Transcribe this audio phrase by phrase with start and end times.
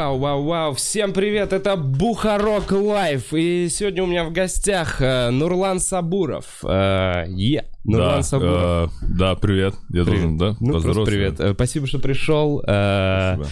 [0.00, 0.72] Вау, вау, вау.
[0.72, 3.34] Всем привет, это Бухарог Live.
[3.34, 6.46] И сегодня у меня в гостях э, Нурлан Сабуров.
[6.64, 8.90] Э, Е, Нурлан да, Сабуров.
[9.02, 9.74] э, да, привет.
[9.90, 11.04] Я должен, да, Ну, просто поздороваться?
[11.14, 11.40] привет.
[11.40, 12.62] Э, Спасибо, что пришел.
[12.66, 13.48] Э, Спасибо.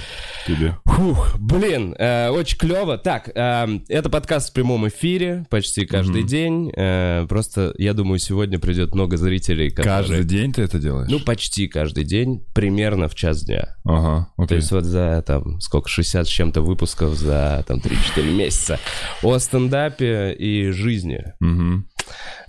[0.48, 0.74] Тебе.
[0.86, 2.96] Фух, блин, э, очень клево.
[2.96, 6.72] Так, э, это подкаст в прямом эфире почти каждый день.
[6.74, 9.98] Э, просто, я думаю, сегодня придет много зрителей, которые...
[9.98, 11.10] Каждый день ты это делаешь?
[11.10, 13.76] Ну, почти каждый день, примерно в час дня.
[13.84, 14.56] ага, То окей.
[14.56, 18.80] есть вот за, там, сколько, 60 с чем-то выпусков за, там, 3-4 месяца
[19.22, 21.24] о стендапе и жизни.
[21.40, 21.90] Мгм.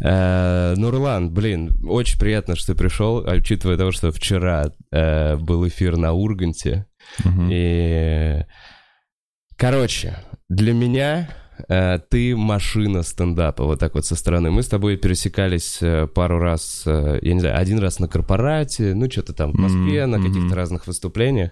[0.02, 5.98] Э, Нурлан, блин, очень приятно, что ты пришел, учитывая того, что вчера э, был эфир
[5.98, 6.86] на Урганте.
[7.52, 8.46] И,
[9.58, 10.18] короче,
[10.50, 11.30] для меня
[11.68, 14.52] э, ты машина стендапа, вот так вот со стороны.
[14.52, 18.94] Мы с тобой пересекались э, пару раз, э, я не знаю, один раз на корпорате,
[18.96, 21.52] ну, что-то там в Москве, Мгм, на каких-то разных выступлениях.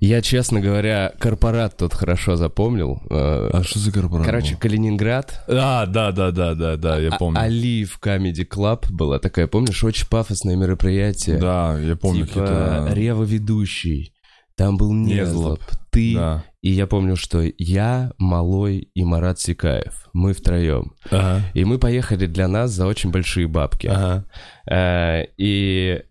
[0.00, 3.02] Я, честно говоря, корпорат тут хорошо запомнил.
[3.10, 4.24] Э, А что за корпорация?
[4.32, 7.38] Короче, Калининград, А, да, да, да, да, да, я а- помню.
[7.40, 11.36] Олив Comedy Club была такая, помнишь, очень пафосное мероприятие.
[11.36, 12.88] Да, я помню типа.
[12.92, 14.14] Рева ведущий.
[14.56, 15.60] Там был Незлоб, Незлоб.
[15.90, 16.44] ты, Да.
[16.60, 20.08] и я помню, что я, Малой и Марат Сикаев.
[20.12, 20.92] Мы втроем.
[21.10, 21.42] Ага.
[21.54, 23.86] И мы поехали для нас за очень большие бабки.
[23.86, 24.24] Ага.
[24.70, 26.02] Э, И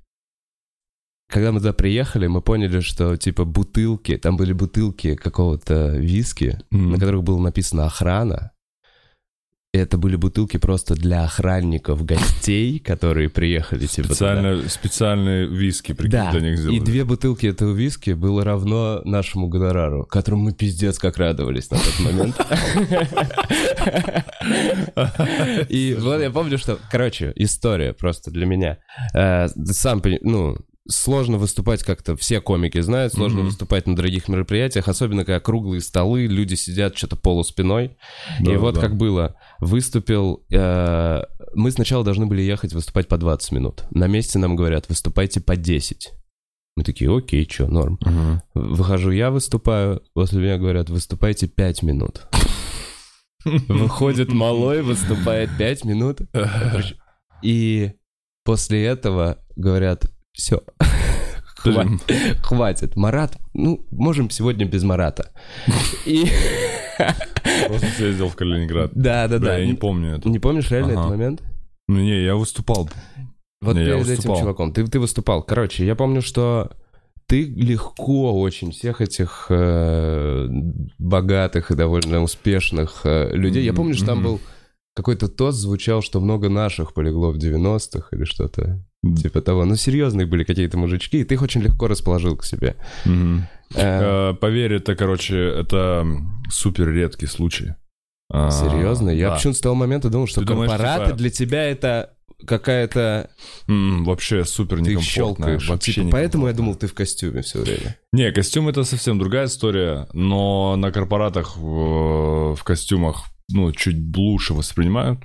[1.30, 6.91] когда мы туда приехали, мы поняли, что типа бутылки, там были бутылки какого-то виски, Мгм.
[6.94, 8.52] на которых было написано «охрана».
[9.72, 14.16] И это были бутылки просто для охранников гостей, которые приехали типа туда.
[14.16, 16.77] Специально, специальные виски, прикинь, Да, для них сделали.
[16.77, 21.77] и две бутылки этого виски было равно нашему гонорару, которому мы пиздец как радовались на
[21.77, 22.35] тот момент.
[25.69, 28.79] И вот я помню, что, короче, история просто для меня.
[29.13, 30.57] Э, Сам, ну,
[30.89, 33.47] сложно выступать как-то, все комики знают, сложно Мгм.
[33.47, 37.97] выступать на дорогих мероприятиях, особенно когда круглые столы, люди сидят что-то полуспиной.
[38.39, 38.81] И Да, вот да.
[38.81, 39.35] как было.
[39.59, 40.44] Выступил...
[40.51, 41.22] э,
[41.53, 43.83] мы сначала должны были ехать выступать по 20 минут.
[43.91, 46.11] На месте нам говорят, выступайте по 10.
[46.75, 47.99] Мы такие, окей, что, норм.
[48.01, 48.41] Мгм.
[48.53, 52.28] Выхожу я, выступаю, после меня говорят, выступайте 5 минут.
[53.45, 56.19] Выходит малой, выступает 5 минут.
[57.41, 57.94] И
[58.44, 60.61] после этого говорят, все,
[61.55, 62.01] хватит,
[62.41, 62.95] хватит.
[62.95, 65.31] Марат, ну, можем сегодня без Марата.
[66.05, 66.25] И
[67.67, 68.91] Просто съездил в Калининград.
[68.94, 69.57] да, да, да.
[69.57, 70.29] я не помню это.
[70.29, 71.44] Не помнишь реально этот момент?
[71.88, 72.89] Ну не, я выступал.
[73.61, 74.72] Вот Не, перед этим чуваком.
[74.72, 75.44] Ты, ты выступал.
[75.44, 76.72] Короче, я помню, что
[77.25, 80.47] ты легко очень всех этих э,
[80.97, 83.63] богатых и довольно успешных э, людей.
[83.63, 84.39] Я помню, что там был
[84.99, 89.65] какой-то тост звучал, что много наших полегло в 90-х или что-то типа того.
[89.65, 92.75] Ну, серьезные были какие-то мужички, и ты их очень легко расположил к себе.
[93.05, 93.47] Мгм.
[93.75, 96.05] Э, Поверь, это, короче, это
[96.49, 97.75] супер редкий случай.
[98.31, 99.09] А, Серьезно?
[99.09, 99.35] Я да.
[99.35, 102.13] почему-то с того момента думал, что Ты думаешь, корпораты типа- для тебя это
[102.45, 103.29] какая-то...
[103.67, 105.45] М, Вообще супер Ты их некомфортно.
[105.45, 105.69] щелкаешь.
[105.69, 107.97] Вообще Типа, поэтому я думал, ты в костюме все время.
[108.11, 114.53] Не, костюм это совсем другая история, но на корпоратах в, в костюмах, ну, чуть лучше
[114.53, 115.19] воспринимают,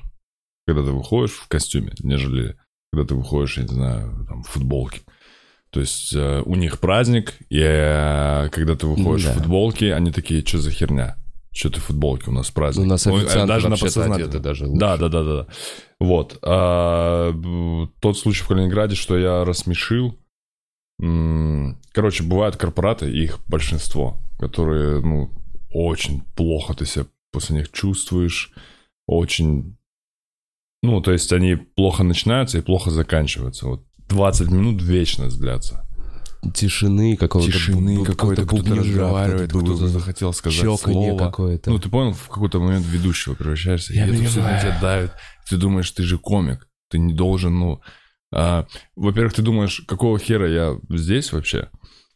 [0.67, 2.57] когда ты выходишь в костюме, нежели
[2.95, 5.01] когда ты выходишь, я не знаю, там, в футболке.
[5.71, 9.33] То есть э, у них праздник, и э, когда ты выходишь Да.
[9.33, 11.17] в футболке, они такие, что за херня?
[11.53, 12.85] Что ты в футболке, у нас праздник.
[12.85, 14.43] У нас э, официанты даже на подсознательном.
[14.43, 14.79] даже лучше.
[14.79, 15.37] Да, да, да, да.
[15.43, 15.47] да.
[15.99, 16.39] Вот.
[16.43, 17.33] А,
[18.01, 20.17] тот случай в Калининграде, что я рассмешил.
[21.93, 25.33] Короче, бывают корпораты, их большинство, которые, ну,
[25.73, 28.53] очень плохо ты себя после них чувствуешь.
[29.07, 29.77] Очень...
[30.83, 33.67] Ну, то есть они плохо начинаются и плохо заканчиваются.
[33.67, 35.87] Вот 20 минут вечность длятся.
[36.53, 37.51] Тишины какого-то.
[37.51, 41.19] Тишины какой-то, кто-то разговаривает, кто-то захотел сказать слово.
[41.19, 41.71] какое-то.
[41.71, 45.13] Ну, ты понял, в какой-то момент ведущего превращаешься, Я и это все на тебя давит.
[45.49, 47.81] Ты думаешь, ты же комик, ты не должен, ну...
[48.33, 51.69] а, во-первых, ты думаешь, какого хера я здесь вообще?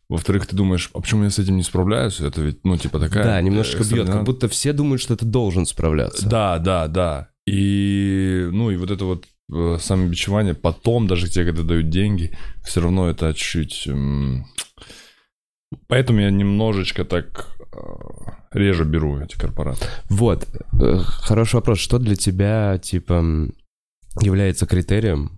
[0.08, 2.20] Во-вторых, ты думаешь, а почему я с этим не справляюсь?
[2.20, 3.24] Это ведь, ну, типа такая...
[3.24, 6.26] да, немножечко э, бьет, как будто все думают, что ты должен справляться.
[6.26, 7.28] Да, да, да.
[7.46, 12.80] И, ну, и вот это вот э, самобичевание потом, даже те, когда дают деньги, все
[12.80, 13.86] равно это чуть...
[13.86, 14.46] м,
[15.86, 17.78] Поэтому я немножечко так э,
[18.52, 19.84] реже беру эти корпораты.
[20.08, 20.48] Вот,
[21.06, 21.78] хороший вопрос.
[21.80, 23.22] Что для тебя, типа,
[24.22, 25.37] является критерием,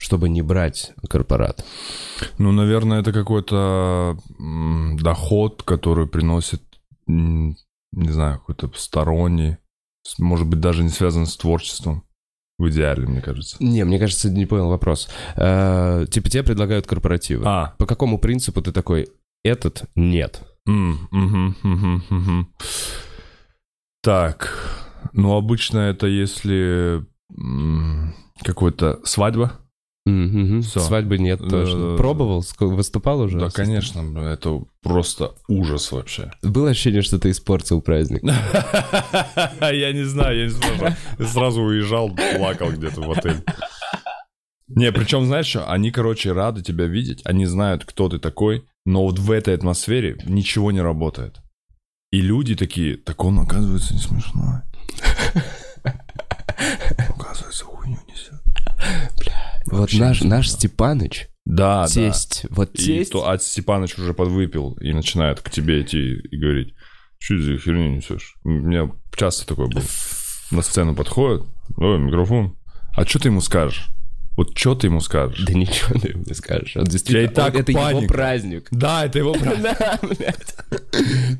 [0.00, 1.64] чтобы не брать корпорат?
[2.38, 4.18] Ну, наверное, это какой-то
[4.98, 6.62] доход, который приносит,
[7.06, 7.56] не
[7.92, 9.58] знаю, какой-то сторонний,
[10.18, 12.02] может быть, даже не связан с творчеством.
[12.58, 13.56] В идеале, мне кажется.
[13.60, 15.08] Не, мне кажется, не понял вопрос.
[15.34, 17.44] Э, типа тебе предлагают корпоративы.
[17.46, 19.08] А, По какому принципу ты такой,
[19.42, 20.42] этот нет.
[20.68, 22.54] М, мгм, мгм, мгм.
[24.02, 24.52] Так,
[25.14, 27.06] ну обычно это если
[28.42, 29.52] какой-то свадьба.
[30.06, 30.62] Мгм.
[30.62, 30.80] Всё.
[30.80, 31.74] Свадьбы нет точно.
[31.74, 31.96] Да-да-да.
[31.98, 32.44] Пробовал?
[32.58, 33.38] Выступал уже?
[33.38, 36.32] Да, конечно, это просто ужас вообще.
[36.42, 38.22] Было ощущение, что ты испортил праздник.
[39.60, 40.96] Я не знаю, я не знаю.
[41.18, 43.42] Сразу уезжал, плакал где-то в отель.
[44.68, 49.02] Не, причем, знаешь что, они, короче, рады тебя видеть, они знают, кто ты такой, но
[49.02, 51.40] вот в этой атмосфере ничего не работает.
[52.12, 54.62] И люди такие, так он, оказывается, не смешной.
[59.70, 60.50] Вот наш, наш.
[60.50, 61.88] Степаныч, Да, да.
[61.88, 66.36] тесть, вот И тесть, то, а Степаныч уже подвыпил и начинает к тебе идти и
[66.36, 66.74] говорить,
[67.18, 68.34] что за херню несешь?
[68.44, 69.82] У меня часто такое было.
[70.50, 71.46] На сцену подходит,
[71.76, 72.56] ой, микрофон.
[72.96, 73.88] А что ты ему скажешь?
[74.40, 75.44] Вот что ты ему скажешь?
[75.44, 76.74] да ничего ты ему не скажешь.
[76.76, 78.14] Он Я действительно, и так он- это его паника.
[78.14, 78.68] праздник.
[78.70, 80.56] Да, это его Да, блядь.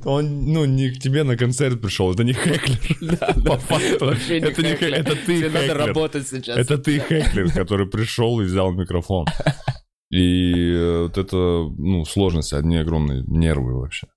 [0.05, 3.17] Он, ну, не к тебе на концерт пришел, это не хэклер.
[3.47, 4.05] По факту.
[4.05, 4.93] Вообще не Это не хэклер.
[4.93, 5.77] хэ- это ты Тебе надо хэклер.
[5.87, 6.59] работать сейчас.
[6.59, 9.27] Это ты хэклер, который пришел и взял микрофон.
[10.11, 14.09] И э, вот это, ну, сложность, одни огромные нервы вообще.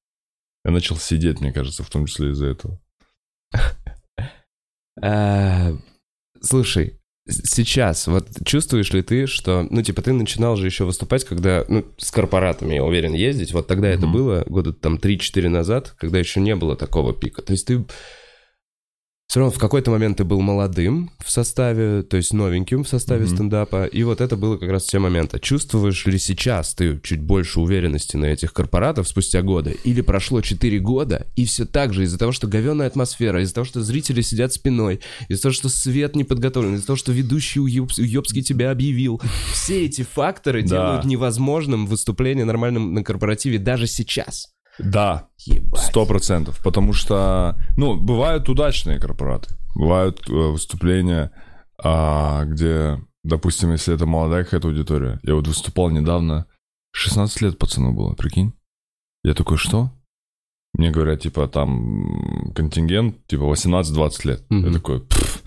[0.66, 2.82] Я начал сидеть, мне кажется, в том числе из-за этого.
[5.02, 5.72] А,
[6.42, 11.64] Слушай, сейчас, вот чувствуешь ли ты, что, ну, типа, ты начинал же еще выступать, когда,
[11.68, 14.14] ну, с корпоратами, я уверен, ездить, вот тогда это Мгм.
[14.14, 17.42] было, года там 3-4 назад, когда еще не было такого пика.
[17.42, 17.86] То есть ты
[19.28, 23.26] все равно в какой-то момент ты был молодым в составе, то есть новеньким в составе
[23.26, 23.36] Мгм.
[23.36, 25.40] стендапа, и вот это было как раз те моменты.
[25.40, 29.76] Чувствуешь ли сейчас ты чуть больше уверенности на этих корпоратов спустя годы?
[29.86, 33.66] Или прошло 4 года, и все так же из-за того, что говенная атмосфера, из-за того,
[33.66, 35.00] что зрители сидят спиной,
[35.30, 39.20] из-за того, что свет не подготовлен, из-за того, что ведущий уеб- уебский тебя объявил.
[39.52, 44.53] Все эти факторы делают невозможным выступление нормальным на корпоративе даже сейчас.
[44.80, 45.28] Да,
[45.76, 46.60] сто процентов.
[46.64, 49.56] Потому что, ну, бывают удачные корпораты.
[49.76, 51.32] Бывают э, выступления,
[51.84, 55.20] а, где, допустим, если это молодая какая-то аудитория.
[55.24, 56.46] Я вот выступал недавно,
[56.92, 58.54] 16 лет пацану было, прикинь.
[59.24, 59.92] Я такой, что?
[60.74, 64.44] Мне говорят, типа, там контингент, типа, 18-20 лет.
[64.50, 64.68] Мгм.
[64.68, 65.44] Я такой, «Пф,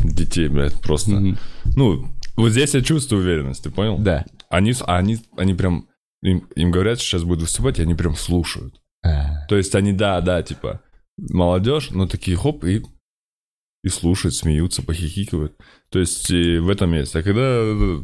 [0.00, 1.12] детей, блядь, просто.
[1.12, 1.38] Мгм.
[1.76, 2.06] Ну,
[2.36, 3.98] вот здесь я чувствую уверенность, ты понял?
[3.98, 4.24] Да.
[4.48, 5.88] Они, они, они прям,
[6.22, 8.80] им, им говорят, что сейчас будет выступать, и они прям слушают.
[9.04, 10.80] А, То есть они, да, да, типа,
[11.16, 12.82] молодежь, но такие хоп, и,
[13.84, 15.56] и слушают, смеются, похихикивают.
[15.90, 17.14] То есть в этом есть.
[17.14, 18.00] А когда э,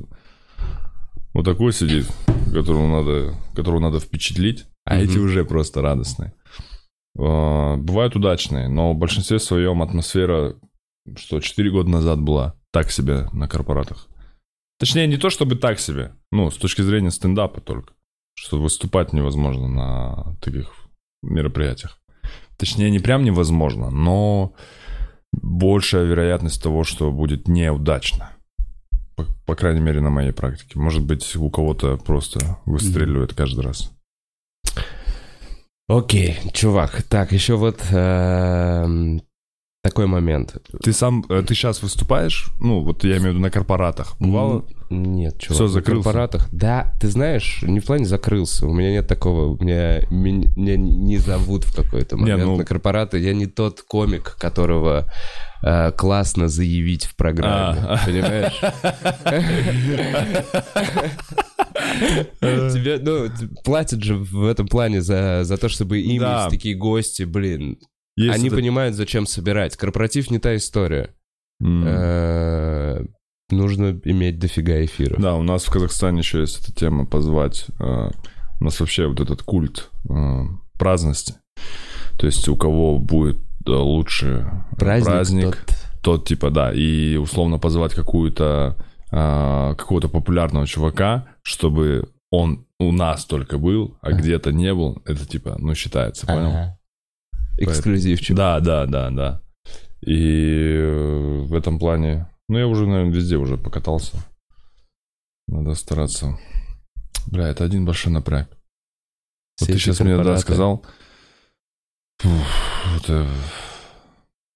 [1.35, 2.07] вот такой сидит,
[2.53, 6.35] которого надо, которого надо впечатлить, а эти уже просто радостные.
[7.19, 10.57] А, Бывают удачные, но в большинстве своем атмосфера,
[11.17, 14.09] что 4 года назад была так себе на корпоратах.
[14.79, 17.95] Точнее, не то чтобы так себе, ну, с точки зрения стендапа только.
[18.35, 20.73] Что выступать невозможно на таких
[21.23, 21.99] мероприятиях.
[22.57, 24.55] Точнее, не прям невозможно, но
[25.33, 28.31] большая вероятность того, что будет неудачно.
[29.17, 30.79] По, по крайней мере, на моей практике.
[30.79, 33.93] Может быть, у кого-то просто выстреливает каждый раз.
[35.89, 37.03] Окей, чувак.
[37.03, 39.23] Так, еще вот эм,
[39.83, 40.57] такой момент.
[40.83, 42.51] Ты сам, э, ты сейчас выступаешь?
[42.61, 44.15] Ну, вот я имею в виду на корпоратах.
[44.21, 44.65] Бывало?
[44.91, 45.61] Нет, чувак.
[45.61, 46.05] На закрылся?
[46.05, 46.49] корпоратах.
[46.53, 48.67] Да, ты знаешь, не в плане закрылся.
[48.69, 49.57] У меня нет такого.
[49.57, 53.19] У меня мен- меня не зовут в какой-то момент ну- на корпораты.
[53.19, 55.11] Я не тот комик, которого
[55.65, 57.81] э, классно заявить в программе.
[57.81, 57.99] А.
[58.05, 58.61] Понимаешь?
[62.41, 63.29] Тебе, ну,
[63.65, 66.49] платят же в этом плане за, за то, чтобы имидж, Да.
[66.49, 67.79] такие гости, блин.
[68.17, 69.77] Есть Они это- понимают, зачем собирать.
[69.77, 71.15] Корпоратив не та история.
[71.63, 73.05] Э,
[73.51, 75.21] Нужно иметь дофига эфиров.
[75.21, 77.67] Да, у нас в Казахстане еще есть эта тема позвать.
[77.81, 78.11] э,
[78.61, 80.43] У нас вообще вот этот культ э,
[80.79, 81.35] праздности.
[82.19, 87.95] То есть у кого будет лучше Праздник, праздник тот- тот типа, да, и условно позвать
[87.95, 88.77] какую-то
[89.15, 94.17] а, какого-то популярного чувака, чтобы он у нас только был, а Ага.
[94.19, 96.49] где-то не был, это типа, ну, считается, понял?
[96.49, 96.79] Ага.
[97.65, 98.37] Эксклюзивчик.
[98.37, 99.41] Да, да, да, да.
[100.01, 104.17] И э, в этом плане, ну, я уже, наверное, везде уже покатался.
[105.49, 106.39] Надо стараться.
[107.27, 108.49] Бля, это один большой напряг.
[109.61, 110.41] Вот Все ты сейчас мне да, корпораты.
[110.43, 110.85] сказал.
[112.21, 112.47] Фух,
[112.97, 113.27] это...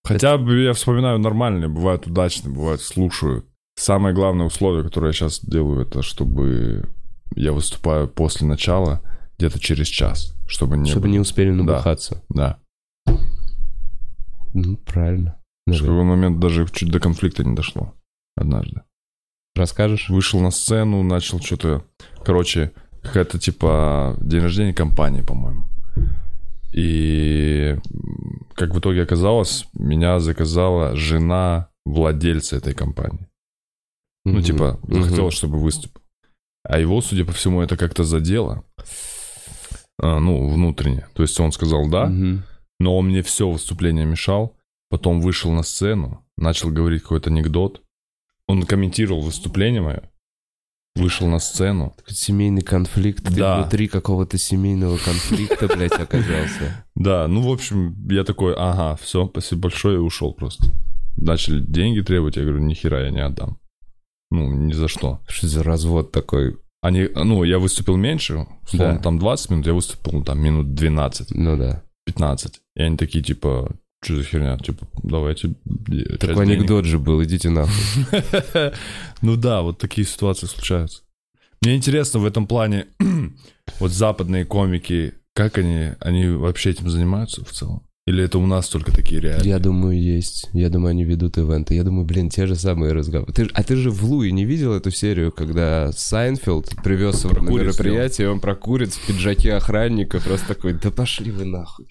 [0.05, 3.45] Хотя бы я вспоминаю нормальные, бывают удачные, бывают слушаю.
[3.77, 6.89] Самое главное условие, которое я сейчас делаю, это чтобы
[7.35, 9.03] я выступаю после начала,
[9.37, 12.23] где-то через час, чтобы не Чтобы было- не успели набухаться.
[12.29, 12.59] Да.
[14.57, 15.37] Ну, правильно.
[15.67, 17.93] В момент даже чуть до конфликта не дошло.
[18.37, 18.83] Однажды.
[19.55, 20.09] Расскажешь?
[20.09, 21.85] Вышел на сцену, начал что-то...
[22.25, 22.73] Короче,
[23.03, 25.65] какая-то типа день рождения компании, по-моему.
[26.73, 27.77] И
[28.55, 33.29] как в итоге оказалось, меня заказала жена владельца этой компании.
[34.25, 34.43] Ну, Мгм.
[34.43, 36.01] типа, захотела, чтобы выступил.
[36.65, 38.65] А его, судя по всему, это как-то задело.
[40.03, 41.07] А, ну, внутренне.
[41.15, 42.43] То есть он сказал да, Мгм.
[42.79, 44.57] Но он мне все выступление мешал.
[44.89, 47.83] Потом вышел на сцену, начал говорить какой-то анекдот.
[48.47, 50.03] Он комментировал выступление мое.
[50.95, 51.95] Вышел на сцену.
[52.07, 53.25] Семейный конфликт.
[53.25, 53.59] Ты Да.
[53.61, 56.85] внутри какого-то семейного конфликта, блядь, оказался.
[56.95, 60.73] Да, ну, в общем, я такой, ага, все, спасибо большое, и ушел просто.
[61.17, 63.59] Начали деньги требовать, я говорю, нихера я не отдам.
[64.31, 65.21] Ну, ни за что.
[65.29, 66.57] Что за развод такой?
[66.81, 69.03] Они, ну, я выступил меньше, условно, Да.
[69.03, 71.83] там 20 минут, я выступил ну, там минут 12, Ну да.
[72.07, 72.61] 15.
[72.77, 74.57] И они такие, типа, что за херня?
[74.59, 75.55] Типа, давайте...
[76.19, 76.59] Такой денег».
[76.59, 77.75] анекдот же был, идите нахуй.
[79.23, 81.03] Ну да, вот такие ситуации случаются.
[81.63, 82.87] Мне интересно в этом плане,
[83.81, 87.86] вот западные комики, как они, они вообще этим занимаются в целом?
[88.07, 89.49] Или это у нас только такие реалии?
[89.49, 90.49] Я думаю, есть.
[90.53, 91.75] Я думаю, они ведут ивенты.
[91.75, 93.33] Я думаю, блин, те же самые разговоры.
[93.33, 97.51] Ты, а ты же в Louie не видел эту серию, когда Сайнфилд привез его на
[97.51, 101.89] мероприятие, он прокурит в пиджаке охранника, просто такой, да пошли вы нахуй.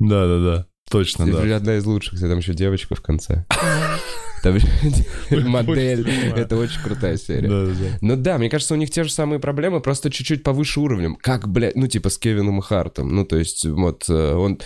[0.00, 1.56] Да-да-да, точно, Это да.
[1.56, 3.46] одна из лучших, кстати, там еще девочка в конце.
[4.42, 4.54] Там
[5.30, 6.08] модель.
[6.36, 7.98] Это очень крутая серия.
[8.00, 11.16] Ну да, мне кажется, у них те же самые проблемы, просто чуть-чуть повыше уровнем.
[11.16, 13.14] Как, блядь, ну типа с Кевином Хартом.
[13.14, 14.60] Ну то есть вот э, он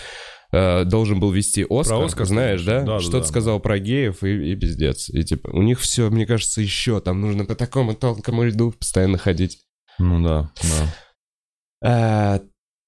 [0.53, 2.81] э, должен был вести Оскар, Оскар, знаешь, да?
[2.81, 3.25] Да, да, Что-то да.
[3.25, 5.09] сказал про геев и, и пиздец.
[5.09, 9.17] И типа у них все, мне кажется, еще там нужно по такому тонкому льду постоянно
[9.17, 9.59] ходить.
[9.99, 10.95] Ну да, да.
[11.85, 12.41] А,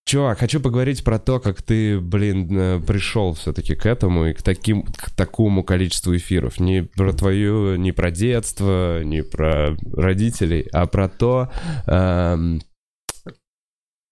[0.08, 4.44] Чувак, хочу поговорить про то, как ты, блин, э, пришел все-таки к этому и к
[4.44, 6.60] таким, к такому количеству эфиров.
[6.60, 11.50] Не про твою, не про детство, не про родителей, а про то,
[11.88, 12.62] эм,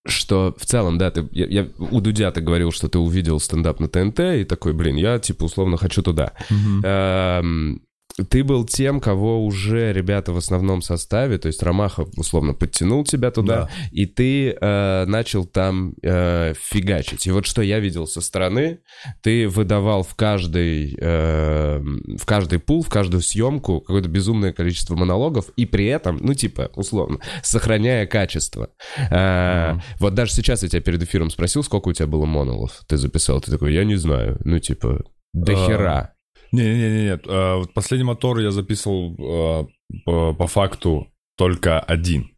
[0.05, 3.79] что в целом, да, ты, я, я- у Дудя ты говорил, что ты увидел стендап
[3.79, 6.33] на ТНТ и такой, блин, я типа условно хочу туда.
[6.83, 7.81] Эм,
[8.29, 13.31] ты был тем, кого уже ребята в основном составе, то есть Ромаха условно подтянул тебя
[13.31, 13.69] туда, Да.
[13.91, 17.25] и ты э, начал там э, фигачить.
[17.27, 18.79] И вот что я видел со стороны,
[19.21, 25.49] ты выдавал в каждый, э, в каждый пул, в каждую съемку какое-то безумное количество монологов,
[25.55, 28.69] и при этом, ну типа, условно, сохраняя качество.
[29.09, 29.81] Э, Мгм.
[29.99, 33.41] Вот даже сейчас я тебя перед эфиром спросил, сколько у тебя было монологов ты записал.
[33.41, 34.39] Ты такой, я не знаю.
[34.43, 35.03] Ну типа,
[35.33, 36.13] до А, хера.
[36.53, 37.19] Не-не-не.
[37.27, 39.67] А, вот последний мотор я записывал а,
[40.05, 42.29] по, по факту только один.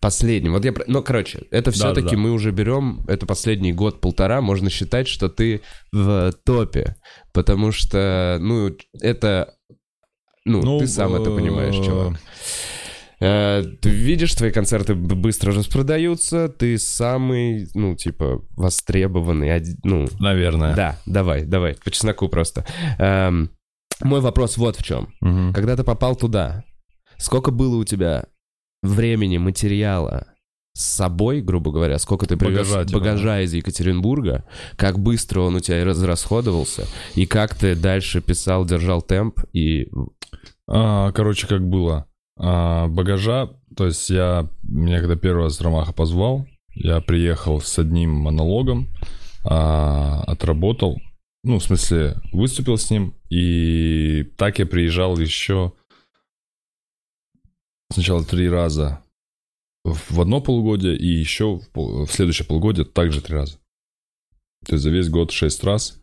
[0.00, 0.48] Последний.
[0.50, 0.74] Вот я...
[0.86, 2.16] Ну, короче, это все-таки да.
[2.16, 3.04] мы уже берем...
[3.06, 4.40] Это последний год-полтора.
[4.40, 6.96] Можно считать, что ты в топе.
[7.32, 8.70] Потому что, ну,
[9.00, 9.54] это...
[10.44, 12.20] Ну, ты сам это понимаешь, э, чувак.
[13.24, 20.74] Э, Ты видишь, твои концерты быстро распродаются, ты самый, ну, типа, востребованный, ну, Наверное.
[20.74, 22.66] да, давай, давай, по чесноку просто.
[22.98, 23.50] Эм,
[24.02, 25.08] Мой вопрос вот в чем.
[25.20, 25.52] Мгм.
[25.54, 26.64] Когда ты попал туда,
[27.16, 28.26] сколько было у тебя
[28.82, 30.26] времени, материала
[30.76, 34.44] с собой, грубо говоря, сколько ты привез Багажа, багажа, типа, из Екатеринбурга,
[34.76, 39.88] как быстро он у тебя разрасходовался, и как ты дальше писал, держал темп, и...
[40.66, 42.06] А, короче, как было.
[42.36, 48.10] А, багажа, то есть я, меня когда первый раз Ромаха позвал, я приехал с одним
[48.10, 48.88] монологом,
[49.44, 51.00] а, отработал,
[51.44, 55.72] ну, в смысле, выступил с ним, и так я приезжал еще
[57.92, 59.04] сначала три раза
[59.84, 63.58] в одно полугодие, и еще в, в следующее полугодие также три раза.
[64.66, 66.00] То есть за весь год шесть раз,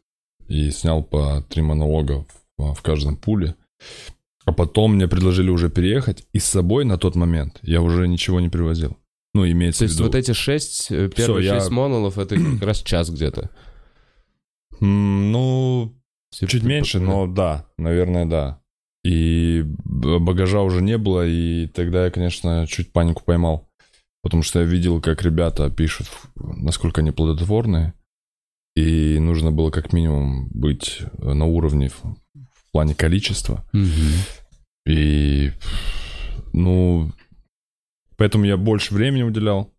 [0.48, 2.26] и снял по три монолога
[2.58, 3.56] в, в каждом пуле.
[4.46, 8.40] А потом мне предложили уже переехать, и с собой на тот момент я уже ничего
[8.40, 8.98] не привозил.
[9.34, 10.08] Ну, имеется То в есть виду...
[10.08, 13.50] вот эти шесть, э, первые я- шесть монолов, это как раз час где-то.
[14.80, 15.96] Ну,
[16.34, 18.62] Типа, чуть меньше, но да, наверное, да.
[19.04, 23.70] И багажа уже не было, и тогда я, конечно, чуть панику поймал.
[24.24, 27.94] Потому что я видел, как ребята пишут, насколько они плодотворные.
[28.76, 31.92] И нужно было как минимум быть на уровне
[32.72, 33.66] в, плане количества.
[33.74, 34.14] Мгм.
[34.88, 35.52] И,
[36.54, 37.12] ну,
[38.16, 39.70] поэтому я больше времени уделял.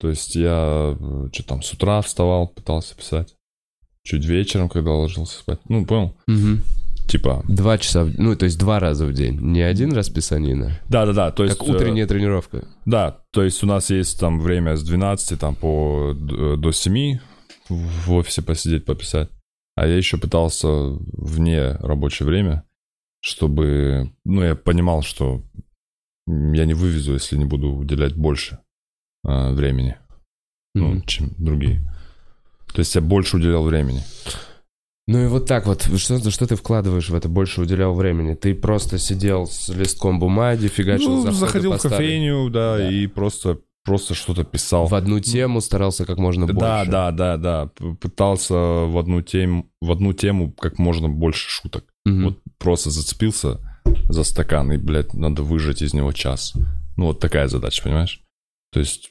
[0.00, 0.96] То есть я
[1.32, 3.34] что там с утра вставал, пытался писать.
[4.04, 5.60] Чуть вечером, когда ложился спать.
[5.68, 6.16] Ну, понял?
[6.26, 6.62] Мгм.
[7.08, 9.38] Типа, Два часа, в- ну, то есть два раза в день.
[9.40, 11.58] Не один раз писанина, да-да-да, то есть...
[11.58, 12.68] как э, утренняя тренировка.
[12.86, 17.18] Да, то есть у нас есть там время с 12 там по д- до 7
[17.68, 19.28] в офисе посидеть, пописать.
[19.80, 22.64] А я еще пытался вне рабочее время,
[23.20, 24.12] чтобы...
[24.24, 25.42] Ну, я понимал, что
[26.26, 28.58] я не вывезу, если не буду уделять больше.
[29.26, 29.96] э, времени,
[30.74, 31.02] ну, Мгм.
[31.02, 31.80] чем другие.
[32.72, 34.02] То есть я больше уделял времени.
[35.06, 38.34] Ну и вот так вот, что, что ты вкладываешь в это, больше уделял времени?
[38.34, 42.90] Ты просто сидел с листком бумаги, фигачил Ну, заходил в кофейню, да, Да.
[42.90, 44.86] и просто, просто что-то писал.
[44.86, 46.60] В одну тему старался как можно больше.
[46.60, 47.70] Да, да, да, да.
[48.00, 51.84] Пытался в одну тему, в одну тему как можно больше шуток.
[52.04, 52.24] Мгм.
[52.24, 53.58] Вот просто зацепился
[54.08, 56.52] за стакан, и, блядь, надо выжать из него час.
[56.96, 58.20] Ну, вот такая задача, понимаешь?
[58.72, 59.10] То есть,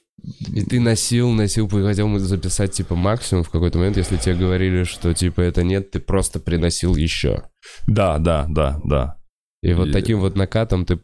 [0.53, 5.13] И ты носил, носил, хотел записать типа максимум в какой-то момент, если тебе говорили, что
[5.13, 7.43] типа это нет, ты просто приносил еще.
[7.87, 9.17] да, да, да, да.
[9.63, 10.99] И вот И- таким вот накатом ты...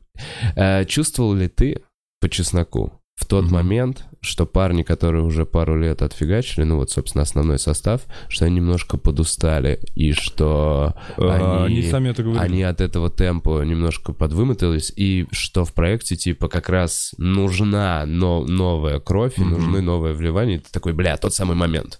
[0.55, 1.83] Э, чувствовал ли ты,
[2.21, 3.53] по чесноку, в тот Мгм.
[3.53, 8.55] момент, что парни, которые уже пару лет отфигачили, ну вот, собственно, основной состав, что они
[8.55, 12.43] немножко подустали, и что А, они, Они сами это говорили.
[12.43, 18.43] они от этого темпа немножко подвымотались, и что в проекте, типа, как раз нужна но,
[18.45, 19.51] новая кровь, и Мгм.
[19.51, 21.99] нужны новые вливания, и ты такой, бля, тот самый момент.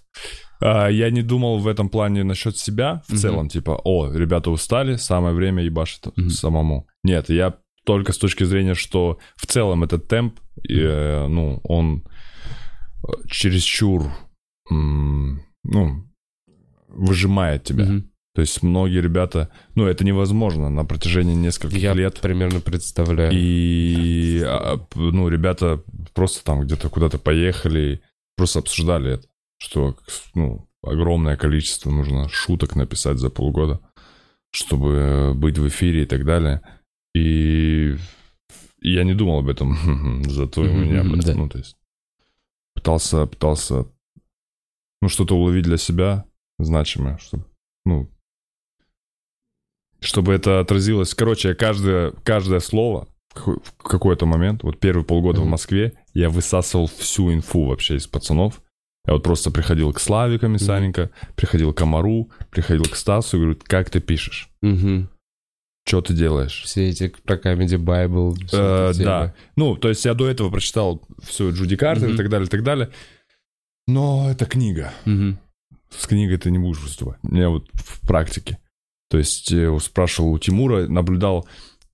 [0.60, 3.18] А, я не думал в этом плане насчет себя в Мгм.
[3.18, 6.30] целом, типа, о, ребята устали, самое время ебашить Мгм.
[6.30, 6.86] самому.
[7.02, 12.04] Нет, я только с точки зрения, что в целом этот темп, э, ну, он
[13.06, 14.10] э, чересчур,
[14.70, 16.04] м, ну,
[16.88, 17.84] выжимает тебя.
[17.84, 18.10] Мгм.
[18.34, 22.20] То есть многие ребята, ну, это невозможно на протяжении нескольких Я лет.
[22.20, 23.30] примерно представляю.
[23.32, 25.82] И, а, ну, ребята
[26.14, 28.02] просто там где-то куда-то поехали,
[28.36, 29.96] просто обсуждали это, что,
[30.34, 33.80] ну, огромное количество нужно шуток написать за полгода,
[34.50, 36.60] чтобы быть в эфире и так далее.
[37.14, 37.96] И
[38.80, 41.34] я не думал об этом, зато у меня, блядь, да.
[41.34, 41.76] ну, то есть
[42.74, 43.86] пытался, пытался,
[45.00, 46.24] ну, что-то уловить для себя
[46.58, 47.44] значимое, чтобы,
[47.84, 48.10] ну,
[50.00, 51.14] чтобы это отразилось.
[51.14, 55.44] Короче, каждое, каждое слово в какой- в какой-то момент, вот первые полгода в.
[55.50, 58.60] Москве, я высасывал всю инфу вообще из пацанов.
[59.06, 63.58] Я вот просто приходил к Славе Комиссаренко, приходил к Амару, приходил к Стасу и говорю,
[63.64, 64.48] как ты пишешь?
[65.86, 66.62] Что ты делаешь?
[66.64, 68.36] Все эти про Comedy Bible.
[68.52, 69.34] Э, да.
[69.56, 72.14] Ну, то есть я до этого прочитал все Джуди Картер Мгм.
[72.14, 72.90] и так далее, и так далее.
[73.86, 74.92] Но это книга.
[75.04, 75.38] Мгм.
[75.90, 77.22] С книгой ты не будешь выступать.
[77.22, 78.58] Меня вот в практике.
[79.10, 81.46] То есть э, спрашивал у Тимура, наблюдал.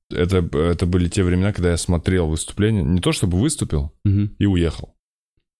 [0.08, 2.82] Это, это были те времена, когда я смотрел выступление.
[2.84, 4.34] Не то чтобы выступил Мгм.
[4.38, 4.94] и уехал.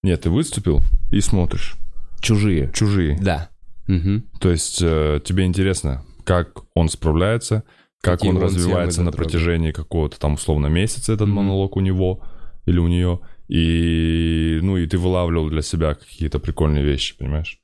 [0.03, 1.75] Нет, ты выступил и смотришь.
[2.21, 2.71] Чужие.
[2.73, 3.17] Чужие.
[3.21, 3.49] Да.
[3.87, 4.23] Мгм.
[4.39, 7.63] То есть э, тебе интересно, как он справляется,
[8.01, 11.35] как он он развивается на протяжении какого-то там условно месяца этот Мгм.
[11.37, 12.23] монолог у него
[12.65, 13.19] или у нее.
[13.47, 17.59] И, ну, и ты вылавливал для себя какие-то прикольные вещи, понимаешь?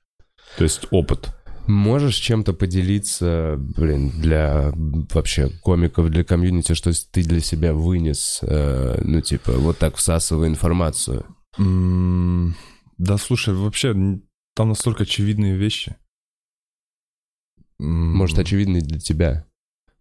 [0.57, 1.29] То есть опыт.
[1.67, 9.01] Можешь чем-то поделиться, блин, для вообще комиков, для комьюнити, что ты для себя вынес, э,
[9.03, 11.25] ну, типа, вот так всасывая информацию?
[11.57, 12.55] М,
[12.97, 13.93] Да, слушай, вообще
[14.55, 15.95] там настолько очевидные вещи.
[17.79, 19.45] Может, очевидный для тебя?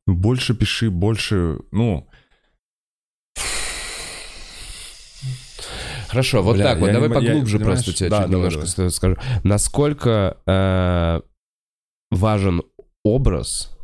[0.07, 2.09] Больше пиши, больше, ну...
[6.09, 7.79] Хорошо, вот Бля, так вот, я давай не я- поглубже понимаешь?
[7.85, 9.16] просто тебе Да, чуть давай, немножко ст- скажу.
[9.42, 11.21] Насколько э,
[12.12, 12.62] важен
[13.05, 13.77] образ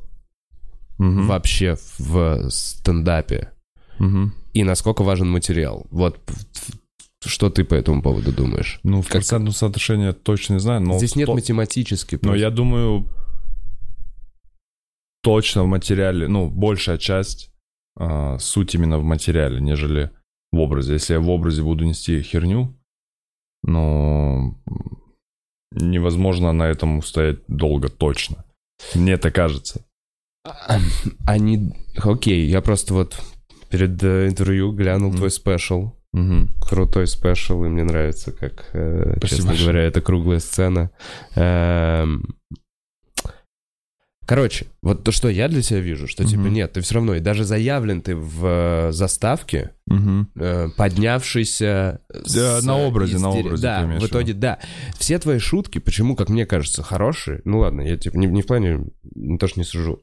[0.99, 3.51] мгм, вообще в стендапе?
[3.99, 4.35] мгм.
[4.55, 5.87] И насколько важен материал?
[5.91, 6.21] Вот
[7.25, 8.79] что ты по этому поводу думаешь?
[8.85, 10.99] Ну, в Как- процентном соотношении я точно не знаю, но...
[10.99, 12.15] Здесь нет математически.
[12.17, 12.39] Но просто.
[12.39, 13.07] я думаю,
[15.23, 17.51] точно в материале, ну, большая часть,
[17.97, 20.11] а, суть именно в материале, нежели
[20.53, 20.95] в образе.
[20.95, 22.77] Если я в образе буду нести херню,
[23.63, 24.59] ну,
[25.71, 28.45] невозможно на этом устоять долго, точно.
[28.95, 29.85] Мне это кажется.
[31.27, 31.73] Они...
[31.97, 33.21] Окей, я просто вот
[33.71, 35.93] перед э, интервью глянул твой special.
[36.61, 40.91] Крутой special, и мне нравится, как, э, честно говоря, это круглая сцена.
[41.37, 42.37] Эм,
[44.25, 46.53] Короче, вот то, что я для себя вижу, что типа Мгм.
[46.53, 50.31] нет, ты все равно, и даже заявлен ты в э, заставке, Мгм.
[50.37, 52.01] э, поднявшийся...
[52.09, 54.59] Да, с- на образе, из на образе Да, в итоге, да.
[54.99, 58.47] Все твои шутки, почему, как мне кажется, хорошие, ну ладно, я типа не, не в
[58.47, 60.01] плане, не то, что не сужу.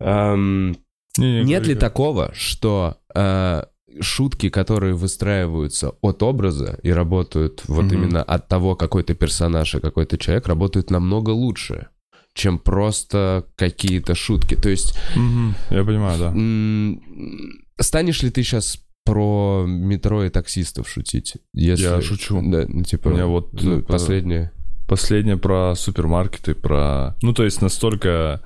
[0.00, 0.76] Эм,
[1.16, 3.62] Не-не, нет ли говори, такого, что э,
[4.00, 7.94] шутки, которые выстраиваются от образа и работают вот Мгм.
[7.94, 11.86] именно от того, какой ты персонаж и какой ты человек, работают намного лучше,
[12.34, 14.56] чем просто какие-то шутки?
[14.56, 15.54] То есть Мгм.
[15.70, 17.82] Я понимаю, да.
[17.82, 21.34] станешь ли ты сейчас про метро и таксистов шутить?
[21.52, 21.84] Если...
[21.84, 22.40] Я шучу.
[22.42, 24.50] Да, ну, типа, У меня вот, ну, э, последнее.
[24.88, 27.16] Последнее про супермаркеты, про...
[27.22, 28.42] Ну, то есть настолько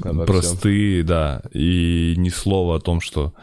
[0.00, 0.26] Обо всем.
[0.26, 3.34] простые, да, и ни слова о том, что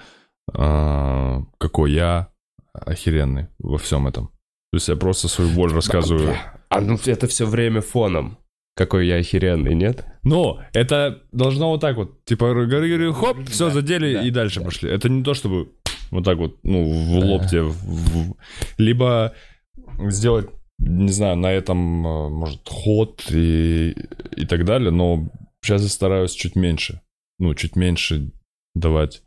[0.54, 2.30] а, какой я
[2.74, 4.28] охеренный во всем этом.
[4.72, 6.36] То есть я просто свою боль рассказываю.
[6.70, 8.38] А ну это все время фоном.
[8.80, 10.06] Какой я охеренный, нет?
[10.24, 12.54] Но это должно вот так вот, типа,
[13.14, 14.66] хоп, все, Да, задели да, и дальше да.
[14.68, 14.90] пошли.
[14.90, 15.74] Это не то, чтобы
[16.12, 18.38] вот так вот, ну, в лоб тебе, в- в-
[18.78, 19.34] либо
[20.08, 23.94] сделать, не знаю, на этом, э, может, ход и,
[24.38, 25.28] и так далее, но
[25.62, 27.02] сейчас я стараюсь чуть меньше,
[27.38, 28.32] ну, чуть меньше
[28.76, 29.24] давать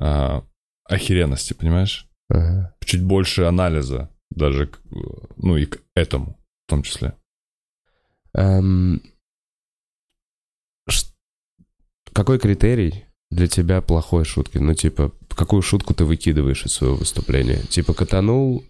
[0.00, 0.42] а,
[0.82, 2.08] охеренности, понимаешь?
[2.30, 2.74] Ага.
[2.84, 4.96] Чуть больше анализа даже, э,
[5.36, 7.14] ну, и к этому в том числе.
[8.36, 9.00] Эм,
[10.88, 11.06] ш-
[12.12, 14.58] Какой критерий для тебя плохой шутки?
[14.58, 17.62] Ну, типа, какую шутку ты выкидываешь из своего выступления?
[17.68, 18.62] Типа, катанул,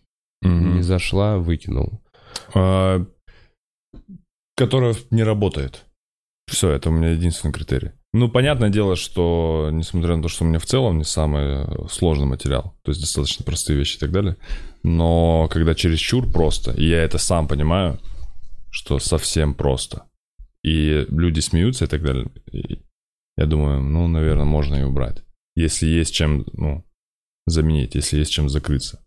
[0.42, 2.00] не зашла, выкинул.
[2.54, 3.04] А,
[4.56, 5.84] которая не работает.
[6.46, 7.90] Все, это у меня единственный критерий.
[8.12, 11.88] Ну, понятное дело, что, несмотря на то, что у меня в целом не самый э,
[11.90, 14.36] сложный материал, то есть достаточно простые вещи и так далее,
[14.82, 17.98] но когда чересчур просто, и я это сам понимаю,
[18.76, 20.06] что совсем просто,
[20.62, 22.82] и люди смеются и так далее, и
[23.38, 25.24] я думаю, ну, наверное, можно и убрать.
[25.54, 26.84] Если есть чем, ну,
[27.46, 29.02] заменить, если есть чем закрыться.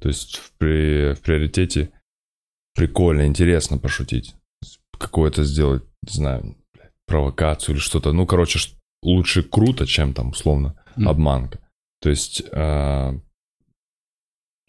[0.00, 1.92] То есть в, при- в приоритете
[2.74, 4.34] прикольно, интересно пошутить.
[4.98, 6.56] Какое-то сделать, не знаю,
[7.06, 8.12] провокацию или что-то.
[8.12, 8.58] Ну, короче,
[9.02, 11.58] лучше круто, чем там, условно, обманка.
[12.00, 13.12] То есть а,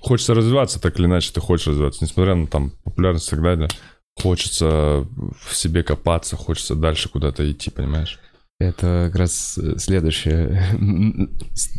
[0.02, 2.04] хочется развиваться, так или иначе ты хочешь развиваться.
[2.04, 3.70] Несмотря на там популярность и так далее,
[4.16, 5.08] хочется
[5.46, 8.20] в себе копаться, хочется дальше куда-то идти, понимаешь?
[8.60, 10.64] Это как раз э, следующее.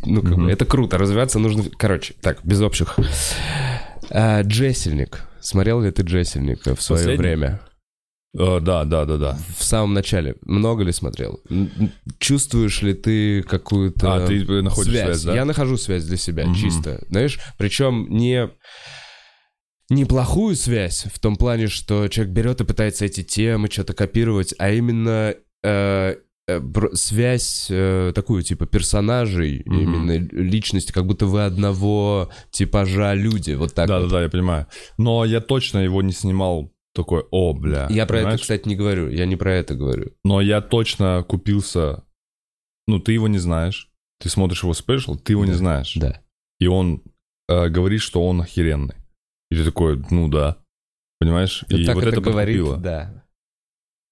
[0.04, 0.48] Ну, как бы, Мгм.
[0.48, 0.98] это круто.
[0.98, 1.64] Развиваться нужно...
[1.78, 2.96] Короче, так, без общих.
[4.10, 5.22] А, Джессельник.
[5.40, 7.22] Смотрел ли ты Джессельника в свое Последний?
[7.22, 7.60] время?
[8.36, 9.38] Э, да, да, да, да.
[9.56, 10.34] В самом начале.
[10.42, 11.40] Много ли смотрел?
[12.18, 14.14] Чувствуешь ли ты какую-то...
[14.24, 15.34] А, ты находишь связь, да?
[15.34, 16.54] Я нахожу связь для себя, Мгм.
[16.56, 17.04] чисто.
[17.08, 18.48] Знаешь, причем не...
[19.90, 24.70] Неплохую связь в том плане, что человек берет и пытается эти темы что-то копировать, а
[24.70, 26.16] именно э,
[26.48, 26.60] э,
[26.94, 29.80] связь э, такую типа персонажей, Мгм.
[29.80, 33.88] именно личности, как будто вы одного типажа люди, вот так.
[33.88, 34.08] Да, вот.
[34.08, 34.66] да, да, я понимаю.
[34.98, 37.86] Но я точно его не снимал такой, о, бля.
[37.90, 39.08] Я про это, кстати, не говорю.
[39.08, 40.12] Я не про это говорю.
[40.24, 42.04] Но я точно купился...
[42.86, 43.90] Ну, ты его не знаешь.
[44.20, 45.92] Ты смотришь его спешл, ты его не Да, знаешь.
[45.96, 46.20] Да.
[46.60, 47.02] И он
[47.48, 48.94] э, говорит, что он охеренный.
[49.52, 50.56] И ты такой, ну да.
[51.20, 51.64] Понимаешь?
[51.68, 52.82] Ну, и так вот это, это говорит, подкупило.
[52.82, 53.24] да.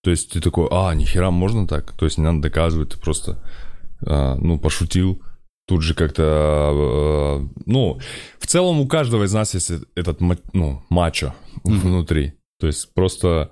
[0.03, 1.93] То есть ты такой, а, нихера, можно так?
[1.93, 3.43] То есть не надо доказывать, ты просто,
[4.07, 5.23] а, ну, пошутил.
[5.67, 8.01] Тут же как-то, э, ну,
[8.41, 10.21] в целом у каждого из нас есть этот,
[10.53, 12.35] ну, мачо внутри.
[12.59, 13.51] То есть просто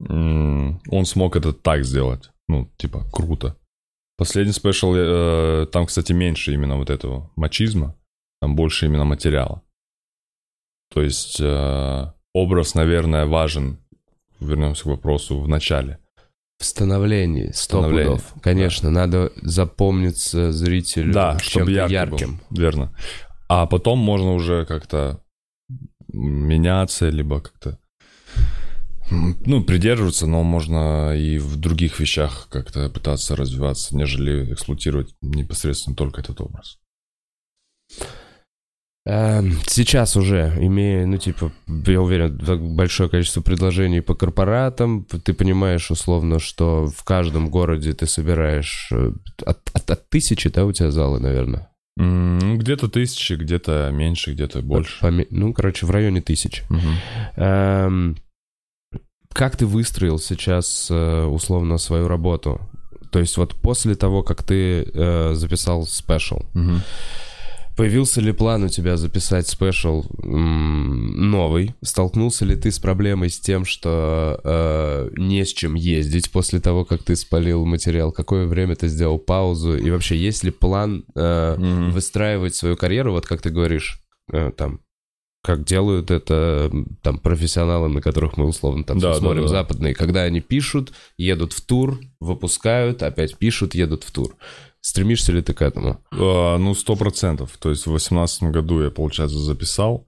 [0.00, 2.30] м, он смог это так сделать.
[2.48, 3.56] Ну, типа, круто.
[4.16, 7.94] Последний спешл, э, там, кстати, меньше именно вот этого мачизма,
[8.40, 9.62] там больше именно материала.
[10.92, 13.78] То есть э, образ, наверное, важен,
[14.40, 15.98] вернемся к вопросу, в начале.
[16.58, 18.34] В становлении, сто пудов.
[18.42, 22.40] Конечно, надо запомниться зрителю Да, чем-то яркий ярким.
[22.50, 22.58] был.
[22.58, 22.94] Верно.
[23.48, 25.22] А потом можно уже как-то
[26.08, 27.78] меняться, либо как-то
[29.10, 36.20] ну, придерживаться, но можно и в других вещах как-то пытаться развиваться, нежели эксплуатировать непосредственно только
[36.20, 36.78] этот образ.
[39.08, 41.50] Эм, Сейчас уже, имея, ну, типа,
[41.86, 42.38] я уверен,
[42.76, 49.12] большое количество предложений по корпоратам, ты понимаешь условно, что в каждом городе ты собираешь э,
[49.46, 51.68] от, от- от тысячи, да, у тебя залы, наверное?
[51.96, 55.00] Ну, Где-то тысячи, где-то меньше, где-то больше.
[55.00, 56.62] Поме- Ну, короче, в районе тысячи.
[56.68, 56.94] Мгм.
[57.36, 58.16] Эм,
[59.32, 62.60] Как ты выстроил сейчас, э, условно, свою работу?
[63.12, 66.82] То есть вот после того, как ты э, записал спешл, Мгм.
[67.78, 71.76] Появился ли план у тебя записать спешл новый?
[71.80, 76.84] Столкнулся ли ты с проблемой с тем, что э, не с чем ездить после того,
[76.84, 78.10] как ты спалил материал?
[78.10, 79.76] Какое время ты сделал паузу?
[79.76, 81.92] И вообще, есть ли план э, Мгм.
[81.92, 84.00] выстраивать свою карьеру, вот как ты говоришь,
[84.32, 84.80] э, там,
[85.44, 89.48] как делают это там профессионалы, на которых мы условно там Да, да, смотрим да.
[89.48, 94.34] западные, когда они пишут, едут в тур, выпускают, опять пишут, едут в тур.
[94.80, 96.00] Стремишься ли ты к этому?
[96.12, 97.56] А, Ну, сто процентов.
[97.58, 100.06] То есть в восемнадцатом году я, получается, записал,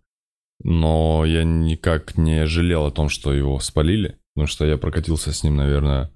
[0.63, 5.43] но я никак не жалел о том, что его спалили, потому что я прокатился с
[5.43, 6.11] ним, наверное,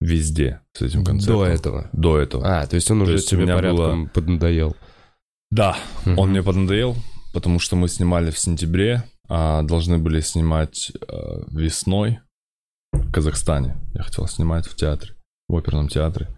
[0.00, 1.36] везде с этим концертом.
[1.38, 1.90] До этого.
[1.92, 2.60] До этого.
[2.62, 4.76] А, то есть он То уже есть тебе порядком поднадоел.
[5.50, 6.18] Да, Мгм.
[6.18, 6.96] он мне поднадоел,
[7.32, 12.18] потому что мы снимали в сентябре, а должны были снимать э, весной
[12.92, 13.76] в Казахстане.
[13.94, 15.14] Я хотел снимать в театре,
[15.48, 16.28] в оперном театре.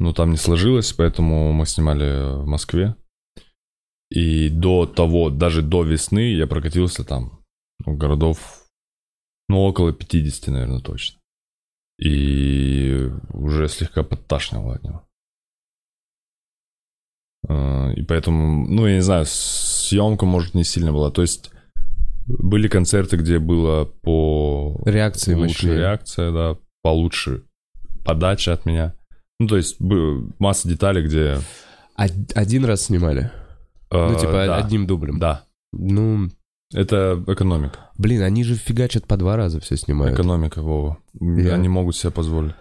[0.00, 2.96] Но там не сложилось, поэтому мы снимали в Москве.
[4.10, 7.44] И до того, даже до весны я прокатился там
[7.84, 8.66] ну, городов,
[9.48, 11.20] ну, около 50, наверное, точно.
[12.00, 15.06] И уже слегка подташнивало от него.
[17.46, 21.10] А, И поэтому, ну, я не знаю, съемка, может, не сильно была.
[21.10, 21.52] То есть
[22.26, 24.82] были концерты, где было по...
[24.86, 25.78] Реакции лучше мощнее.
[25.78, 27.44] реакция, да, получше
[28.02, 28.94] подача от меня.
[29.40, 29.76] Ну, то есть
[30.38, 31.38] масса деталей, где...
[31.96, 33.30] Од- Один раз снимали?
[33.90, 35.18] Ну, э, типа, да, одним дублем?
[35.18, 36.28] Да, Ну,
[36.72, 37.90] это экономика.
[37.98, 40.14] блин, они же фигачат по два раза все снимают.
[40.14, 40.98] Экономика, Вова.
[41.18, 42.54] Я- Они могут себе позволить.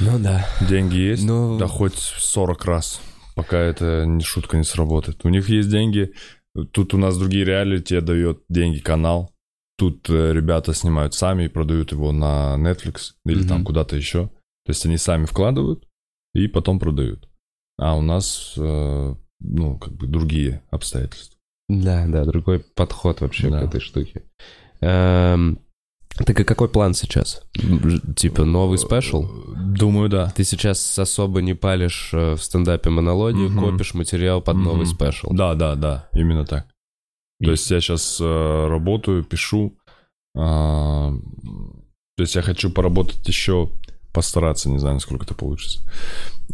[0.00, 0.46] Ну да.
[0.68, 3.00] Деньги есть, Ну, да хоть 40 раз,
[3.34, 5.24] пока это не шутка не сработает.
[5.24, 6.12] У них есть деньги,
[6.72, 9.32] тут у нас другие реалии, тебе дает деньги канал.
[9.78, 13.66] Тут э, ребята снимают сами и продают его на Netflix или там Мгм.
[13.66, 14.30] куда-то еще.
[14.66, 15.86] То есть они сами вкладывают
[16.34, 17.28] и потом продают.
[17.78, 21.36] А у нас, э, ну, как бы другие обстоятельства.
[21.68, 23.60] да, да, другой подход вообще Да.
[23.60, 24.22] к этой штуке.
[24.80, 25.58] Эм,
[26.16, 27.42] так и какой план сейчас?
[28.16, 29.24] Типа новый special?
[29.54, 30.30] Думаю, да.
[30.30, 33.60] Ты сейчас особо не палишь э, в стендапе монологию, Мгм.
[33.72, 34.94] копишь материал под новый Мгм.
[34.94, 35.28] special.
[35.32, 36.66] Да, да, да, именно так.
[37.40, 39.76] И- То есть я сейчас работаю, пишу.
[40.38, 41.12] а,
[42.16, 43.70] то есть я хочу поработать еще,
[44.16, 45.80] постараться, не знаю, насколько это получится,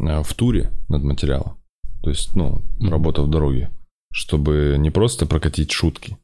[0.01, 1.57] а, в туре над материалом.
[2.03, 3.71] То есть, ну, работа в дороге.
[4.13, 6.19] Чтобы не просто прокатить шутки,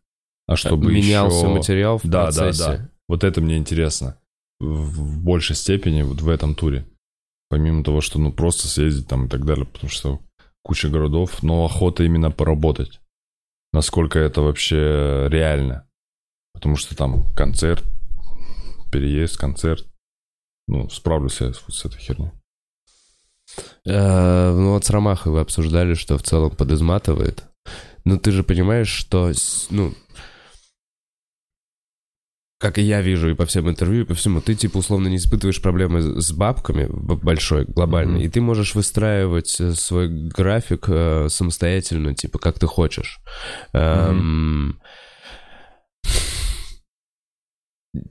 [0.46, 1.48] а чтобы Менялся еще...
[1.48, 2.64] материал в Да, да, процессе.
[2.64, 2.88] да.
[3.08, 4.18] Вот это мне интересно.
[4.60, 6.84] В большей степени вот в этом туре.
[7.48, 10.20] Помимо того, что ну просто съездить там и так далее, потому что
[10.62, 13.00] куча городов, но охота именно поработать.
[13.72, 15.86] Насколько это вообще реально.
[16.52, 17.84] Потому что там концерт,
[18.90, 19.86] переезд, концерт.
[20.68, 22.30] Ну, справлюсь я с, этой херней.
[23.86, 27.44] Э, Ну вот с Ромахой вы обсуждали, что в целом подизматывает.
[28.04, 29.32] Но ты же понимаешь, что,
[29.70, 29.94] ну,
[32.60, 35.16] как и я вижу и по всем интервью, и по всему, ты типа условно не
[35.16, 38.22] испытываешь проблемы с бабками большой, глобальной, Мгм.
[38.24, 43.20] и ты можешь выстраивать э, свой график э, самостоятельно, типа как ты хочешь.
[43.72, 44.80] Эм,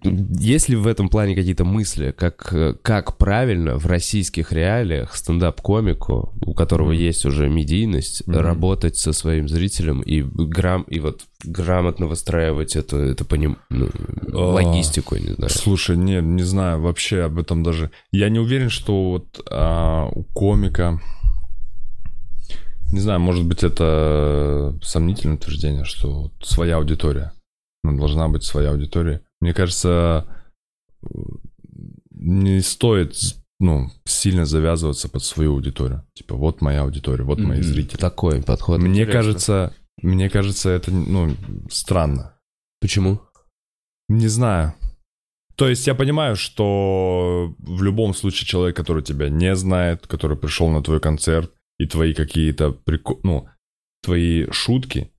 [0.03, 6.33] Есть ли в этом плане какие-то мысли, как, э, как правильно в российских реалиях стендап-комику,
[6.45, 6.97] у которого Мгм.
[6.97, 8.37] есть уже медийность, Мгм.
[8.39, 13.89] работать со своим зрителем и, грам, и вот грамотно выстраивать эту, это поним, ну,
[14.33, 14.53] А.
[14.53, 15.49] логистику, не знаю.
[15.49, 17.91] Слушай, не, не знаю вообще об этом даже.
[18.11, 20.99] Я не уверен, что вот а, у комика...
[22.91, 27.33] Не знаю, может быть, это сомнительное утверждение, что вот своя аудитория.
[27.83, 29.21] Ну, должна быть своя аудитория.
[29.39, 30.25] Мне кажется,
[32.11, 33.15] не стоит
[33.59, 36.05] ну, сильно завязываться под свою аудиторию.
[36.13, 37.67] Типа, вот моя аудитория, вот мои Мгм.
[37.67, 37.97] зрители.
[37.97, 38.79] Такой подход.
[38.79, 39.13] Мне интересно.
[39.13, 41.35] кажется, мне кажется, это, ну,
[41.69, 42.37] странно.
[42.79, 43.19] Почему?
[44.09, 44.75] Не знаю.
[45.55, 50.69] То есть я понимаю, что в любом случае человек, который тебя не знает, который пришел
[50.69, 53.19] на твой концерт, и твои какие-то прикол...
[53.23, 53.49] ну,
[54.03, 55.11] твои шутки,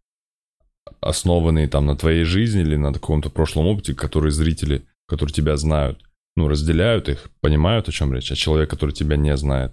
[1.00, 6.02] основанные там на твоей жизни или на каком-то прошлом опыте, которые зрители, которые тебя знают,
[6.36, 9.72] ну, разделяют их, понимают, о чем речь, а человек, который тебя не знает,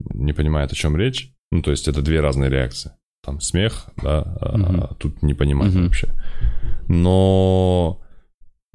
[0.00, 2.92] не понимает, о чем речь, ну, то есть это две разные реакции.
[3.24, 4.88] Там смех, да, а Мгм.
[4.98, 5.84] тут не понимать Мгм.
[5.84, 6.08] вообще.
[6.88, 8.02] Но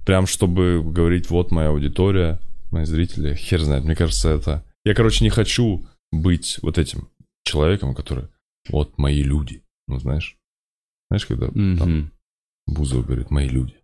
[0.05, 2.39] прям чтобы говорить, вот моя аудитория,
[2.71, 4.63] мои зрители, хер знает, мне кажется, это...
[4.85, 7.09] Я, короче, не хочу быть вот этим
[7.43, 8.27] человеком, который,
[8.69, 10.37] вот мои люди, ну, знаешь?
[11.09, 12.11] Знаешь, когда там Мгм.
[12.67, 13.75] Бузова говорит, мои люди.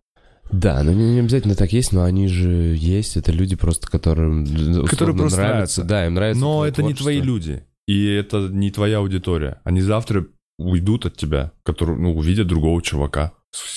[0.52, 3.16] Да, ну не, не обязательно так есть, но они же есть.
[3.16, 4.44] Это люди просто, которым
[4.86, 5.80] Которые просто нравится.
[5.80, 5.84] нравятся.
[5.84, 6.40] Да, им нравится.
[6.40, 7.04] Но это не творчество.
[7.04, 7.64] твои люди.
[7.86, 9.60] И это не твоя аудитория.
[9.64, 10.26] Они завтра
[10.58, 13.32] уйдут от тебя, которые, ну, увидят другого чувака.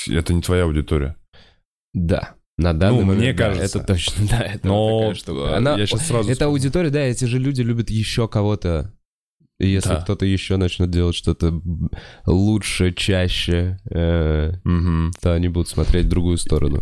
[0.07, 1.15] Это не твоя аудитория.
[1.93, 2.35] Да.
[2.57, 3.77] На данный Ну, момент, мне да, кажется.
[3.79, 5.57] это точно, да, это Но такая штука.
[5.57, 6.27] Она- я сейчас сразу...
[6.29, 6.49] Это скажу.
[6.51, 8.93] аудитория, да, эти же люди любят еще кого-то.
[9.59, 10.01] И если Да.
[10.01, 11.61] кто-то еще начнет делать что-то
[12.25, 15.11] лучше, чаще, э, Мгм.
[15.19, 16.81] то они будут смотреть в другую сторону.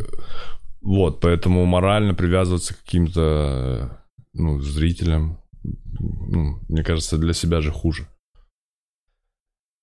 [0.81, 4.01] Вот, поэтому морально привязываться к каким-то,
[4.33, 8.07] ну, зрителям, ну, мне кажется, для себя же хуже.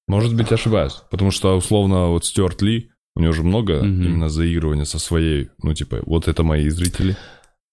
[0.06, 1.02] Может быть, ошибаюсь.
[1.10, 4.02] Потому что, условно, вот Стюарт Ли, у него же много Мгм.
[4.02, 7.16] именно заигрывания со своей, ну, типа, вот это мои зрители,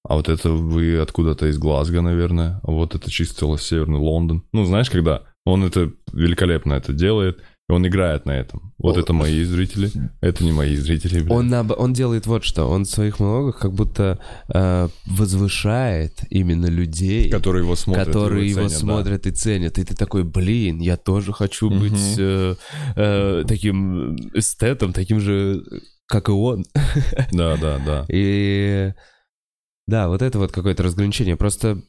[0.07, 4.43] а вот это вы откуда-то из Глазго, наверное, а вот это чисто северный Лондон.
[4.53, 8.73] Ну, знаешь, когда он это великолепно это делает, и он играет на этом.
[8.79, 8.99] Вот О.
[8.99, 11.19] это мои зрители, это не мои зрители.
[11.19, 11.31] блин.
[11.31, 14.19] Он, наоб- он делает вот что, он в своих монологах как будто
[14.53, 18.07] э, возвышает именно людей, которые его смотрят.
[18.07, 18.77] которые его ценят, да.
[18.79, 19.77] смотрят и ценят.
[19.77, 21.79] И ты такой, блин, я тоже хочу Мгм.
[21.79, 22.55] быть э,
[22.95, 25.63] э, таким эстетом, таким же
[26.07, 26.65] как и он.
[27.31, 28.05] Да, да, да.
[28.09, 28.93] И
[29.89, 31.35] да, вот это вот какое-то разграничение.
[31.35, 31.81] Просто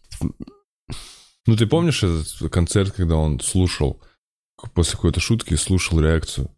[1.46, 4.00] Ну, ты помнишь этот концерт, когда он слушал,
[4.74, 6.50] после какой-то шутки слушал реакцию?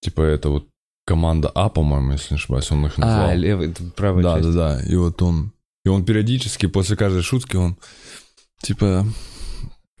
[0.00, 0.68] Типа это вот
[1.06, 3.28] команда А, по-моему, если не ошибаюсь, он их назвал.
[3.30, 4.54] А, левый, правая да, часть.
[4.54, 4.84] да, да.
[4.84, 5.52] И вот он...
[5.84, 7.76] И он периодически после каждой шутки он
[8.60, 9.06] типа...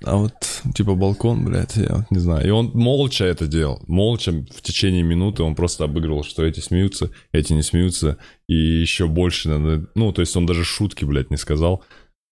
[0.04, 0.32] А вот,
[0.74, 2.46] типа, балкон, блядь, я вот не знаю.
[2.46, 3.82] И он молча это делал.
[3.86, 8.18] Молча в течение минуты он просто обыгрывал, что эти смеются, эти не смеются.
[8.48, 9.88] И еще больше надо...
[9.94, 11.82] Ну, то есть он даже шутки, блядь, не сказал.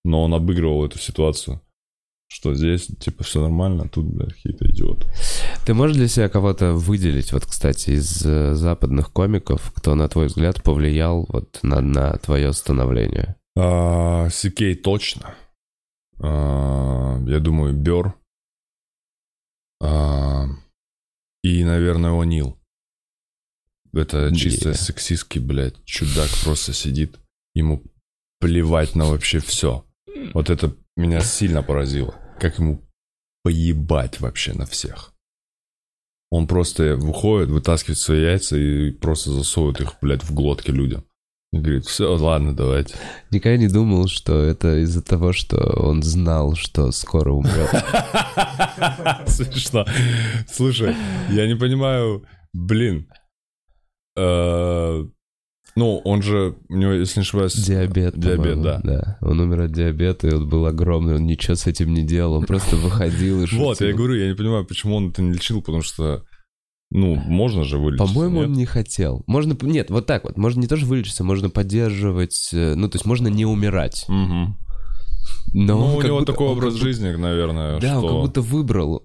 [0.04, 1.60] Но он обыгрывал эту ситуацию.
[2.28, 5.06] Что здесь, типа, все нормально, а тут, блядь, какие-то идиоты.
[5.66, 10.28] Ты можешь для себя кого-то выделить, вот, кстати, из э, западных комиков, кто, на твой
[10.28, 13.36] взгляд, повлиял вот на, на твое становление?
[13.54, 15.34] А, Сикей точно.
[16.22, 18.14] А, я думаю, Бер.
[19.80, 20.46] А,
[21.42, 22.58] и, наверное, О'Нил.
[23.92, 24.74] Это чисто Не.
[24.74, 27.18] сексистский, блядь, чудак просто сидит.
[27.54, 27.82] Ему
[28.38, 29.84] плевать на вообще все.
[30.32, 32.14] Вот это меня сильно поразило.
[32.40, 32.80] Как ему
[33.42, 35.14] поебать вообще на всех.
[36.30, 41.04] Он просто выходит, вытаскивает свои яйца и просто засовывает их, блядь, в глотки людям.
[41.52, 42.94] И говорит, все, ладно, давайте.
[43.30, 47.68] Никогда не думал, что это из-за того, что он знал, что скоро умрет.
[49.26, 49.84] Смешно.
[50.50, 50.94] Слушай,
[51.30, 53.06] я не понимаю, блин.
[54.16, 55.04] э,
[55.76, 57.54] Ну, он же, у него, если не ошибаюсь...
[57.54, 58.80] Диабет, Диабет, да.
[58.82, 59.18] да.
[59.20, 62.46] Он умер от диабета, и он был огромный, он ничего с этим не делал, он
[62.46, 63.64] просто выходил и шутил.
[63.64, 66.24] Вот, я говорю, я не понимаю, почему он это не лечил, потому что,
[66.94, 68.06] ну, можно же вылечить.
[68.06, 69.22] По-моему, он не хотел.
[69.26, 70.36] Можно, нет, вот так вот.
[70.36, 74.04] Можно не тоже вылечиться, можно поддерживать, э, ну, то есть можно не умирать.
[74.08, 74.58] Мгм.
[75.54, 78.20] Но Ну, у него будто- такой образ будто- жизни, наверное, Да, он как что...
[78.22, 79.02] будто выбрал.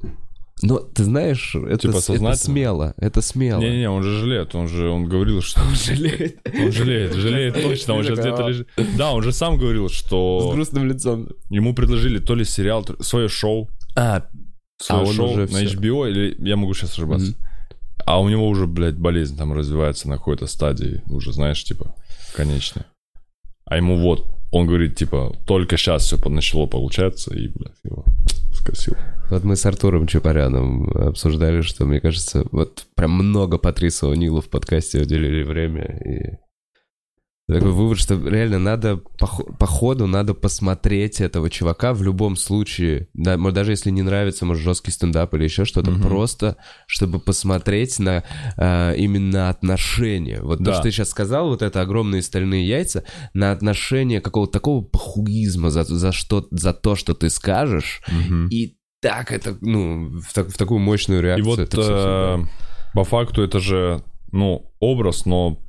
[0.64, 3.60] Но ты знаешь, это, Типа с- это смело, это смело.
[3.62, 5.62] Не-не-не, он же жалеет, он же, он говорил, что...
[5.62, 6.40] Он жалеет.
[6.60, 8.68] Он жалеет, жалеет точно, он сейчас где-то лежит.
[8.98, 11.28] Да, он же сам говорил, С что грустным лицом.
[11.52, 14.24] ему предложили то ли сериал, то- свое шоу, А,
[14.82, 15.64] свое он шоу уже на.
[15.64, 17.34] HBO, или я могу сейчас ошибаться.
[18.08, 21.94] А у него уже, блядь, болезнь там развивается на какой-то стадии, уже, знаешь, типа,
[22.34, 22.86] конечной.
[23.66, 28.06] А ему вот, он говорит, типа, только сейчас все начало получаться, и, блядь, его
[28.54, 28.96] скосил.
[29.30, 34.50] вот мы с Артуром Чапаряном обсуждали, что, мне кажется, вот прям много Патриса О'Нила в
[34.50, 36.38] подкасте уделили время, и
[37.48, 42.36] такой вывод, что реально надо, по, хо- по ходу надо посмотреть этого чувака в любом
[42.36, 46.02] случае, да, даже если не нравится, может, жесткий стендап или еще что-то, Мгм.
[46.02, 46.58] просто
[46.88, 48.24] чтобы посмотреть на
[48.58, 50.42] а, именно отношения.
[50.42, 50.74] Вот то, Да.
[50.74, 55.86] что ты сейчас сказал, вот это огромные стальные яйца, на отношения какого-то такого похуизма за,
[55.86, 58.02] за, что, за то, что ты скажешь,
[58.52, 61.46] и так это, ну, в, так- в такую мощную И реакцию.
[61.46, 62.52] вот это всё э, всегда.
[62.94, 65.60] по факту это же, ну, образ, но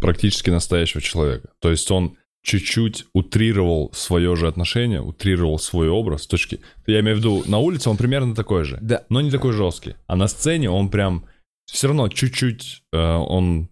[0.00, 1.48] практически настоящего человека.
[1.60, 6.60] То есть он чуть-чуть утрировал свое же отношение, утрировал свой образ с точки...
[6.86, 9.04] Я имею в виду, на улице он примерно такой же, Да.
[9.10, 9.94] но не такой жесткий.
[10.06, 11.26] А на сцене он прям
[11.66, 13.68] все равно чуть-чуть, э, он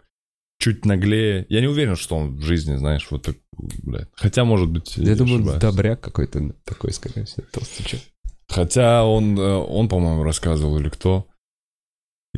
[0.60, 1.46] чуть наглее.
[1.48, 4.08] Я не уверен, что он в жизни, знаешь, вот так, блядь.
[4.14, 5.60] Хотя, может быть, Я думаю, ошибаюсь.
[5.62, 8.00] добряк какой-то такой, скорее всего, толстячок.
[8.48, 11.26] Хотя он, э, он, по-моему, рассказывал, или кто,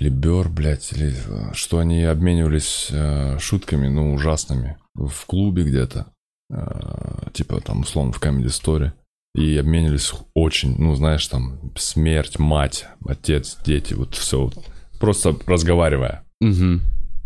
[0.00, 6.06] или Бер, блядь, или э, что они обменивались э, шутками, ну, ужасными в клубе где-то,
[6.50, 8.92] э, типа там, условно, в Comedy Story,
[9.34, 14.50] и обменивались очень, ну, знаешь, там, смерть, мать, отец, дети, вот все,
[14.98, 16.80] просто разговаривая Мгм.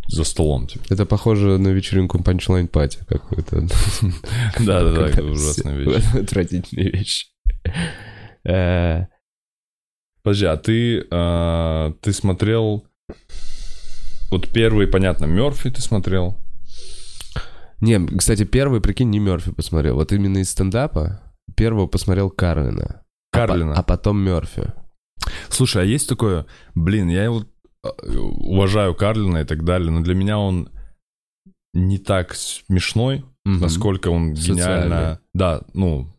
[0.09, 0.85] за столом, типа.
[0.91, 3.69] Это похоже на вечеринку панчлайн пати какую-то.
[4.59, 6.05] Да-да-да, ужасная вещь.
[6.15, 7.29] Отвратительная вещь.
[10.25, 12.85] Подожди, а ты, э, ты смотрел,
[14.31, 16.37] вот первый, понятно, Мерфи ты смотрел,
[17.81, 19.97] Не, кстати, первый, прикинь, не Мерфи посмотрел.
[19.97, 21.21] Вот именно из стендапа
[21.55, 23.03] первого посмотрел Карлина.
[23.33, 23.75] А Карлина.
[23.75, 24.73] А потом Мерфи.
[25.51, 27.45] Слушай, а есть такое, блин, я его
[27.85, 30.71] э, уважаю Карлина и так далее, но для меня он
[31.75, 33.61] не так смешной, Мгм.
[33.61, 34.57] насколько он Социальный.
[34.89, 35.21] гениально...
[35.35, 36.14] Да, ну...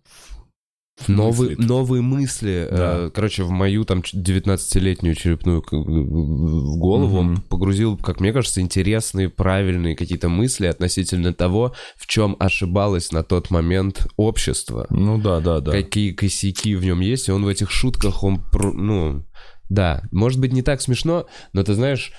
[1.08, 1.68] Новые, мыслит.
[1.70, 2.96] новые мысли, Да.
[2.98, 7.41] э, короче, в мою там ч- 19-летнюю черепную в голову Мгм.
[7.43, 13.52] погрузил, как мне кажется, интересные, правильные какие-то мысли относительно того, в чем ошибалось на тот
[13.52, 14.88] момент общество.
[14.89, 15.72] Ну да, да, да.
[15.72, 19.26] Какие косяки в нем есть, и он в этих шутках, он, ну,
[19.70, 22.14] да, может быть, не так смешно, но ты знаешь,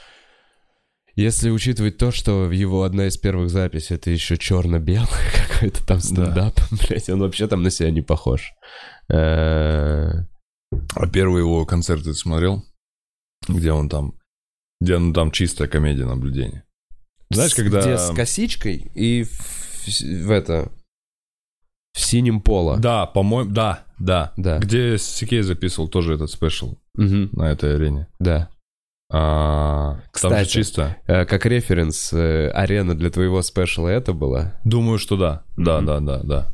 [1.16, 5.08] если учитывать то, что его одна из первых записей это еще черно-белый
[5.48, 6.58] какой-то там стендап,
[6.88, 8.52] блядь, он вообще там на себя не похож.
[9.08, 10.10] Э,
[10.94, 12.64] А первый его концерт ты смотрел?
[13.48, 14.14] Где он там...
[14.80, 16.64] Где ну там чистая комедия наблюдения.
[17.30, 17.80] Знаешь, когда...
[17.80, 19.88] Где с косичкой и в,
[20.26, 20.70] в это...
[21.94, 22.76] В синем поло.
[22.76, 24.34] Да, по-моему, да, да.
[24.36, 24.58] Да.
[24.58, 28.06] Где Сикей записывал тоже этот special Мгм, на этой арене.
[28.18, 28.50] да.
[29.08, 30.48] А, там же Кстати.
[30.48, 30.96] чисто.
[31.06, 34.58] Э, Как референс, э, арена для твоего special а это была?
[34.64, 35.44] Думаю, что да.
[35.56, 35.86] Да, Мгм.
[35.86, 36.48] да, да, да.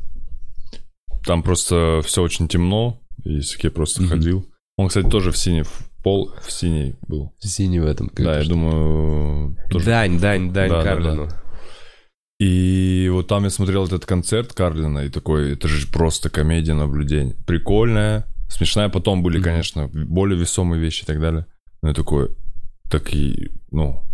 [1.25, 4.09] Там просто все очень темно, и Сикей просто Мгм.
[4.11, 4.45] ходил.
[4.77, 7.31] Он, кстати, тоже в синий, в пол в синий был.
[7.39, 8.11] Синий в этом.
[8.15, 9.85] Да, я думаю, тоже.
[9.85, 11.29] Дань, дань, дань Да, да, Карлину.
[12.39, 17.35] И вот там я смотрел этот концерт Карлина, и такой, это же просто комедия наблюдений.
[17.47, 18.89] Прикольная, смешная.
[18.89, 19.43] Потом были, Мгм.
[19.43, 21.45] конечно, более весомые вещи и так далее.
[21.81, 22.29] Но я такой,
[22.93, 24.05] так и, ну...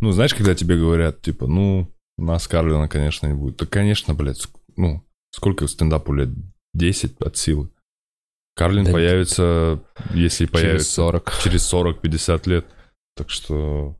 [0.00, 3.58] Ну, знаешь, когда тебе говорят, типа, ну, нас Карлина, конечно, не будет.
[3.58, 6.28] Да, конечно, блядь, ну, сколько стендапу лет?
[6.74, 7.70] 10 от силы.
[8.56, 9.80] Карлин Да появится,
[10.12, 11.32] если Через появится 40.
[11.44, 12.66] через 40-50 лет.
[13.14, 13.96] Так что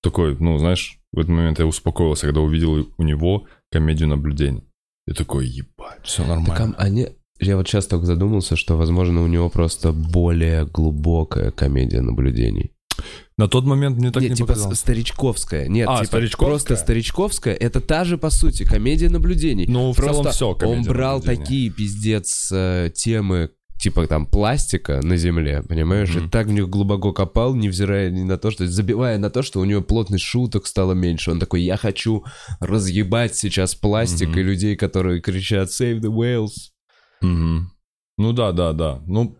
[0.00, 4.62] такой, ну, знаешь, в этот момент я успокоился, когда увидел у него комедию наблюдений.
[5.08, 6.54] Я такой, ебать, все нормально.
[6.54, 7.08] Так, они...
[7.40, 12.77] Я вот сейчас только задумался, что, возможно, у него просто более глубокая комедия наблюдений.
[13.36, 14.78] На тот момент мне так Нет, не типа показалось.
[14.80, 15.68] старичковская.
[15.68, 16.48] Нет, А, типа старичковская?
[16.48, 17.54] просто старичковская.
[17.54, 19.66] Это та же, по сути, комедия наблюдений.
[19.68, 25.16] Ну, в просто целом все, он брал такие, пиздец, э, темы, типа там пластика на
[25.16, 26.26] земле, понимаешь, Мгм.
[26.26, 28.66] и так в них глубоко копал, невзирая ни на то, что...
[28.66, 31.30] Забивая на то, что у него плотность шуток стала меньше.
[31.30, 32.24] Он такой, я хочу
[32.58, 34.38] разъебать сейчас пластик Мгм.
[34.40, 36.72] и людей, которые кричат «Save the whales».
[37.20, 37.70] Мгм.
[38.16, 39.00] Ну да, да, да.
[39.06, 39.38] Ну,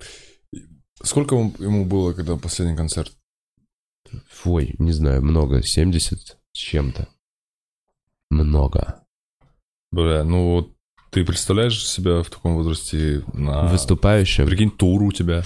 [1.02, 3.12] сколько ему было, когда последний концерт?
[4.44, 7.08] Ой, не знаю, много, 70 с чем-то.
[8.30, 9.04] Много.
[9.90, 10.72] Бля, ну вот
[11.10, 13.66] ты представляешь себя в таком возрасте на...
[13.68, 14.46] Выступающим.
[14.46, 15.42] Прикинь, тур у тебя.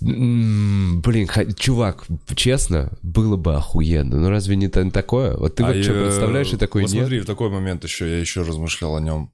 [0.00, 2.04] Блин, чувак,
[2.36, 4.18] честно, было бы охуенно.
[4.20, 5.36] Ну разве не та- такое?
[5.36, 7.02] Вот ты А я- представляешь, и такой вот нет?
[7.04, 9.32] смотри, в такой момент еще я еще размышлял о нем,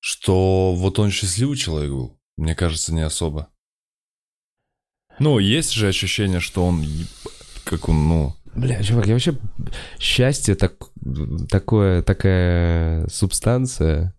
[0.00, 2.20] что вот он счастливый человек был.
[2.36, 3.48] Мне кажется, не особо.
[5.18, 6.84] Ну, есть же ощущение, что он,
[7.70, 8.34] как он, ну...
[8.54, 9.34] Бля, чувак, я вообще...
[10.00, 10.74] Счастье так,
[11.48, 14.12] такое, такая субстанция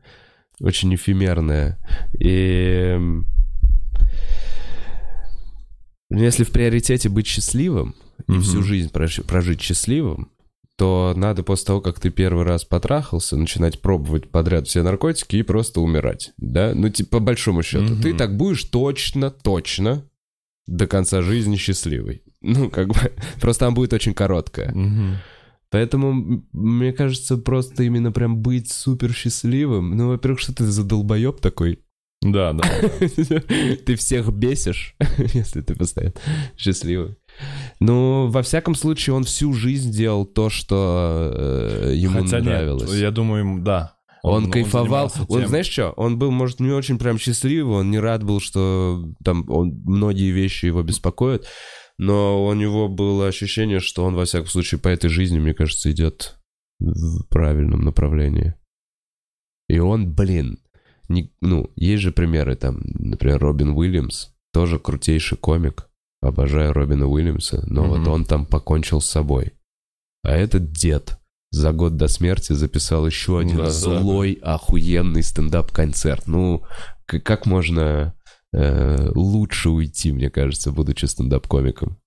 [0.62, 1.78] очень эфемерная.
[2.20, 2.94] И...
[2.96, 3.26] м,
[6.10, 7.96] Если в приоритете быть счастливым
[8.28, 8.42] и Мгм.
[8.42, 10.30] всю жизнь прож- прожить счастливым,
[10.78, 15.44] то надо после того, как ты первый раз потрахался, начинать пробовать подряд все наркотики и
[15.44, 16.74] просто умирать, да?
[16.76, 17.94] Ну, типа, по большому счету.
[17.94, 18.02] Мгм.
[18.02, 20.04] Ты так будешь точно, точно
[20.68, 22.24] до конца жизни счастливый.
[22.42, 22.96] Ну, как бы,
[23.42, 24.74] просто она будет очень короткая.
[25.70, 29.96] Поэтому, мне кажется, просто именно прям быть супер счастливым.
[29.96, 31.80] Ну, во-первых, что ты за долбоеб такой?
[32.22, 32.64] Да, да.
[33.86, 34.96] Ты всех бесишь,
[35.34, 36.14] если ты постоянно
[36.56, 37.16] счастливый.
[37.80, 42.94] Ну, во всяком случае, он всю жизнь делал то, что э, ему Хотя нет, нравилось.
[42.94, 43.96] я думаю, ему- да.
[44.22, 45.10] Он, кайфовал.
[45.10, 45.50] занимался Он, тем.
[45.50, 49.46] знаешь что, он был, может, не очень прям счастливый, он не рад был, что там
[49.50, 51.48] он, многие вещи его беспокоят,
[51.98, 55.92] но у него было ощущение, что он, во всяком случае, по этой жизни, мне кажется,
[55.92, 56.38] идет
[56.80, 58.56] в правильном направлении.
[59.70, 60.60] И он, блин,
[61.10, 65.88] не, ну, есть же примеры там, например, Робин Уильямс, тоже крутейший комик,
[66.22, 67.90] обожаю Робина Уильямса, но Мгм.
[67.90, 69.54] вот он там покончил с собой.
[70.24, 71.20] А этот дед
[71.52, 76.28] за год до смерти записал еще один Да, да, злой, охуенный стендап-концерт.
[76.28, 76.64] Ну,
[77.06, 78.14] как можно
[78.54, 81.98] э, лучше уйти, мне кажется, будучи стендап-комиком?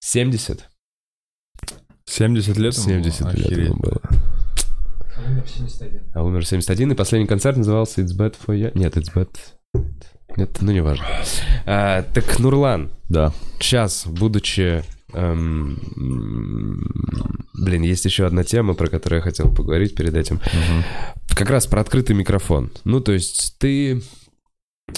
[0.00, 0.68] 70?
[2.06, 3.30] 70 лет ему 70 было?
[3.32, 4.00] лет ему было.
[5.16, 6.02] А умер в 71.
[6.14, 8.72] А умер в 71, и последний концерт назывался It's Bad for You.
[8.74, 9.30] Нет, It's Bad...
[10.36, 11.06] Нет, ну неважно.
[11.64, 13.32] А, так, Нурлан, Да.
[13.60, 14.82] сейчас, будучи...
[15.12, 15.78] эм,
[17.54, 20.36] блин, есть еще одна тема, про которую я хотел поговорить перед этим.
[20.36, 20.84] Мгм.
[21.36, 22.70] Как раз про открытый микрофон.
[22.84, 24.02] Ну, то есть ты...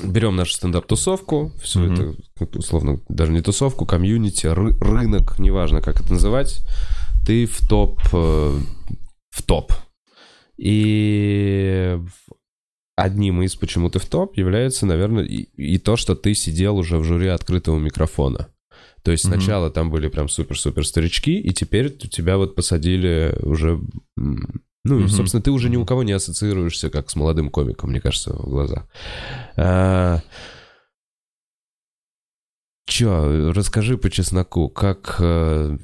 [0.02, 2.16] Берем нашу стендап-тусовку, все Мгм.
[2.40, 6.60] это, условно, даже не тусовку, комьюнити, ры- рынок, неважно, как это называть,
[7.24, 8.60] ты в топ, э,
[9.30, 9.72] в топ.
[10.58, 11.98] И
[12.96, 16.98] одним из почему ты в топ является, наверное, и, и то, что ты сидел уже
[16.98, 18.48] в жюри открытого микрофона.
[19.02, 23.80] То есть сначала там были прям супер-супер старички, и теперь тебя вот посадили уже...
[24.88, 25.08] Ну, Мгм.
[25.08, 28.48] собственно, ты уже ни у кого не ассоциируешься как с молодым комиком, мне кажется, в
[28.48, 28.86] глазах.
[29.56, 30.20] А,
[32.88, 35.16] чё, расскажи по чесноку, как...
[35.18, 35.76] э,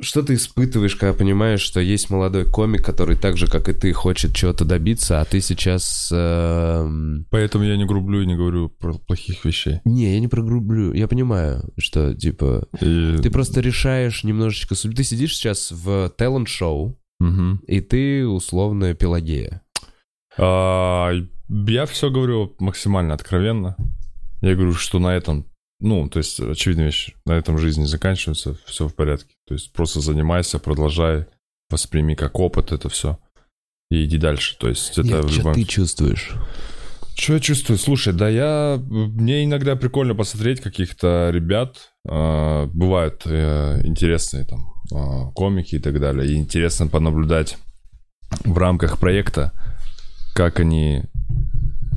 [0.00, 3.92] Что ты испытываешь, когда понимаешь, что есть молодой комик, который так же, как и ты,
[3.92, 6.08] хочет чего-то добиться, а ты сейчас...
[6.12, 9.80] эм, Поэтому я не грублю и не говорю про плохих вещей.
[9.84, 10.92] Не, я не прогрублю.
[10.94, 14.74] Я понимаю, что, типа, И- ты просто решаешь немножечко...
[14.76, 17.60] Ты сидишь сейчас в талант-шоу, Мгм.
[17.66, 19.62] и ты условно Пелагея.
[20.36, 21.10] А,
[21.48, 23.76] я все говорю максимально откровенно.
[24.40, 25.46] Я говорю, что на этом,
[25.80, 29.34] ну, то есть, очевидная вещь, на этом жизнь не заканчивается, все в порядке.
[29.48, 31.26] То есть, просто занимайся, продолжай,
[31.70, 33.18] восприми как опыт это все.
[33.90, 34.56] И иди дальше.
[34.58, 35.54] То есть, это Нет, в что любом...
[35.54, 36.34] ты чувствуешь?
[37.16, 37.78] Что я чувствую?
[37.78, 38.80] Слушай, да я...
[38.86, 41.90] Мне иногда прикольно посмотреть каких-то ребят.
[42.08, 44.77] а, бывают э, интересные там
[45.34, 46.30] комики и так далее.
[46.30, 47.58] И интересно понаблюдать
[48.44, 49.52] в рамках проекта,
[50.34, 51.04] как они...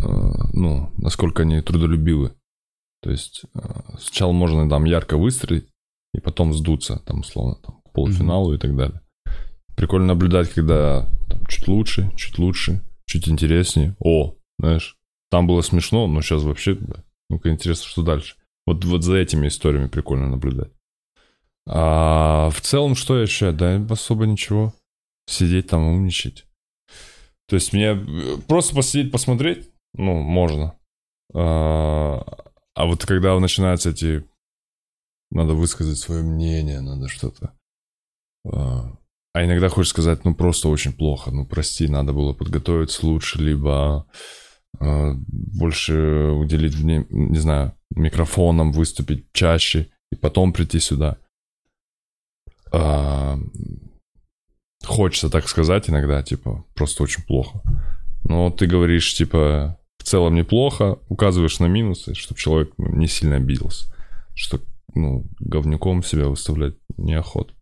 [0.03, 2.33] а, ну, насколько они трудолюбивы.
[3.01, 5.67] То есть а, сначала можно там ярко выстрелить,
[6.13, 9.01] и потом сдуться, там, условно, там, к полуфиналу и так далее.
[9.75, 13.95] Прикольно наблюдать, когда там, чуть лучше, чуть лучше, чуть интереснее.
[13.99, 14.97] О, знаешь,
[15.29, 16.77] там было смешно, но сейчас вообще,
[17.29, 18.35] ну-ка интересно, что дальше.
[18.65, 20.71] Вот, вот за этими историями прикольно наблюдать.
[21.67, 23.51] А в целом, что еще?
[23.51, 24.73] Да особо ничего.
[25.27, 26.45] Сидеть там умничать.
[27.47, 30.75] То есть мне э, просто посидеть, посмотреть, ну, можно.
[31.33, 32.23] А,
[32.73, 34.25] а вот когда начинаются эти...
[35.31, 37.53] Надо высказать свое мнение, надо что-то...
[38.45, 38.97] А,
[39.33, 44.07] а иногда хочешь сказать, ну, просто очень плохо, ну, прости, надо было подготовиться лучше, либо
[44.79, 51.17] а, больше уделить, вне- не знаю, микрофоном выступить чаще и потом прийти сюда.
[52.71, 53.37] А,
[54.83, 57.61] хочется так сказать иногда, типа, просто очень плохо.
[58.23, 63.93] Но ты говоришь, типа, в целом неплохо, указываешь на минусы, чтобы человек не сильно обиделся.
[64.33, 64.59] Что,
[64.93, 67.53] ну, говнюком себя выставлять неохота.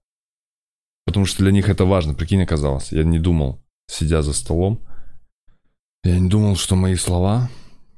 [1.06, 2.92] Потому что для них это важно, прикинь, оказалось.
[2.92, 4.86] Я не думал, сидя за столом,
[6.04, 7.50] я не думал, что мои слова,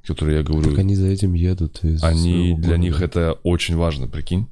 [0.04, 1.84] которые я говорю, Так они за этим едут.
[1.84, 4.48] из они для них это очень важно, прикинь.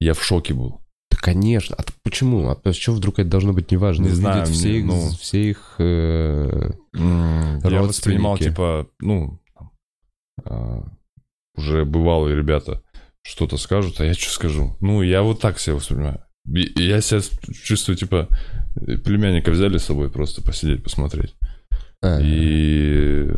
[0.00, 0.79] Я в шоке был.
[1.20, 1.76] Конечно.
[1.78, 2.48] А почему?
[2.50, 4.04] А с чего вдруг это должно быть неважно?
[4.04, 9.38] Не знаю, Увидеть все мне, их, ну- все их э, Я воспринимал, типа, ну,
[10.44, 10.82] а,
[11.56, 12.82] уже бывалые ребята
[13.22, 14.76] что-то скажут, а я что скажу?
[14.80, 16.22] Ну, я вот так себя воспринимаю.
[16.46, 17.20] Я себя
[17.62, 18.28] чувствую, типа,
[19.04, 21.34] племянника взяли с собой просто посидеть, посмотреть.
[22.02, 23.28] а, И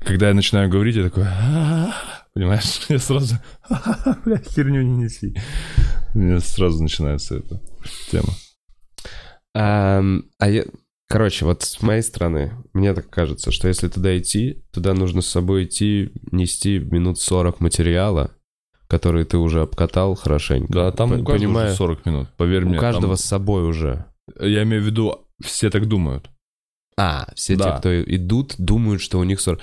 [0.00, 1.92] когда я начинаю говорить, я такой, «А-а-а»,
[2.38, 3.34] понимаешь, я сразу,
[3.68, 5.34] «А-а-а, бля, херню не неси.
[6.14, 7.60] У меня сразу начинается эта
[8.10, 8.28] тема.
[9.54, 10.64] Ам, а я...
[11.08, 15.26] Короче, вот с моей стороны, мне так кажется, что если туда идти, туда нужно с
[15.26, 18.30] собой идти, нести минут 40 материала,
[18.88, 20.70] который ты уже обкатал хорошенько.
[20.72, 22.78] Да, там П- у каждого понимаю, 40 минут, поверь у мне.
[22.78, 24.04] там- каждого с собой уже.
[24.38, 26.28] Я имею в виду, все так думают.
[26.98, 27.72] А, все Да.
[27.72, 29.60] те, кто идут, думают, что у них 40.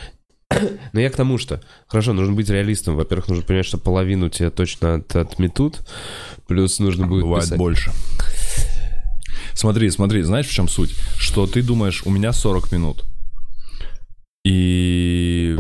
[0.94, 2.96] Но я к тому, что, хорошо, нужно быть реалистом.
[2.96, 5.88] Во-первых, нужно понять, что половину тебя точно от- отметут.
[6.48, 7.58] Плюс нужно будет Бывает писать.
[7.58, 7.92] больше.
[9.54, 10.92] Смотри, смотри, знаешь, в чем суть?
[11.18, 13.06] Что ты думаешь, у меня 40 минут.
[14.46, 15.58] И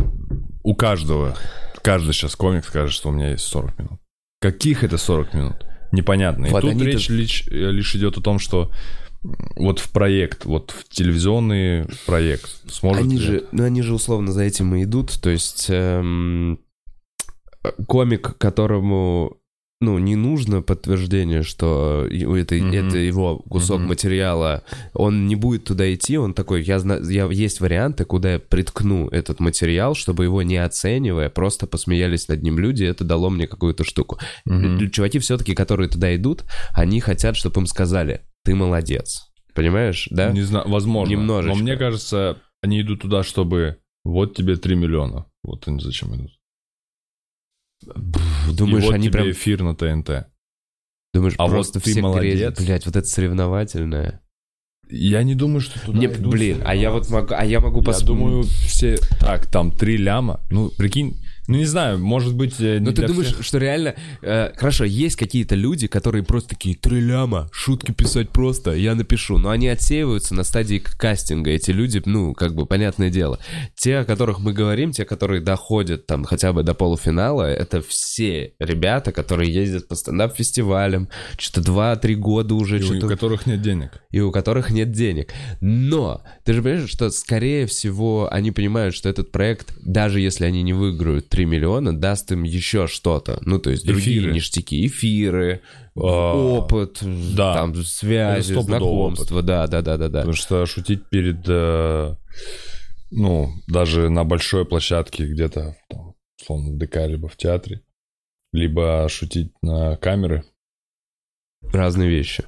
[0.63, 1.35] у каждого,
[1.81, 3.99] каждый сейчас комик скажет, что у меня есть 40 минут.
[4.41, 5.55] Каких это 40 минут?
[5.91, 6.45] Непонятно.
[6.45, 8.71] И Вот тут речь лишь, лишь идет о том, что
[9.55, 14.31] вот в проект, вот в телевизионный проект сможет Они ли- же, ну, они же условно
[14.31, 15.19] за этим и идут.
[15.21, 16.59] То есть эм,
[17.87, 19.37] комик, которому
[19.81, 22.71] ну, не нужно подтверждение, что это, Мгм.
[22.71, 23.89] это его кусок Мгм.
[23.89, 24.63] материала,
[24.93, 29.09] он не будет туда идти, он такой, я знаю, я, есть варианты, куда я приткну
[29.09, 33.83] этот материал, чтобы его не оценивая, просто посмеялись над ним люди, это дало мне какую-то
[33.83, 34.17] штуку.
[34.49, 39.31] Л- Чуваки все-таки, которые туда идут, они хотят, чтобы им сказали, ты молодец.
[39.53, 40.31] Понимаешь, да?
[40.31, 41.11] Не знаю, возможно.
[41.11, 41.57] Немножечко.
[41.57, 45.25] Но мне кажется, они идут туда, чтобы вот тебе 3 миллиона.
[45.43, 46.31] Вот они зачем идут.
[48.53, 50.27] Думаешь, И вот они тебе прям эфир на ТНТ.
[51.13, 52.33] Думаешь, А вот просто ты все молодец.
[52.33, 52.61] грезят?
[52.61, 54.21] Блять, вот это соревновательное.
[54.89, 57.81] Я не думаю, что туда Не, идут блин, а я вот могу, а я могу
[57.83, 58.97] Я думаю, все...
[59.19, 60.41] Так, там три ляма.
[60.51, 61.17] Ну, прикинь,
[61.47, 62.55] ну не знаю, может быть...
[62.59, 63.43] э, Ну ты думаешь, всех.
[63.45, 63.95] что реально...
[64.21, 69.37] э, хорошо, есть какие-то люди, которые просто такие, три ляма, шутки писать просто, я напишу.
[69.37, 71.51] Но они отсеиваются на стадии кастинга.
[71.51, 73.39] Эти люди, ну, как бы, понятное дело.
[73.75, 78.53] Те, о которых мы говорим, те, которые доходят там хотя бы до полуфинала, это все
[78.59, 83.91] ребята, которые ездят по стендап-фестивалям, что-то 2-3 года уже, И у которых нет денег.
[84.11, 85.33] и у которых нет денег.
[85.61, 90.63] Но ты же понимаешь, что скорее всего они понимают, что этот проект, даже если они
[90.63, 93.39] не выиграют 3 миллиона даст им еще что-то.
[93.41, 94.33] Ну, то есть другие Эфиры.
[94.33, 95.61] ништяки, эфиры,
[95.95, 96.99] А, опыт,
[97.35, 97.53] да.
[97.55, 99.41] там, связи, знакомства.
[99.41, 100.19] Да, да, да, да, да.
[100.19, 102.15] Потому что шутить перед, э,
[103.11, 107.81] ну, даже на большой площадке где-то, там, условно, в ДК, либо в театре,
[108.53, 110.43] либо шутить на камеры,
[111.73, 112.45] Разные вещи.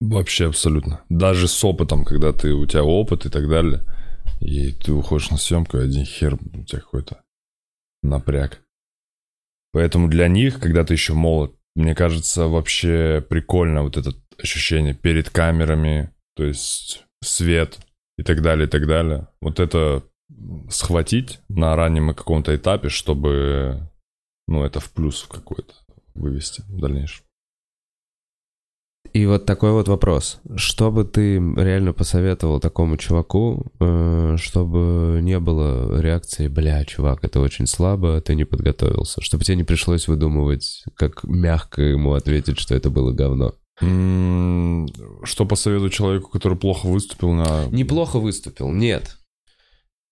[0.00, 1.00] вообще абсолютно.
[1.08, 3.80] Даже с опытом, когда ты, у тебя опыт и так далее,
[4.40, 7.22] и ты уходишь на съемку, и один хер, у тебя какой-то
[8.02, 8.62] напряг.
[9.72, 15.28] Поэтому для них, когда ты еще молод, мне кажется, вообще прикольно вот это ощущение перед
[15.28, 17.78] камерами, то есть свет
[18.16, 19.28] и так далее, и так далее.
[19.40, 20.02] Вот это
[20.70, 23.90] схватить на раннем каком-то этапе, чтобы,
[24.48, 25.74] ну, это в плюс какой-то
[26.14, 27.25] вывести в дальнейшем.
[29.16, 30.40] И вот такой вот вопрос.
[30.56, 37.40] Что бы ты реально посоветовал такому чуваку, э, чтобы не было реакции, бля, чувак, это
[37.40, 39.22] очень слабо, ты не подготовился.
[39.22, 43.54] Чтобы тебе не пришлось выдумывать, как мягко ему ответить, что это было говно.
[43.80, 47.68] Что посоветую человеку, который плохо выступил на...
[47.70, 49.16] Неплохо выступил, нет.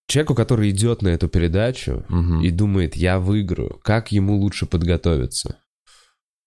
[0.09, 2.41] Человеку, который идет на эту передачу Мгм.
[2.41, 5.59] и думает, я выиграю, как ему лучше подготовиться?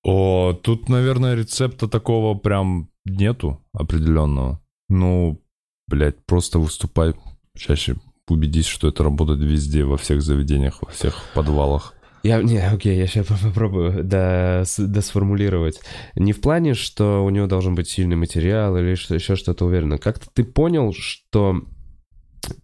[0.07, 4.61] О, тут, наверное, рецепта такого прям нету определенного.
[4.87, 5.43] Ну,
[5.87, 7.13] блядь, просто выступай
[7.57, 7.97] чаще.
[8.29, 11.93] Убедись, что это работает везде, во всех заведениях, во всех подвалах.
[12.23, 15.81] Я, не, окей, я сейчас попробую дос- досформулировать.
[16.15, 19.97] Не в плане, что у него должен быть сильный материал или что, еще что-то уверенно.
[19.97, 21.63] Как-то ты понял, что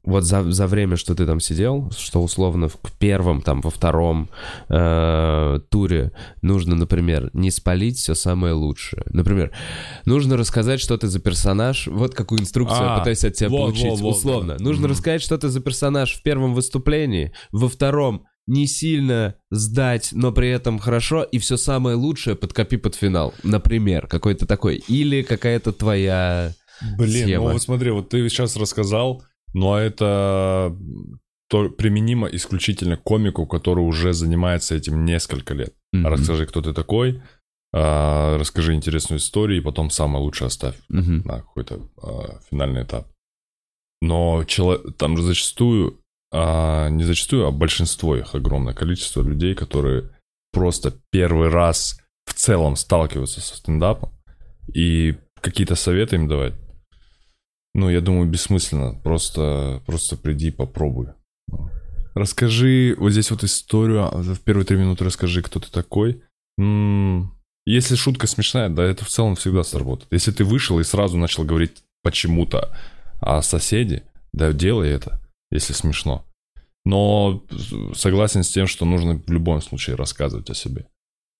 [0.03, 4.29] вот за, за время, что ты там сидел, что условно в первом, там, во втором
[4.69, 6.11] э, туре
[6.41, 9.03] нужно, например, не спалить все самое лучшее.
[9.07, 9.51] Например,
[10.05, 11.87] нужно рассказать, что ты за персонаж.
[11.87, 13.99] Вот какую инструкцию я А, пытаюсь от тебя вот, получить.
[13.99, 14.57] вот, условно.
[14.57, 14.63] да.
[14.63, 14.91] Нужно Мгм.
[14.91, 20.49] рассказать, что ты за персонаж в первом выступлении, во втором не сильно сдать, но при
[20.49, 23.33] этом хорошо, и все самое лучшее подкопи под финал.
[23.43, 24.83] Например, какой-то такой.
[24.87, 26.53] Или какая-то твоя...
[26.97, 27.45] Блин, Схема.
[27.45, 29.23] ну вот смотри, вот ты сейчас рассказал,
[29.53, 30.75] но это
[31.49, 35.73] то применимо исключительно к комику, который уже занимается этим несколько лет.
[35.91, 36.07] Мгм.
[36.07, 37.21] Расскажи, кто ты такой,
[37.75, 41.21] а, расскажи интересную историю, и потом самое лучшее оставь Мгм.
[41.25, 43.07] на какой-то а, финальный этап.
[44.01, 45.99] Но чело- там же зачастую,
[46.31, 50.09] а, не зачастую, а большинство их, огромное количество людей, которые
[50.51, 54.11] просто первый раз в целом сталкиваются со стендапом,
[54.73, 56.53] и какие-то советы им давать,
[57.73, 58.93] ну, я думаю, бессмысленно.
[59.03, 61.07] Просто, просто приди, попробуй.
[62.15, 66.21] Расскажи вот здесь вот историю, а, в первые три минуты расскажи, кто ты такой.
[66.59, 67.31] М,
[67.65, 70.11] Если шутка смешная, да, это в целом всегда сработает.
[70.11, 72.75] Если ты вышел и сразу начал говорить почему-то
[73.21, 74.03] о соседе,
[74.33, 76.25] да, делай это, если смешно.
[76.85, 77.41] Но
[77.95, 80.87] согласен с тем, что нужно в любом случае рассказывать о себе.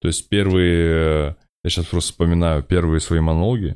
[0.01, 3.75] То есть первые, я сейчас просто вспоминаю первые свои монологи,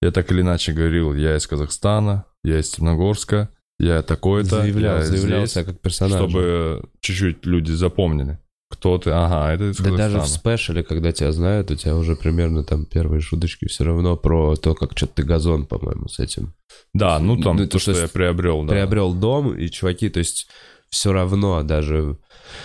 [0.00, 5.04] я так или иначе говорил, я из Казахстана, я из Темногорска, я такой-то, Заявлял, я
[5.04, 6.18] заявлял здесь, себя как персонаж.
[6.18, 8.38] чтобы чуть-чуть люди запомнили,
[8.70, 12.14] кто ты, ага, это из Да даже в спешале, когда тебя знают, у тебя уже
[12.14, 16.54] примерно там первые шуточки все равно про то, как что-то ты газон, по-моему, с этим
[16.94, 18.72] Да, ну там Ну, то, то что есть я приобрел, да.
[18.72, 20.48] приобрел дом, и чуваки, то есть
[20.88, 22.18] все равно даже...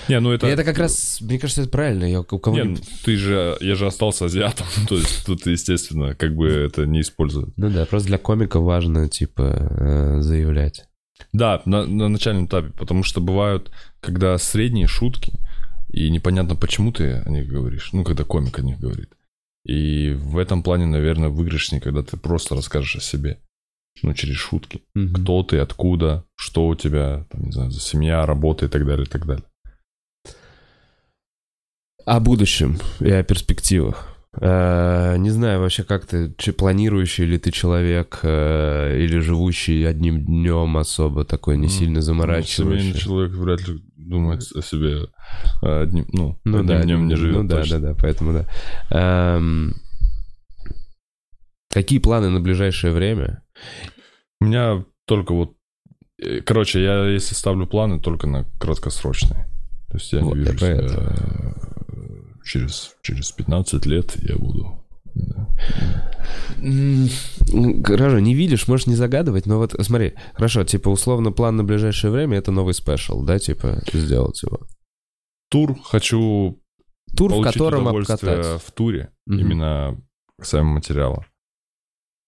[0.08, 0.48] Не, ну это...
[0.48, 2.06] И это как раз, мне кажется, это правильно.
[2.06, 6.16] Я у кого Не, ну, ты же, я же остался азиатом, то есть тут, естественно,
[6.16, 7.58] как бы это не используют.
[7.58, 10.88] Ну да, просто для комика важно, типа, э, заявлять.
[11.34, 13.72] Да, на, на начальном этапе, потому что бывают,
[14.02, 15.34] когда средние шутки,
[15.90, 19.10] и непонятно, почему ты о них говоришь, ну, когда комик о них говорит.
[19.66, 23.40] И в этом плане, наверное, выигрышнее, когда ты просто расскажешь о себе,
[24.04, 24.82] ну, через шутки.
[24.94, 25.14] Мгм.
[25.14, 29.06] Кто ты, откуда, что у тебя, там, не знаю, за семья, работа и так далее,
[29.06, 29.46] и так далее.
[32.06, 34.08] О будущем и о перспективах.
[34.40, 40.24] Э, Не знаю вообще, как ты, чи- планирующий ли ты человек э, или живущий одним
[40.26, 43.00] днем особо такой, не М, сильно Ну, Семейный заморачивающий.
[43.00, 45.08] человек вряд ли думает о себе
[45.64, 47.36] э, одним, ну, Ну одним да, днем не живет.
[47.38, 47.80] Ну да, точно.
[47.80, 48.48] да, да, поэтому да.
[49.38, 49.74] Эм,
[51.70, 53.44] Какие планы на ближайшее время?
[54.40, 55.54] У меня только вот...
[56.46, 59.46] Короче, я если ставлю планы, только на краткосрочные.
[59.90, 60.88] То есть я Вот, не вижу себя,
[62.46, 64.82] через, через 15 лет я буду...
[67.84, 72.12] Хорошо, не видишь, можешь не загадывать, но вот смотри, хорошо, типа условно план на ближайшее
[72.12, 74.62] время это новый спешл, да, типа сделать его.
[75.50, 76.60] Тур хочу
[77.16, 78.62] Тур, в котором обкатать.
[78.62, 79.40] в туре, Мгм.
[79.40, 80.02] именно
[80.38, 81.26] касаемо материала.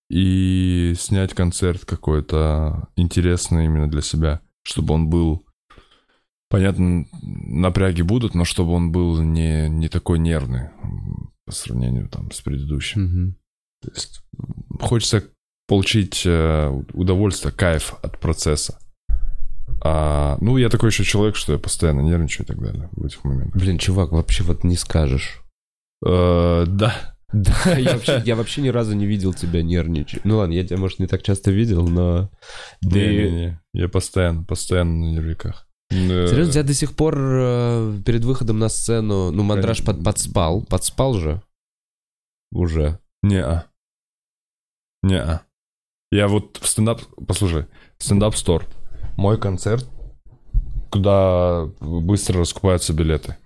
[0.09, 5.45] И снять концерт какой-то интересный именно для себя, чтобы он был
[6.49, 10.69] Понятно, напряги будут, но чтобы он был не, не такой нервный
[11.45, 13.03] по сравнению там с предыдущим.
[13.03, 13.35] Мгм.
[13.81, 14.21] То есть
[14.79, 15.23] хочется
[15.67, 18.79] получить э, удовольствие, кайф от процесса.
[19.83, 23.23] А, ну, я такой еще человек, что я постоянно нервничаю и так далее в этих
[23.23, 23.61] моментах.
[23.61, 25.41] Блин, чувак, вообще вот не скажешь.
[26.05, 27.15] Э, да.
[27.33, 30.23] Да, я вообще, я вообще ни разу не видел тебя нервничать.
[30.23, 32.31] Ну ладно, я тебя, может, не так часто видел, но...
[32.81, 35.66] ты- Не-не-не, я постоянно, постоянно на нервиках.
[35.89, 40.63] Э, Серьезно, тебя до сих пор э, перед выходом на сцену, ну, мандраж под, подспал,
[40.63, 41.41] подспал же?
[42.51, 42.99] Уже.
[43.23, 43.65] Не-а.
[45.03, 45.41] Не-а.
[46.11, 47.01] Я вот в стендап...
[47.27, 47.67] Послушай,
[47.97, 48.65] стендап-стор.
[49.17, 49.89] Мой концерт,
[50.89, 53.37] куда быстро раскупаются билеты.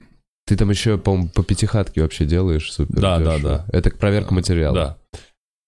[0.46, 3.00] Ты там еще, по-моему, по пятихатке вообще делаешь супер.
[3.00, 3.66] Да, да, да.
[3.72, 4.76] Это проверка материала.
[4.76, 4.98] Да.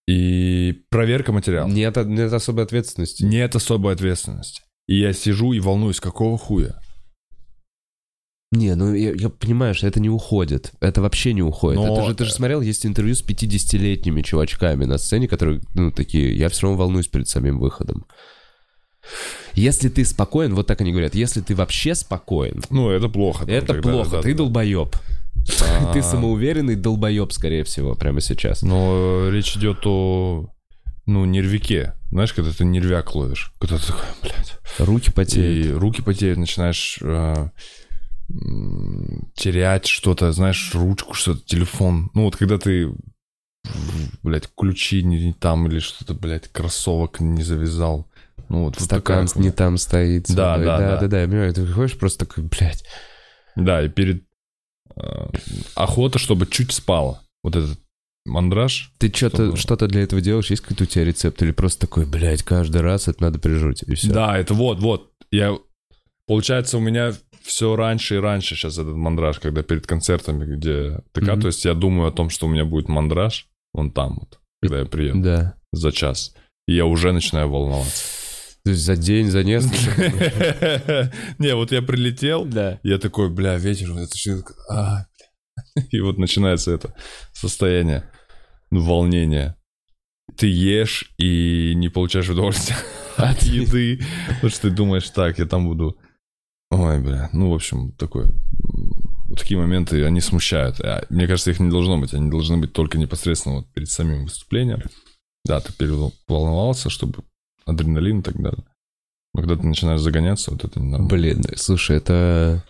[0.07, 1.67] И проверка материала.
[1.67, 3.23] Нет, нет особой ответственности.
[3.23, 4.62] Нет особой ответственности.
[4.87, 6.79] И я сижу и волнуюсь, какого хуя?
[8.51, 10.71] Не, ну я, я понимаю, что это не уходит.
[10.79, 11.81] Это вообще не уходит.
[11.81, 15.91] Но- Это же, ты же смотрел, есть интервью с 50-летними чувачками на сцене, которые, ну,
[15.91, 18.05] такие, я все равно волнуюсь перед самим выходом.
[19.55, 23.45] Если ты спокоен, вот так они говорят, если ты вообще спокоен, Ну, это плохо.
[23.45, 24.37] там это плохо, да, ты да.
[24.37, 24.95] долбоеб.
[25.61, 28.61] А, Ты самоуверенный долбоеб, скорее всего, прямо сейчас.
[28.61, 30.47] Но речь идет о,
[31.05, 31.93] ну, нервике.
[32.09, 33.51] Знаешь, когда ты нервяк ловишь.
[33.59, 34.57] Когда ты такой, блядь.
[34.79, 35.65] Руки потеют.
[35.65, 37.49] И руки потеют, начинаешь э,
[39.35, 42.09] терять что-то, знаешь, ручку, что-то, телефон.
[42.13, 42.93] Ну, вот когда ты,
[44.21, 48.07] блядь, ключи не, не там или что-то, блядь, кроссовок не завязал.
[48.49, 50.27] Ну, вот, вот Стакан такая не там стоит.
[50.29, 50.97] Да, да, да, да.
[51.01, 52.83] да, да, я понимаю, ты ходишь просто такой, блядь.
[53.55, 54.23] Да, и перед
[54.95, 55.27] э,
[55.75, 57.21] охота, чтобы чуть спало.
[57.43, 57.79] Вот этот
[58.25, 58.91] мандраж.
[58.99, 60.49] Ты что-то Чтобы- что для этого делаешь?
[60.49, 61.41] Есть какой-то у тебя рецепт?
[61.41, 64.11] Или просто такой, блядь, каждый раз это надо прижуть, и все?
[64.11, 65.11] Да, это вот, вот.
[65.31, 65.57] Я,
[66.27, 67.13] получается, у меня
[67.43, 71.41] все раньше и раньше сейчас этот мандраж, когда перед концертами, где ТК, Мгм.
[71.41, 74.79] то есть я думаю о том, что у меня будет мандраж, вон там вот, когда
[74.79, 75.55] я приеду, Да.
[75.73, 76.33] за час.
[76.67, 78.03] И я уже начинаю волноваться.
[78.63, 81.11] То есть за день, за несколько.
[81.39, 82.47] Не, вот я прилетел,
[82.83, 85.05] я такой, бля, вечер, вот это что, а,
[85.57, 85.62] бля.
[85.91, 86.93] И вот начинается это
[87.33, 88.09] состояние
[88.71, 89.55] ну, волнения.
[90.37, 92.77] Ты ешь и не получаешь удовольствия
[93.17, 95.97] от еды, потому что ты думаешь, так, я там буду...
[96.71, 98.31] Ой, бля, ну, в общем, такое...
[99.37, 100.79] такие моменты, они смущают.
[100.79, 102.13] А Мне кажется, их не должно быть.
[102.13, 104.81] Они должны быть только непосредственно вот перед самим выступлением.
[105.45, 107.23] Да, ты переволновался, чтобы
[107.65, 108.63] адреналин и так далее.
[109.33, 111.09] Но когда ты начинаешь загоняться, вот это ненормально.
[111.09, 112.63] Блин, слушай, это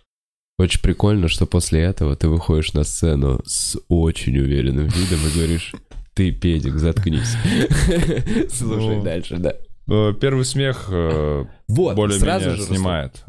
[0.57, 5.73] очень прикольно, что после этого ты выходишь на сцену с очень уверенным видом и говоришь,
[6.13, 7.35] ты, педик, заткнись.
[8.51, 9.55] Слушай Ну, дальше, да.
[9.89, 13.23] Э, Первый смех э, Вот, более-менее сразу же снимает,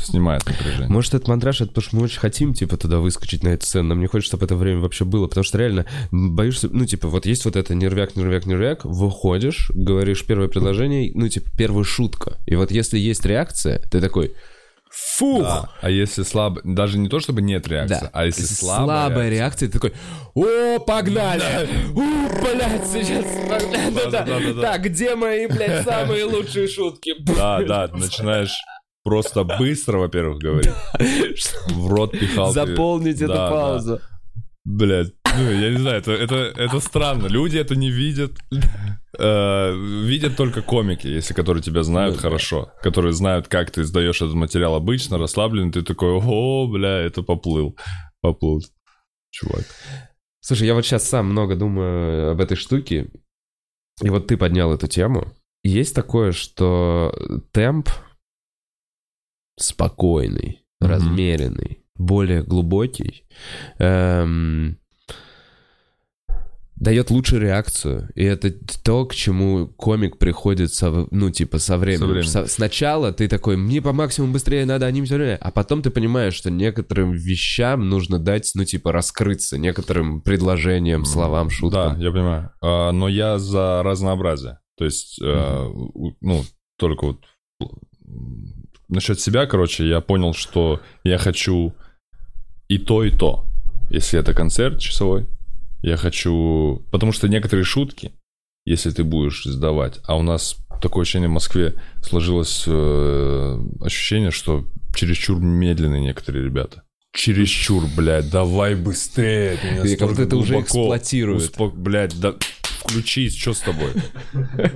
[0.00, 0.88] снимает напряжение.
[0.88, 3.90] Может, этот мандраж, это потому что мы очень хотим, типа, туда выскочить на эту сцену.
[3.90, 5.28] Нам не хочется, чтобы это время вообще было.
[5.28, 10.24] Потому что реально, боишься, ну, типа, вот есть вот это нервяк, нервяк, нервяк, выходишь, говоришь
[10.24, 12.38] первое предложение, ну, типа, первая шутка.
[12.46, 14.32] И вот если есть реакция, ты такой,
[14.92, 15.42] фух!
[15.42, 15.70] Да.
[15.80, 18.10] А если слабо, даже не то чтобы нет реакции, Да.
[18.12, 19.92] а если, слабая, слабая реакция, реакция, ты такой,
[20.34, 21.68] о, погнали!
[21.92, 23.24] У, блядь, сейчас...
[23.48, 24.10] Да-да-да.
[24.24, 24.60] Да-да-да-да.
[24.60, 27.14] Так, где мои, блядь, самые лучшие шутки?
[27.20, 28.54] Да, да, начинаешь
[29.04, 30.72] просто быстро, во-первых, говорить.
[31.68, 32.52] В рот пихал.
[32.52, 33.50] Заполнить эту Да, да.
[33.50, 34.00] паузу.
[34.64, 37.26] Блядь, ну, я не знаю, это, это, это странно.
[37.26, 38.32] Люди это не видят.
[39.18, 42.72] Э, видят только комики, если которые тебя знают Ну хорошо.
[42.82, 45.70] Которые знают, как ты сдаешь этот материал обычно, расслаблен.
[45.70, 47.76] Ты такой, о, бля, это поплыл.
[48.20, 48.62] Поплыл.
[49.30, 49.64] Чувак.
[50.40, 53.10] Слушай, я вот сейчас сам много думаю об этой штуке,
[54.02, 55.32] и вот ты поднял эту тему.
[55.62, 57.14] Есть такое, что
[57.52, 57.88] темп
[59.58, 63.24] спокойный, размеренный, более глубокий,
[63.78, 64.78] эм,
[66.82, 68.08] дает лучшую реакцию.
[68.16, 68.52] И это
[68.82, 72.08] то, к чему комик приходит, со, ну, типа, со временем.
[72.08, 72.26] временем.
[72.28, 75.38] Со- сначала ты такой, мне по максимуму быстрее надо, они все время...
[75.40, 81.48] А потом ты понимаешь, что некоторым вещам нужно дать, ну, типа, раскрыться, некоторым предложениям, словам,
[81.48, 82.00] Да, шуткам.
[82.00, 82.50] я понимаю.
[82.60, 84.58] А, но я за разнообразие.
[84.76, 86.42] То есть, у- ну,
[86.78, 87.18] только вот
[88.88, 91.72] насчет себя, короче, я понял, что я хочу
[92.68, 93.44] и то, и то.
[93.90, 95.26] Если это концерт часовой,
[95.82, 96.84] я хочу...
[96.90, 98.12] Потому что некоторые шутки,
[98.64, 104.64] если ты будешь сдавать, а у нас такое ощущение в Москве сложилось э, ощущение, что
[104.94, 106.82] чересчур медленные некоторые ребята.
[107.14, 109.58] Чересчур, блядь, давай быстрее.
[109.82, 111.42] ты как будто это уже эксплуатирует.
[111.42, 113.92] успок- Блядь, да включись, что с тобой?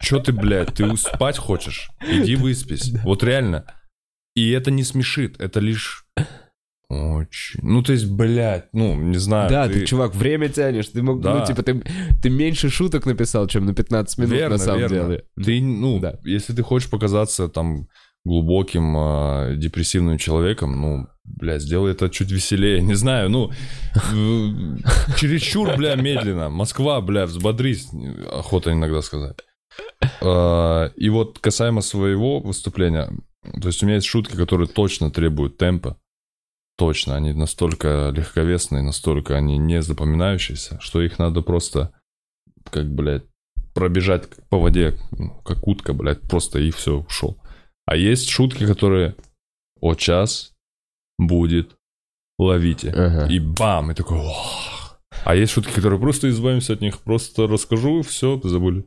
[0.00, 1.90] Че ты, блядь, ты спать хочешь?
[2.06, 2.92] Иди выспись.
[3.04, 3.64] Вот реально.
[4.34, 6.04] И это не смешит, это лишь
[6.90, 7.60] очень...
[7.62, 9.50] Ну, то есть, блядь, ну, не знаю.
[9.50, 10.88] Да, ты, чувак, время тянешь.
[10.88, 11.34] Ты мог, Да.
[11.34, 11.82] ну, типа, ты,
[12.22, 14.96] ты меньше шуток написал, чем на 15 минут, Верно, на самом верно.
[14.96, 15.24] деле.
[15.42, 16.18] Ты, ну, Да.
[16.24, 17.88] если ты хочешь показаться там
[18.24, 22.80] глубоким, а, депрессивным человеком, ну, бля, сделай это чуть веселее.
[22.82, 23.50] Не знаю, ну,
[25.16, 26.48] чересчур, бля, медленно.
[26.48, 27.88] Москва, бля, взбодрись,
[28.32, 29.36] охота иногда сказать.
[30.22, 33.10] А, И вот касаемо своего выступления,
[33.60, 35.96] то есть у меня есть шутки, которые точно требуют темпа.
[36.78, 41.92] Точно, они настолько легковесные, настолько они не запоминающиеся, что их надо просто,
[42.70, 43.24] как, блядь,
[43.74, 47.36] пробежать по воде, ну, как утка, блядь, просто и все, ушел.
[47.84, 49.16] А есть шутки, которые,
[49.80, 50.54] о, час
[51.18, 51.76] будет,
[52.38, 52.90] ловите.
[52.90, 53.26] Ага.
[53.26, 55.00] И бам, и такой, «Ох».
[55.24, 58.84] А есть шутки, которые просто избавимся от них, просто расскажу, все, забыли.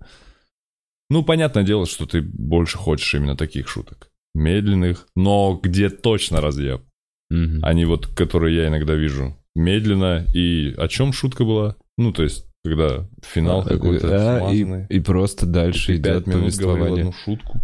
[1.10, 4.10] Ну, понятное дело, что ты больше хочешь именно таких шуток.
[4.34, 6.84] Медленных, но где точно разъеб.
[7.32, 7.60] Мгм.
[7.64, 9.38] Они вот, которые я иногда вижу.
[9.56, 10.26] Медленно.
[10.34, 11.76] И о чем шутка была?
[11.98, 14.86] Ну, то есть, когда финал какой-то Да, и, смазанный.
[14.90, 17.00] и просто дальше пять идет повествование.
[17.02, 17.60] одну шутку.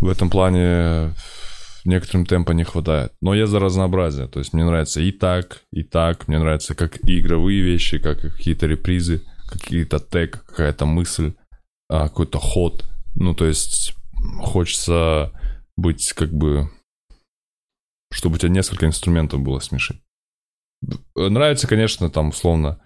[0.00, 1.14] В этом плане
[1.84, 3.12] некоторым темпа не хватает.
[3.20, 4.28] Но я за разнообразие.
[4.28, 6.28] То есть мне нравится и так, и так.
[6.28, 11.32] Мне нравится как и игровые вещи, как и какие-то репризы, какие-то тег, какая-то мысль,
[11.88, 12.84] а, какой-то ход.
[13.16, 13.94] Ну, то есть
[14.40, 15.32] хочется
[15.76, 16.70] быть как бы...
[18.10, 20.00] Чтобы у тебя несколько инструментов было смешить.
[21.14, 22.80] Нравится, конечно, там условно...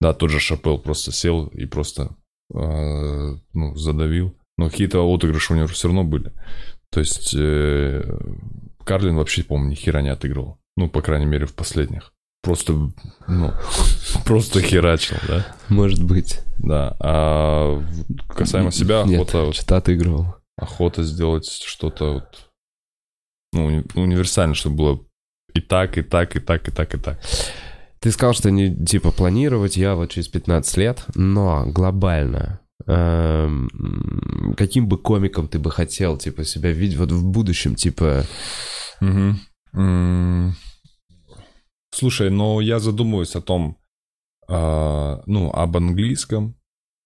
[0.00, 2.16] Да, тот же Шапел просто сел и просто
[2.54, 4.34] э, ну, задавил.
[4.56, 6.32] Но какие-то отыгрыши у него все равно были.
[6.90, 8.02] То есть э,
[8.84, 10.58] Карлин вообще, по-моему, ни хера не отыгрывал.
[10.76, 12.14] Ну, по крайней мере, в последних.
[12.42, 12.72] Просто,
[13.28, 13.52] ну,
[14.24, 15.54] просто херачил, да?
[15.68, 16.40] Может быть.
[16.58, 16.96] Да.
[17.00, 17.82] А
[18.28, 20.36] касаемо себя, Нет, охота, вот, что-то отыгрывал.
[20.56, 22.49] охота сделать что-то вот,
[23.52, 25.00] ну, уни- универсально, чтобы было
[25.54, 27.20] и так, и так, и так, и так, и так.
[28.00, 34.88] Ты сказал, что не, типа, планировать я вот через 15 лет, но глобально, эм, каким
[34.88, 38.24] бы комиком ты бы хотел, типа, себя видеть вот в будущем, типа...
[41.92, 43.76] Слушай, но я задумываюсь о том,
[44.48, 46.54] а, ну, об английском и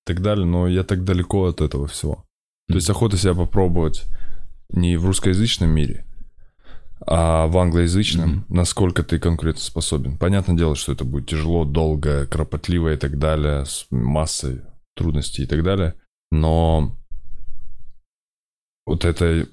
[0.07, 2.25] так далее, но я так далеко от этого всего.
[2.69, 4.05] То есть охота себя попробовать
[4.71, 6.07] не в русскоязычном мире,
[7.07, 10.19] а в англоязычном, насколько ты конкурентоспособен.
[10.19, 14.63] Понятное дело, что это будет тяжело, долго, кропотливо и так далее, с массой
[14.97, 15.95] трудностей и так далее,
[16.31, 16.97] но
[18.87, 19.49] вот это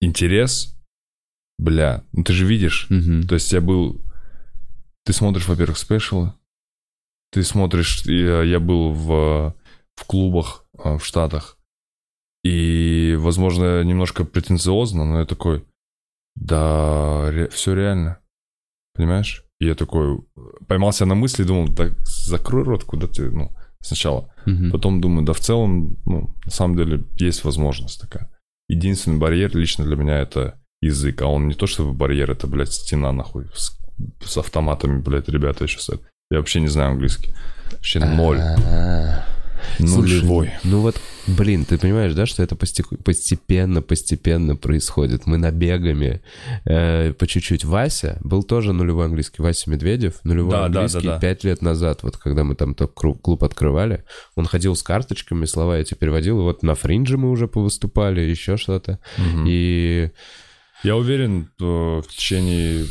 [0.00, 0.76] интерес,
[1.58, 3.26] бля, ну ты же видишь, Мгм.
[3.26, 4.00] то есть я был...
[5.04, 6.32] Ты смотришь, во-первых, спешалы.
[7.32, 8.04] Ты смотришь...
[8.04, 9.56] Я, я был в,
[9.96, 11.58] в клубах а, в Штатах.
[12.44, 15.64] И, возможно, немножко претенциозно, но я такой...
[16.34, 18.18] Да, все реально.
[18.94, 19.44] Понимаешь?
[19.60, 20.20] И я такой...
[20.68, 23.30] Поймался на мысли, думал, да закрой рот, куда ты...
[23.30, 24.32] Ну, сначала.
[24.46, 24.70] Мгм.
[24.70, 28.30] Потом думаю, да в целом, ну, на самом деле, есть возможность такая.
[28.68, 32.72] Единственный барьер лично для меня это язык, а он не то чтобы барьер, это, блядь,
[32.72, 33.78] стена нахуй с,
[34.24, 36.02] с автоматами, блядь, ребята еще стоят.
[36.30, 37.34] Я вообще не знаю английский.
[37.70, 38.38] Вообще ноль.
[38.40, 39.24] А,
[39.78, 40.50] Нулевой.
[40.64, 45.26] Ну вот, блин, ты понимаешь, да, что это посте- постепенно, постепенно происходит.
[45.26, 46.22] Мы набегами
[46.64, 47.64] э, по чуть-чуть.
[47.64, 49.42] Вася был тоже нулевой английский.
[49.42, 51.20] Вася Медведев, нулевой Да, да, английский да, да.
[51.20, 54.04] пять лет назад, вот когда мы там только клуб открывали,
[54.34, 58.56] он ходил с карточками, слова эти переводил, и вот на фринже мы уже повыступали, еще
[58.56, 58.98] что-то.
[59.18, 59.44] Мгм.
[59.48, 60.10] И
[60.82, 62.86] Я уверен, э, в течение,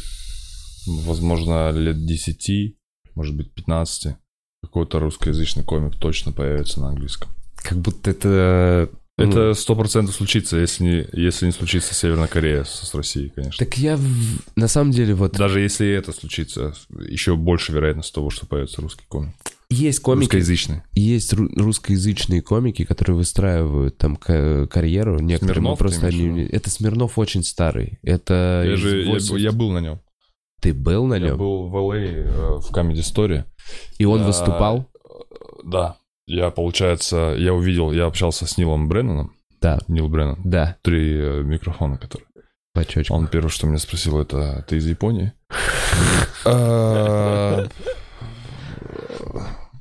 [0.88, 2.78] возможно, лет 10,
[3.16, 4.16] может быть, 15,
[4.62, 7.30] какой-то русскоязычный комик точно появится на английском.
[7.56, 8.90] как будто это...
[9.18, 13.30] ну, Это сто процентов случится, если не, если не случится Северная Корея с, с Россией,
[13.30, 13.66] конечно.
[13.66, 16.74] Так я в- на самом деле вот Даже если это случится,
[17.08, 19.34] еще больше вероятность того, что появится русский комик.
[19.72, 20.82] есть комики, Русскоязычный.
[20.94, 25.20] есть ру- русскоязычные комики, которые выстраивают там ка- карьеру.
[25.20, 26.44] Некоторые Смирнов, просто они...
[26.44, 27.98] Это Смирнов очень старый.
[28.04, 30.00] Это Я же, я, 80 я был на нем.
[30.62, 31.38] Ты был на Я нем?
[31.38, 33.44] был в LA э, в Comedy Story.
[33.98, 34.86] И он А, выступал?
[35.64, 35.98] Да.
[36.28, 39.34] Я, получается, я увидел, я общался с Нилом Бренноном.
[39.60, 40.40] Да, Нил Бреннан.
[40.46, 42.28] да, Три э, микрофона, которые.
[42.88, 43.14] чёчку.
[43.14, 45.34] Он первое, что меня спросил, это ты из Японии?
[46.46, 47.66] А,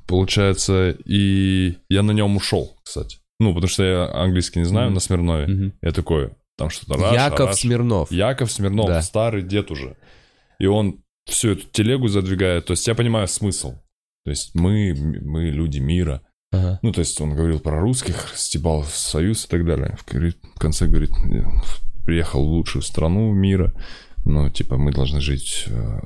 [0.07, 3.17] Получается, и я на нем ушел, кстати.
[3.39, 5.71] Ну, потому что я английский не знаю на Смирнове.
[5.81, 7.55] Я такой, там что-то Яков.
[7.55, 8.11] Смирнов.
[8.11, 9.95] Яков Смирнов, старый дед уже.
[10.61, 12.67] И он всю эту телегу задвигает.
[12.67, 13.73] То есть я понимаю смысл.
[14.23, 16.21] То есть мы, мы люди мира.
[16.51, 16.77] Ага.
[16.83, 19.97] Ну, то есть он говорил про русских, стебал союз и так далее.
[20.05, 21.09] В конце говорит,
[22.05, 23.73] приехал в лучшую страну мира,
[24.23, 25.99] ну, типа, мы должны жить, э,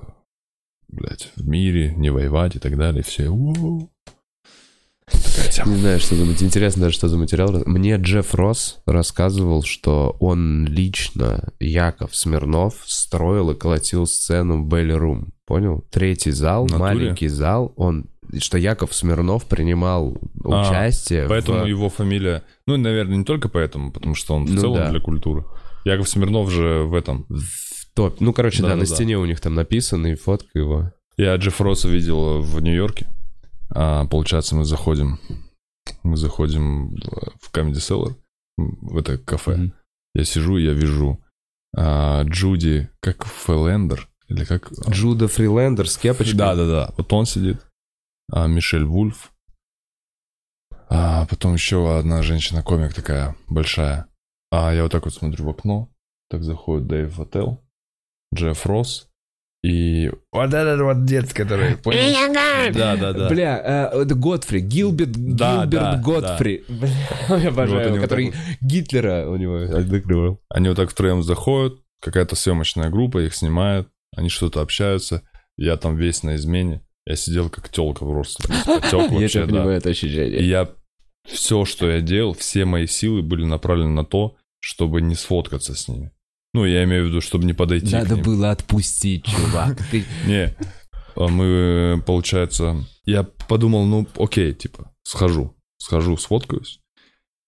[0.88, 3.92] блядь, в мире, не воевать и так далее, все, «Ууу».
[5.66, 6.42] Не знаю, что думать.
[6.42, 7.62] Интересно даже, что за материал.
[7.66, 15.30] Мне Джефф Росс рассказывал, что он лично, Яков Смирнов, строил и колотил сцену Белли Рум.
[15.46, 15.86] Понял?
[15.92, 16.82] Третий зал, В натуре?
[16.96, 17.74] маленький зал.
[17.76, 18.06] Он,
[18.40, 21.28] что Яков Смирнов принимал А, участие.
[21.30, 22.44] Поэтому в- его фамилия...
[22.66, 24.90] Ну, наверное, не только поэтому, потому что он в Ну целом да.
[24.90, 25.46] для культуры.
[25.86, 27.26] Яков Смирнов же в этом.
[27.30, 28.20] в топ.
[28.20, 28.96] Ну, короче, да, на Да-да-да.
[28.96, 30.92] стене у них там написано, и фотка его.
[31.18, 33.08] Я Джефф Росса видел в Нью-Йорке.
[33.70, 35.20] А, получается, мы заходим...
[36.04, 36.96] Мы заходим
[37.42, 38.16] в Comedy Cellar,
[38.58, 39.56] в это кафе.
[39.56, 39.74] Мгм.
[40.16, 41.24] Я сижу, я вижу
[41.76, 44.72] а, Джуди, как Фэлендер, или как...
[44.90, 46.38] Джуда Фрилендер с кепочкой.
[46.38, 47.66] Да-да-да, вот он сидит.
[48.32, 49.32] А, Мишель Вульф.
[50.90, 54.08] А потом еще одна женщина-комик такая большая.
[54.52, 55.90] А я вот так вот смотрю в окно.
[56.30, 57.60] Так заходит Дэйв в отель.
[58.34, 59.10] Джефф Росс.
[59.66, 61.76] И вот этот вот дед, который...
[61.84, 62.32] понял?
[62.72, 63.30] Да, да, да.
[63.30, 66.64] Бля, э, это Готфри, Гилберт, Да, Гилберт да, Готфри.
[66.68, 66.90] Бля,
[67.30, 70.40] я Вот обожаю вот который так Гитлера у него отыгрывал.
[70.50, 75.24] Они вот так втроем заходят, какая-то съемочная группа их снимает, они что-то общаются,
[75.58, 79.54] я там весь на измене, я сидел как телка просто, потек Я вообще, это да.
[79.56, 80.48] понимаю, это И ощущение.
[80.48, 80.70] я
[81.28, 85.88] все, что я делал, все мои силы были направлены на то, чтобы не сфоткаться с
[85.88, 86.12] ними.
[86.56, 89.78] Ну, я имею в виду, чтобы не подойти Надо было отпустить, чувак.
[90.26, 90.56] Не,
[91.18, 96.80] а мы, получается, я подумал, ну, окей, типа, схожу, схожу, сфоткаюсь.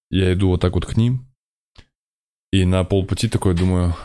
[0.10, 1.26] Я иду вот так вот к ним,
[2.52, 3.96] и на полпути такой думаю,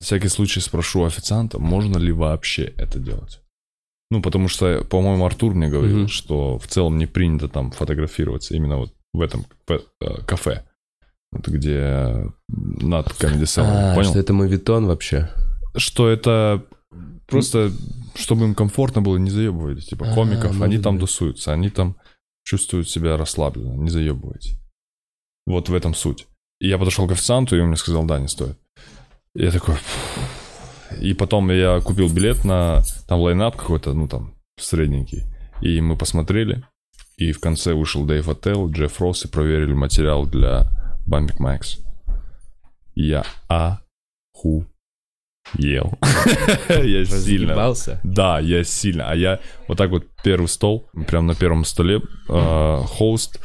[0.00, 3.40] всякий случай спрошу официанта, можно ли вообще это делать.
[4.10, 6.08] Ну, потому что, по-моему, Артур мне говорил, Мгм.
[6.08, 9.78] что в целом не принято там фотографироваться именно вот в этом э,
[10.26, 10.64] кафе,
[11.32, 14.10] вот где над Comedy Cellar, А, понял?
[14.10, 15.30] что это мавитон вообще?
[15.76, 16.64] что это
[17.26, 17.70] просто,
[18.14, 19.82] чтобы им комфортно было, не заебывайте.
[19.82, 21.96] Типа А, комиков, они может там тусуются, они там
[22.44, 24.58] чувствуют себя расслабленно, не заебывайте.
[25.46, 26.26] Вот в этом суть.
[26.60, 28.58] И я подошел к официанту, и он мне сказал, да, не стоит.
[29.34, 29.76] И я такой...
[31.00, 32.82] И потом я купил билет на...
[33.06, 35.24] Там лайнап какой-то, ну там, средненький.
[35.60, 36.64] И мы посмотрели.
[37.18, 40.70] И в конце вышел Дэйв Аттел, Джефф Росс, и проверили материал для
[41.06, 41.78] Бамбик Макс.
[42.94, 44.66] Я аху
[45.54, 45.98] ел.
[46.68, 47.52] Я сильно.
[47.52, 48.00] Разъебался?
[48.02, 49.10] Да, я сильно.
[49.10, 49.38] А я
[49.68, 53.38] вот так вот первый стол, прям на первом столе, э, хост,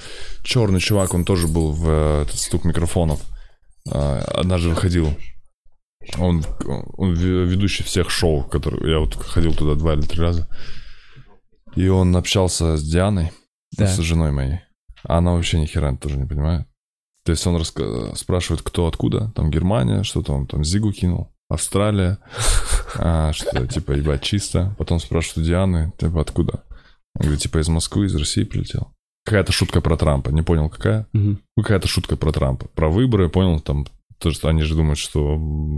[0.43, 3.21] черный чувак, он тоже был в э, этот стук микрофонов.
[3.91, 5.13] Э, однажды выходил.
[6.17, 6.43] Он,
[6.97, 10.47] он ве- ведущий всех шоу, которые я вот ходил туда два или три раза.
[11.75, 13.31] И он общался с Дианой,
[13.77, 13.85] Да.
[13.87, 14.61] с женой моей.
[15.03, 16.67] А она вообще ни хера тоже не понимает.
[17.23, 19.31] То есть он раска- спрашивает, кто откуда.
[19.35, 21.31] Там Германия, что-то он там Зигу кинул.
[21.49, 22.17] Австралия.
[22.93, 24.75] А, что типа, ебать, чисто.
[24.77, 26.65] Потом спрашивают у Дианы, типа, откуда?
[27.15, 28.93] Он говорит, типа, из Москвы, из России прилетел.
[29.23, 30.29] Какая-то шутка про Трампа.
[30.29, 31.07] Не понял, какая?
[31.55, 32.67] Ну, какая-то шутка про Трампа.
[32.67, 33.85] Про выборы, понял, там,
[34.17, 35.35] то, что они же думают, что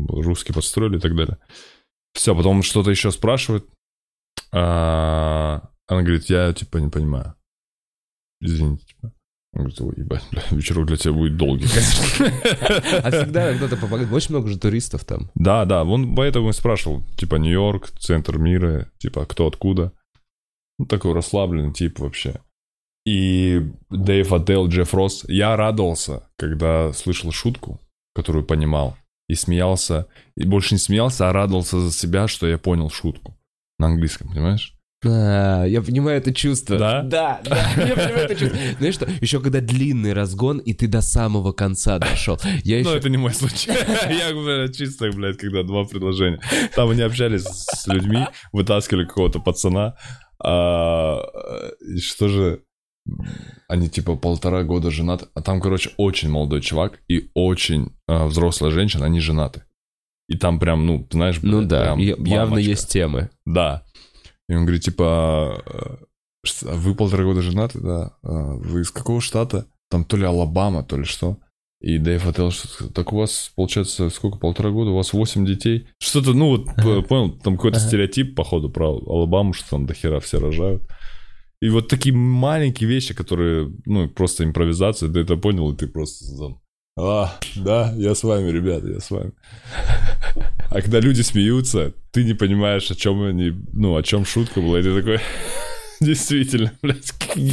[0.09, 1.37] русские подстроили и так далее.
[2.13, 3.67] Все, потом что-то еще спрашивает.
[4.51, 7.35] А, она говорит, я, типа, не понимаю.
[8.41, 9.13] Извините, типа.
[9.53, 12.25] Он говорит, ой, ебать, бля, вечерок для тебя будет долгий, конечно.
[13.03, 14.11] А всегда кто-то помогает.
[14.11, 15.29] Очень много же туристов там.
[15.35, 19.93] Да, да, он поэтому и спрашивал, типа, Нью-Йорк, центр мира, типа, кто откуда.
[20.79, 22.41] Ну, такой расслабленный тип вообще.
[23.05, 25.23] И Дэйв Адел, Джефф Росс.
[25.27, 27.79] Я радовался, когда слышал шутку,
[28.15, 28.97] которую понимал,
[29.27, 30.07] и смеялся.
[30.35, 33.37] И больше не смеялся, а радовался за себя, что я понял шутку.
[33.77, 34.72] На английском, понимаешь?
[35.05, 36.77] А, я понимаю это чувство.
[36.77, 37.01] Да?
[37.03, 38.57] Да, да, я понимаю это чувство.
[38.77, 42.39] Знаешь что, еще когда длинный разгон, и ты до самого конца дошел.
[42.63, 42.95] Я еще...
[42.95, 43.71] это не мой случай.
[44.09, 46.39] Я, блядь, чисто, блядь, когда два предложения.
[46.75, 49.95] Там они общались с людьми, вытаскивали какого-то пацана.
[50.43, 51.21] а,
[51.95, 52.61] И что же...
[53.67, 55.25] Они типа полтора года женаты.
[55.35, 59.63] А там, короче, очень молодой чувак и очень а, взрослая женщина, они женаты.
[60.29, 63.29] И там прям, ну, знаешь, Ну да, прям явно есть темы.
[63.45, 63.83] Да.
[64.49, 65.63] И он говорит, типа,
[66.43, 68.17] что, а вы полтора года женаты, да?
[68.23, 69.67] А Вы из какого штата?
[69.89, 71.37] Там то ли Алабама, то ли что.
[71.79, 75.87] И Дэйв Аттел, что так у вас, получается, сколько, полтора года, у вас восемь детей?
[75.99, 76.65] Что-то, ну вот,
[77.07, 77.87] понял, там какой-то Ага.
[77.87, 80.83] стереотип, походу, про Алабаму, что там до хера все рожают.
[81.61, 86.25] И вот такие маленькие вещи, которые, ну, просто импровизация, ты это понял, и ты просто
[86.37, 86.61] там,
[86.97, 89.31] а, да, я с вами, ребята, я с вами.
[90.69, 94.79] А когда люди смеются, ты не понимаешь, о чем они, ну, о чем шутка была,
[94.79, 95.19] и ты такой,
[95.99, 97.11] Действительно, блядь,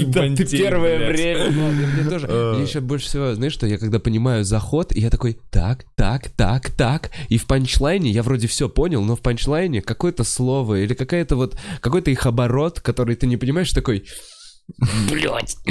[0.09, 1.11] Да, ты первое блядь.
[1.11, 1.45] время.
[1.45, 2.27] Ладно, мне тоже.
[2.29, 2.53] Э.
[2.57, 6.71] Мне еще больше всего, знаешь что, я когда понимаю заход, я такой, так, так, так,
[6.71, 7.11] так.
[7.29, 11.57] И в панчлайне я вроде все понял, но в панчлайне какое-то слово или какая-то вот,
[11.81, 14.05] какой-то их оборот, который ты не понимаешь, такой...
[15.11, 15.57] Блять!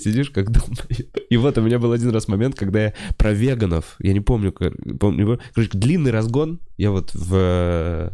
[0.00, 1.16] Сидишь как долбоеб.
[1.30, 4.52] И вот у меня был один раз момент, когда я про веганов, я не помню,
[4.98, 8.10] помню, короче, длинный разгон, я вот в э,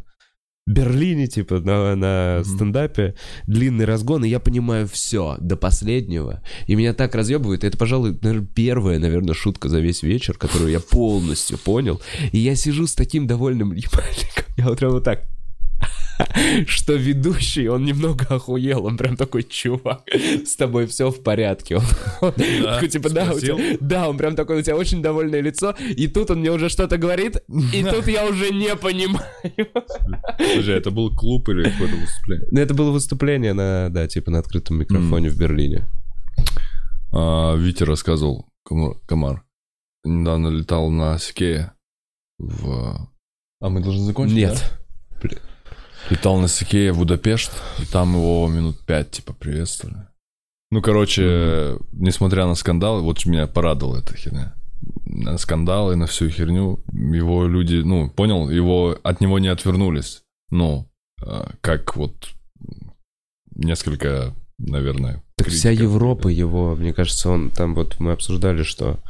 [0.66, 2.44] Берлине, типа, на, на Мгм.
[2.44, 3.14] стендапе,
[3.46, 6.42] длинный разгон, и я понимаю все до последнего.
[6.66, 7.62] И меня так разъебывает.
[7.62, 12.00] Это, пожалуй, наверное, первая, наверное, шутка за весь вечер, которую я полностью понял.
[12.32, 14.44] И я сижу с таким довольным ебальником.
[14.56, 15.24] Я вот прям вот так.
[16.66, 20.02] Что ведущий, он немного охуел, он прям такой, чувак,
[20.46, 21.76] с тобой все в порядке.
[21.76, 21.82] Он,
[22.22, 25.74] он такой, типа, да, у тебя- да, он прям такой, у тебя очень довольное лицо,
[25.78, 27.42] и тут он мне уже что-то говорит,
[27.74, 29.26] и тут я уже не понимаю.
[30.38, 32.48] Подожди, это был клуб или какое-то выступление?
[32.50, 35.86] Ну, это было выступление на, да, типа на открытом микрофоне в Берлине.
[37.12, 38.46] А, Витя рассказывал,
[39.06, 39.44] Комар,
[40.04, 41.72] недавно летал на Сикее
[42.38, 43.08] в...
[43.60, 44.72] А мы должны закончить, Нет.
[45.22, 45.28] да?
[46.10, 47.50] Летал на Сикее в Будапешт,
[47.80, 50.06] и там его минут пять, типа, приветствовали.
[50.70, 54.54] Ну, короче, несмотря на скандалы, вот меня порадовала эта херня.
[55.04, 60.22] На скандалы, на всю херню, его люди, ну, понял, его, от него не отвернулись.
[60.50, 60.88] Ну,
[61.20, 62.28] а, как вот
[63.54, 65.92] несколько, наверное, Так вся критиков.
[65.92, 69.00] Европа его, мне кажется, он там вот мы обсуждали, что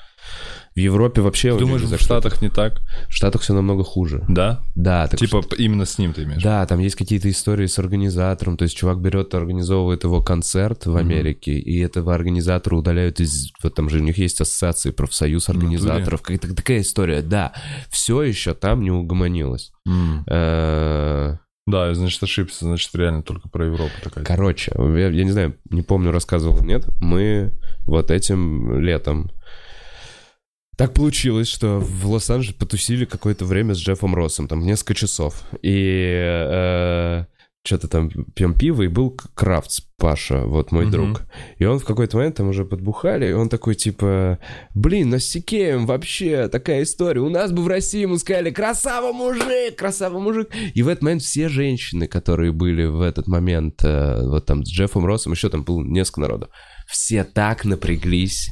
[0.77, 1.55] в Европе вообще...
[1.55, 2.81] Ты думаешь, в Штатах не так?
[2.81, 4.23] что- В Штатах все намного хуже.
[4.29, 4.63] Да?
[4.75, 6.43] Да, так Типа именно с ним ты имеешь?
[6.43, 10.95] Да, там есть какие-то истории с организатором, то есть чувак берет, организовывает его концерт в.
[10.97, 13.53] Америке, и этого организатора удаляют из...
[13.63, 15.65] Вот там же у них есть ассоциации, профсоюз натуре?
[15.67, 17.53] организаторов, какая-то такая история, да.
[17.89, 19.73] Все еще там не угомонилось.
[20.29, 22.65] Э, Да, значит, ошибся.
[22.65, 24.25] Значит, реально только про Европу такая.
[24.25, 27.53] Короче, я, я не знаю, не помню, рассказывал, нет, мы
[27.87, 29.31] вот этим летом
[30.77, 35.43] так получилось, что в Лос-Анджелесе потусили какое-то время с Джеффом Россом, там несколько часов.
[35.63, 37.25] И
[37.67, 40.93] что-то там пьем пиво, и был Крафтс, Паша, вот мой Мгм.
[40.93, 41.23] друг.
[41.59, 44.39] И он в какой-то момент там уже подбухали, и он такой типа,
[44.75, 47.21] блин, ну с Сикеем вообще такая история.
[47.23, 50.51] У нас бы в России ему сказали, красава мужик, красава мужик.
[50.75, 54.71] И в этот момент все женщины, которые были в этот момент, э, вот там с
[54.71, 56.51] Джеффом Россом, еще там было несколько народу,
[56.87, 58.51] все так напряглись.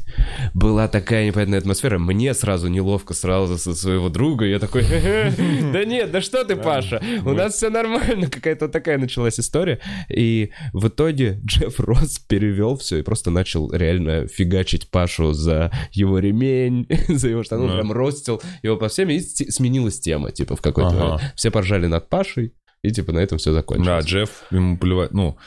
[0.55, 1.99] Была такая непонятная атмосфера.
[1.99, 4.45] Мне сразу неловко сразу со своего друга.
[4.45, 5.33] Я такой, «Хе-хе,
[5.73, 8.29] да нет, да что ты, Паша, у нас все нормально.
[8.29, 9.81] Какая-то такая началась история.
[10.09, 16.19] И в итоге Джефф Росс перевел все и просто начал реально фигачить Пашу за его
[16.19, 17.63] ремень, за его штаны.
[17.65, 17.75] Он Да.
[17.77, 19.11] прям ростил его по всем.
[19.11, 21.23] И сменилась тема, типа, в какой-то момент.
[21.37, 22.53] Все поржали над Пашей.
[22.83, 24.05] И типа на этом все Да, закончилось.
[24.05, 25.13] Джефф, ему плевать.
[25.13, 25.39] Ну,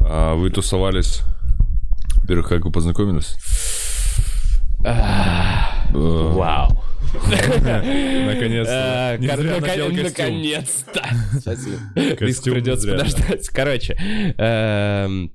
[0.00, 1.20] а вы тусовались...
[2.24, 3.36] Во-первых, как вы познакомились?
[4.82, 4.94] Э,
[5.92, 6.82] Вау.
[8.24, 9.18] Наконец-то.
[9.60, 9.94] Костюм.
[10.02, 11.02] Наконец-то.
[12.16, 13.46] Костюм придется подождать.
[13.48, 13.94] Короче,
[14.38, 15.32] эм,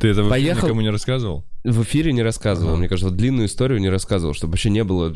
[0.00, 0.66] Ты это Поехал.
[0.66, 1.44] никому не рассказывал?
[1.64, 2.72] в эфире не рассказывал.
[2.72, 2.78] Ага.
[2.80, 5.08] Мне кажется, вот длинную историю не рассказывал, чтобы вообще не было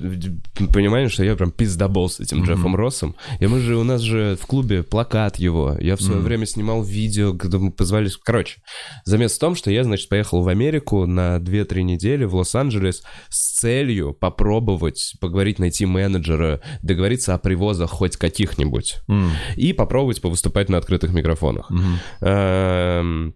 [0.72, 2.46] понимания, что я прям пиздобол с этим Мгм.
[2.46, 3.16] Джеффом Россом.
[3.38, 5.76] И мы же, у нас же в клубе плакат его.
[5.78, 6.24] Я в свое Мгм.
[6.26, 8.08] время снимал видео, когда мы позвали...
[8.24, 8.62] Короче,
[9.04, 13.58] замес в том, что я, значит, поехал в Америку на 2-3 недели в Лос-Анджелес с
[13.60, 18.96] целью попробовать поговорить, найти менеджера, договориться о привозах хоть каких-нибудь.
[19.06, 21.68] М, и попробовать повыступать на открытых микрофонах.
[21.68, 23.34] мгм.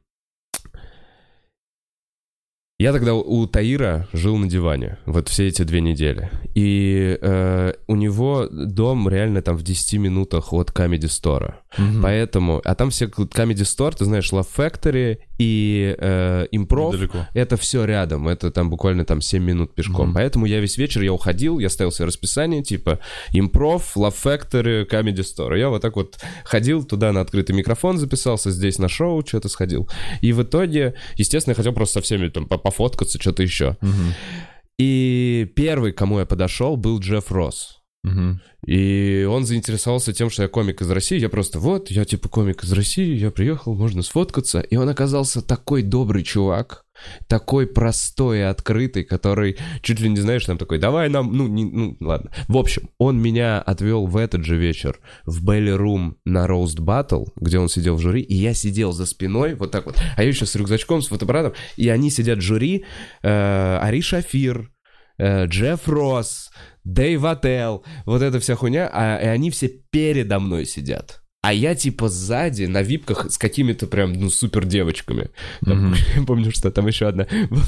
[2.83, 6.31] Я тогда у Таира жил на диване, вот все эти две недели.
[6.57, 11.55] И э, у него дом реально там в 10 минутах от Comedy Store.
[11.79, 12.03] Мгм.
[12.03, 16.93] Поэтому, а там все Comedy Store, ты знаешь, Love Factory и э, Improv.
[16.93, 17.27] Недалеко.
[17.35, 20.07] Это все рядом, это там буквально там 7 минут пешком.
[20.09, 20.15] Мгм.
[20.15, 23.01] Поэтому я весь вечер, я уходил, я ставил себе расписание, типа
[23.33, 25.59] импров, Love Factory, Comedy Store.
[25.59, 29.89] Я вот так вот ходил туда на открытый микрофон, записался здесь на шоу, что-то сходил.
[30.21, 33.77] И в итоге, естественно, я хотел просто со всеми там по- пофоткаться, что-то еще.
[33.81, 34.15] Мгм.
[34.79, 37.82] И первый, кому я подошел, был Джефф Росс.
[38.67, 41.19] И он заинтересовался тем, что я комик из России.
[41.19, 44.61] Я просто, вот, я типа комик из России, я приехал, можно сфоткаться.
[44.61, 46.85] И он оказался такой добрый чувак,
[47.29, 51.65] такой простой и открытый, который чуть ли не знаешь, там такой, давай нам, ну, не,
[51.65, 52.31] ну, ладно.
[52.49, 57.27] В общем, он меня отвел в этот же вечер в Belly Room на Roast Battle,
[57.37, 60.29] где он сидел в жюри, и я сидел за спиной, вот так вот, а я
[60.29, 62.85] еще с рюкзачком, с фотоаппаратом, и они сидят в жюри,
[63.23, 64.71] э, Ари Шафир,
[65.19, 66.51] э, Джефф Росс,
[66.85, 71.22] Дэйв Аттел, вот эта вся хуйня, а, и они все передо мной сидят.
[71.45, 75.31] А я типа сзади на випках с какими-то прям, ну, супер девочками.
[75.65, 77.27] Там, Я помню, что там еще одна...
[77.51, 77.61] Был,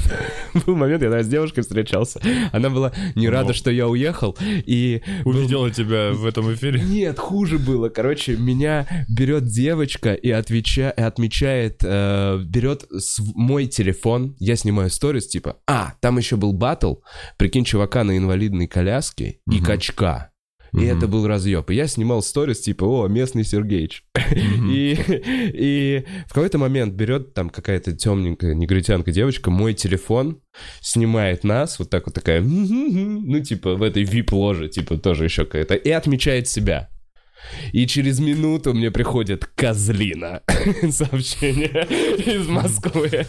[0.65, 2.21] был момент, я с девушкой встречался.
[2.53, 4.37] Она была не рада, что я уехал.
[4.41, 5.01] И...
[5.25, 6.79] был- Увидела тебя в этом эфире.
[6.81, 7.89] нет, хуже было.
[7.89, 10.91] Короче, меня берет девочка и, отвеча...
[10.91, 16.95] отмечает, э, берет с- мой телефон, я снимаю сторис, типа, а, там еще был батл,
[17.37, 20.31] прикинь, чувака на инвалидной коляске и качка.
[20.73, 20.97] И Мгм.
[20.97, 21.69] это был разъеб.
[21.69, 24.03] И я снимал сторис, типа, о, местный Сергеич.
[24.69, 24.97] И,
[25.53, 30.41] и в какой-то момент берет там какая-то темненькая негритянка девочка мой телефон,
[30.81, 35.75] снимает нас, вот так вот такая, ну, типа, в этой вип-ложе, типа, тоже еще какая-то,
[35.75, 36.89] и отмечает себя.
[37.73, 40.41] И через минуту мне приходит козлина
[40.89, 41.85] сообщение
[42.25, 43.09] из Москвы.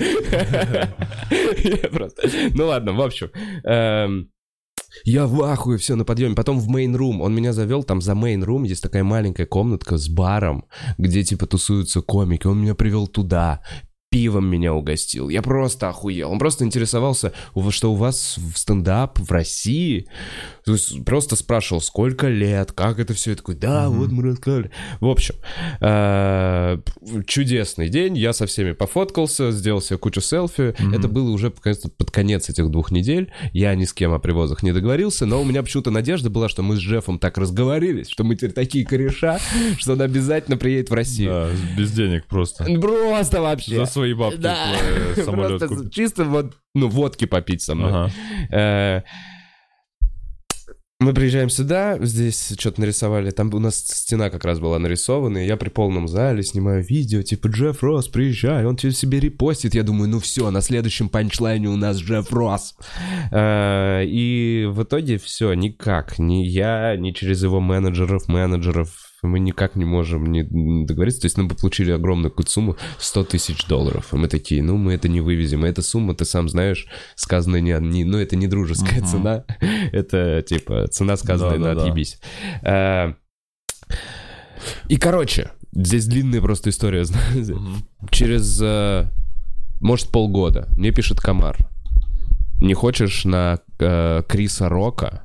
[2.54, 3.30] Ну ладно, в общем.
[5.04, 6.34] Я в ахуе, все на подъеме.
[6.34, 7.20] Потом в main room.
[7.20, 10.64] Он меня завел, там за main room есть такая маленькая комнатка с баром,
[10.98, 12.46] где типа тусуются комики.
[12.46, 13.62] Он меня привел туда.
[14.16, 15.28] Пивом меня угостил.
[15.28, 16.30] Я просто охуел.
[16.30, 17.34] Он просто интересовался,
[17.68, 20.06] что у вас в стендап в России.
[20.64, 23.32] То есть просто спрашивал, сколько лет, как это все.
[23.32, 24.70] Я такой, да, вот мы рассказали.
[25.00, 25.34] В общем,
[25.82, 26.78] э,
[27.26, 28.16] чудесный день.
[28.16, 30.74] Я со всеми пофоткался, сделал себе кучу селфи.
[30.94, 33.30] Это было уже под конец этих двух недель.
[33.52, 36.62] Я ни с кем о привозах не договорился, но у меня почему-то надежда была, что
[36.62, 39.40] мы с Джеффом так разговорились, что мы теперь такие кореша,
[39.76, 41.28] что он обязательно приедет в Россию.
[41.28, 42.64] Да, без денег просто.
[42.80, 43.76] Просто вообще.
[43.76, 44.72] За свои бабки Да.
[45.16, 45.92] э, самолет Просто купить.
[45.94, 47.90] чисто вот, ну, водки попить со мной.
[47.90, 48.10] Ага.
[48.50, 49.02] Э,
[50.98, 55.46] Мы приезжаем сюда, здесь что-то нарисовали, там у нас стена как раз была нарисована, и
[55.46, 59.82] я при полном зале снимаю видео, типа, Джефф Росс, приезжай, он тебе себе репостит, я
[59.82, 62.74] думаю, ну все, на следующем панчлайне у нас Джефф Росс.
[63.30, 69.76] Э, И в итоге все, никак, ни я, ни через его менеджеров, менеджеров, мы никак
[69.76, 70.42] не можем не
[70.86, 71.22] договориться.
[71.22, 74.12] То есть мы бы получили огромную какую-то сумму, 100 тысяч долларов.
[74.12, 75.64] И мы такие, ну, мы это не вывезем.
[75.66, 79.06] И эта сумма, ты сам знаешь, сказанная не, не ну, это не дружеская Мгм.
[79.06, 79.44] цена.
[79.92, 81.82] Это, типа, цена сказанная на Да-да-да.
[81.90, 82.18] отъебись.
[82.62, 83.14] Э,
[84.88, 87.04] И, короче, здесь длинная просто история.
[87.04, 87.54] знаете.
[88.10, 89.06] Через, э,
[89.80, 91.56] может, полгода мне пишет Комар.
[92.60, 95.22] Не хочешь на э, Криса Рока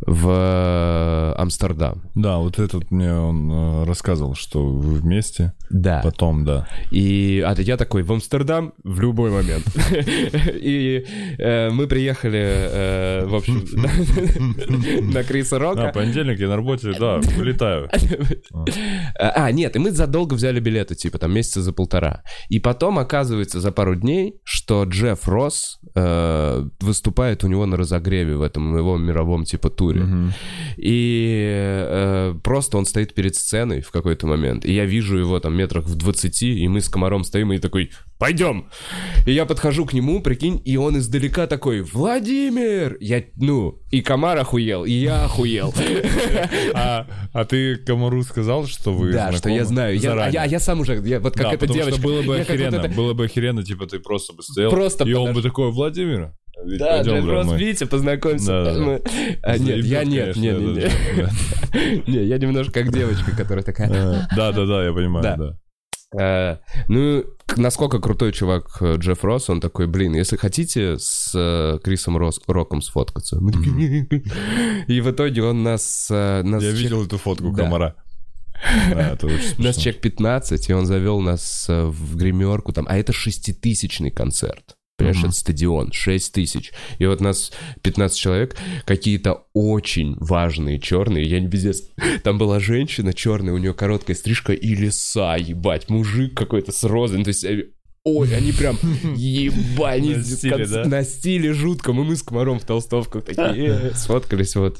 [0.00, 2.02] в э, Амстердам?
[2.14, 5.52] Да, вот этот мне он э, рассказывал, что вы вместе.
[5.70, 6.00] Да.
[6.02, 6.68] Потом, да.
[6.90, 9.64] И а я такой в Амстердам в любой момент.
[10.54, 11.06] И
[11.38, 13.64] э, мы приехали, э, в общем,
[15.12, 15.92] на- Криса Рока.
[15.94, 17.88] понедельник я на работе, да, вылетаю.
[19.18, 22.24] А, нет, и мы задолго взяли билеты, типа там месяца за полтора.
[22.48, 28.36] И потом оказывается за пару дней, что Джефф Росс э, выступает у него на разогреве
[28.36, 30.04] в этом его мировом типа туре.
[30.76, 35.84] И просто он стоит перед сценой в какой-то момент, и я вижу его там метрах
[35.84, 38.70] в 20, и мы с комаром стоим, и такой, пойдем!
[39.26, 42.96] И я подхожу к нему, прикинь, и он издалека такой, Владимир!
[43.00, 45.74] Я, ну, и комар охуел, и я охуел.
[46.74, 49.98] А, а ты Комару сказал, что вы Да, что я знаю.
[49.98, 52.00] Я, а я, сам уже, вот как эта девочка.
[52.00, 54.72] было бы охеренно, было бы охеренно, типа ты просто бы стоял,
[55.04, 56.34] и он бы такой, Владимир,
[56.70, 57.58] Вить, Да, пойдем, брат, Росс, мы».
[57.58, 58.46] Витя, познакомься.
[58.46, 58.80] Да, да.
[58.80, 59.02] Мы-
[59.42, 62.08] А, Нет, я нет, конечно, нет, нет, нет.
[62.08, 63.88] Не, я немножко как девочка, которая такая...
[63.90, 65.56] Э, Да, да, да, я понимаю, Да.
[66.18, 66.56] Э,
[66.88, 67.24] Ну,
[67.56, 72.40] насколько крутой чувак э, Джефф Росс, он такой, блин, если хотите с э, Крисом Рос-
[72.48, 73.36] Роком сфоткаться.
[74.88, 76.08] И в итоге он нас...
[76.10, 77.62] э, нас Я чек- видел эту фотку Да.
[77.64, 77.94] комара.
[78.90, 79.16] Да,
[79.58, 82.84] Нас чек 15, и он завел нас в гримерку там.
[82.90, 84.74] А это шеститысячный концерт.
[85.00, 85.26] Понимаешь, Мгм.
[85.30, 86.72] это стадион, 6 тысяч.
[86.98, 87.52] И вот нас
[87.82, 91.24] 15 человек, какие-то очень важные черные.
[91.24, 91.82] Я не пиздец.
[92.22, 95.88] Там была женщина черная, у нее короткая стрижка и леса, ебать.
[95.88, 97.24] Мужик какой-то с розой.
[97.24, 97.66] То есть э,
[98.04, 98.78] Ой, они прям,
[99.16, 100.84] ебать, они На стиле, кон- да?
[100.86, 102.00] на стиле жутком.
[102.00, 104.54] И мы с комаром в толстовках такие э, сфоткались.
[104.56, 104.78] Вот.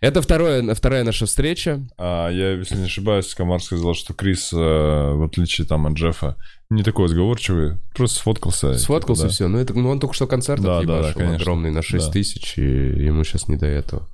[0.00, 1.86] Это второе, вторая наша встреча.
[1.98, 6.36] А я, если не ошибаюсь, Комар сказал, что Крис, э, в отличие там от Джеффа,
[6.70, 8.78] не такой сговорчивый, просто сфоткался.
[8.78, 9.34] Сфоткался, типа, да.
[9.34, 9.48] все.
[9.48, 11.36] Ну, это, ну, он только что концерт Да, отъебашил да, да, конечно.
[11.36, 12.12] огромный на 6 Да.
[12.12, 14.08] тысяч, и ему сейчас не до этого.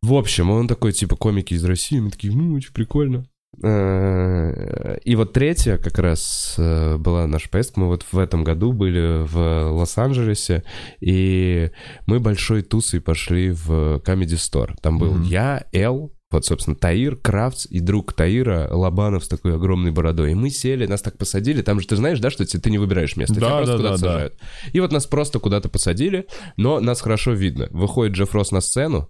[0.00, 3.26] В общем, он такой, типа, комики из России, мы такие, ну, очень прикольно.
[3.62, 7.80] Э, И вот третья как раз э, была наша поездка.
[7.80, 10.62] Мы вот в этом году были в Лос-Анджелесе,
[11.00, 11.70] и
[12.06, 14.74] мы большой тусой пошли в Comedy Store.
[14.82, 15.22] Там был Мгм.
[15.22, 20.32] я, Эл, вот, собственно, Таир, Кравц и друг Таира, Лобанов с такой огромной бородой.
[20.32, 21.62] И мы сели, нас так посадили.
[21.62, 23.36] Там же ты знаешь, да, что ты, ты не выбираешь место.
[23.36, 24.12] тебя Да, просто да, куда-то да, да.
[24.12, 24.34] сажают.
[24.72, 26.26] И вот нас просто куда-то посадили,
[26.56, 27.68] но нас хорошо видно.
[27.70, 29.08] Выходит Джефф Росс на сцену,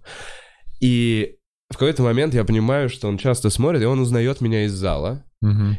[0.79, 1.36] и
[1.69, 5.23] в какой-то момент я понимаю, что он часто смотрит, и он узнает меня из зала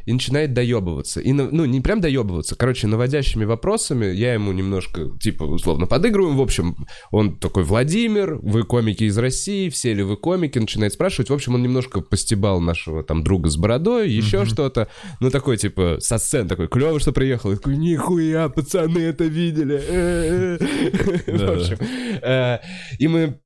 [0.06, 1.20] и начинает доебываться.
[1.20, 6.36] И, ну, не прям доебываться, короче, наводящими вопросами я ему немножко, типа, условно подыгрываем.
[6.36, 10.58] В общем, он такой, Владимир, вы комики из России, все ли вы комики?
[10.58, 11.30] Начинает спрашивать.
[11.30, 14.88] В общем, он немножко постебал нашего там друга с бородой, еще что-то.
[15.18, 17.50] Ну, такой, типа, со сцен такой, клево, что приехал.
[17.50, 19.78] Я такой, нихуя, пацаны это видели.
[21.26, 21.78] В общем,
[22.22, 22.58] э,
[22.98, 23.40] и мы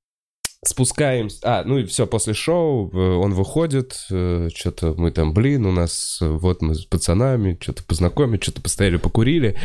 [0.65, 1.39] спускаемся.
[1.43, 6.19] А, ну и все, после шоу э, он выходит, что-то мы там, блин, у нас
[6.23, 9.57] э, вот мы с пацанами что-то познакомились, что-то постояли, покурили.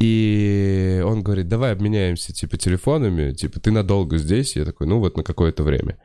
[0.00, 4.54] И он говорит, давай обменяемся, типа, телефонами, типа, ты надолго здесь?
[4.54, 5.98] Я такой, ну вот на какое-то время.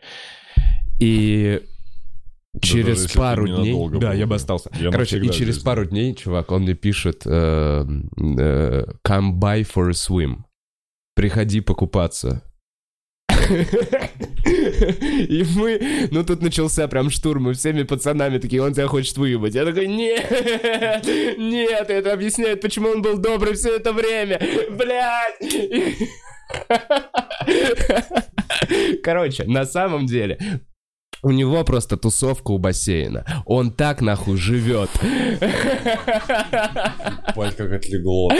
[0.99, 1.61] И
[2.59, 3.73] через если пару дней...
[3.99, 4.35] Да, был, я бы да.
[4.35, 4.71] остался.
[4.79, 9.61] Я Короче, и через здесь, пару дней, чувак, он мне пишет э, э, «Come by
[9.61, 10.43] for a swim».
[11.15, 12.43] Приходи покупаться.
[14.45, 19.55] И мы, ну тут начался прям штурм, мы всеми пацанами такие, он тебя хочет выебать.
[19.55, 20.25] Я такой, нет,
[21.37, 24.39] нет, это объясняет, почему он был добрый все это время,
[24.71, 25.39] блядь.
[29.03, 30.37] Короче, на самом деле,
[31.23, 33.25] у него просто тусовка у бассейна.
[33.45, 34.89] Он так нахуй живет.
[37.35, 38.31] Бать, как отлегло.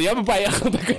[0.00, 0.96] Я бы поехал такой.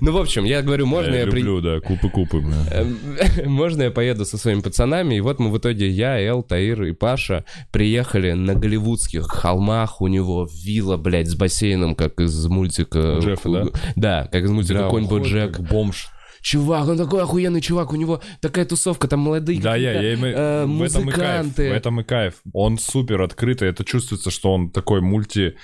[0.00, 2.42] Ну, в общем, я говорю, можно Я я при- да, купы-купы.
[2.70, 2.98] Эм,
[3.44, 5.16] Можно я поеду со своими пацанами?
[5.16, 10.00] И вот мы в итоге, я, Эл, Таир и Паша приехали на голливудских холмах.
[10.00, 13.18] У него вилла, блядь, с бассейном, как из мультика...
[13.20, 13.64] Джеффа, да?
[13.96, 15.58] Да, как из мультика «Конь Боджек».
[15.60, 16.08] бомж.
[16.42, 20.66] Чувак, он такой охуенный чувак, у него такая тусовка, там молодые Да, я, я э,
[20.66, 21.70] в этом и кайф, музыканты.
[21.70, 22.34] в этом и кайф.
[22.52, 25.54] Он супер открытый, это чувствуется, что он такой мульти,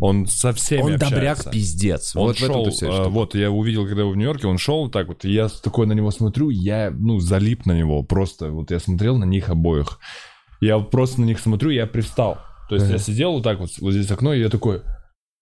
[0.00, 1.14] он со всеми Он общается.
[1.14, 2.16] добряк пиздец.
[2.16, 5.26] Он вот шел, э, вот, я увидел, когда его в Нью-Йорке, он шел так вот,
[5.26, 9.18] и я такой на него смотрю, я, ну, залип на него, просто, вот я смотрел
[9.18, 9.98] на них обоих.
[10.62, 12.38] Я просто на них смотрю, я привстал.
[12.70, 12.94] То есть Ага.
[12.94, 14.80] я сидел вот так вот, вот здесь окно, и я такой,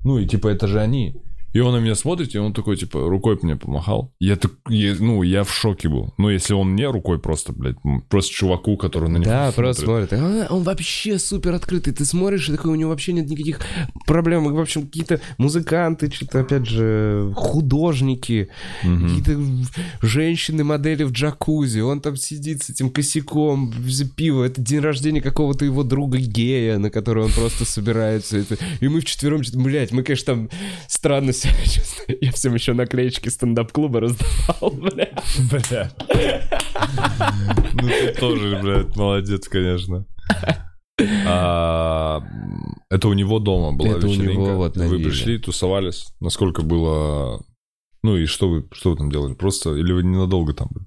[0.04, 1.22] ну, и типа, это же они.
[1.52, 4.12] И он на меня смотрит, и он такой, типа, рукой мне помахал.
[4.20, 6.14] Я так, я- ну, я в шоке был.
[6.18, 7.76] Ну, если он не рукой просто, блядь,
[8.08, 10.08] просто чуваку, который на него Да, просто смотрит.
[10.10, 10.46] смотрит.
[10.50, 11.92] А, Он вообще супер открытый.
[11.92, 13.60] Ты смотришь, и такой, у него вообще нет никаких
[14.06, 14.44] проблем.
[14.52, 18.48] В общем, какие-то музыканты, что-то, опять же, художники,
[18.82, 19.08] Мгм.
[19.08, 19.40] какие-то
[20.06, 21.80] женщины, модели в джакузи.
[21.80, 23.72] Он там сидит с этим косяком,
[24.16, 24.44] пиво.
[24.44, 28.44] Это день рождения какого-то его друга гея, на который он просто собирается.
[28.80, 30.48] И мы вчетвером, блядь, мы, конечно, там
[30.88, 32.18] странно себя чувствуем.
[32.20, 35.12] Я всем еще наклеечки стендап-клуба раздавал, блядь.
[35.50, 35.90] Бля.
[37.74, 40.06] Ну ты тоже, блядь, молодец, конечно.
[41.26, 42.20] А,
[42.90, 44.32] это у него дома была Это у вечеринка.
[44.32, 45.08] него вот на Вы вилле.
[45.10, 46.06] пришли, тусовались.
[46.20, 47.42] Насколько было...
[48.02, 49.34] Ну и что вы, что вы там делали?
[49.34, 49.74] Просто...
[49.74, 50.86] Или вы ненадолго там были?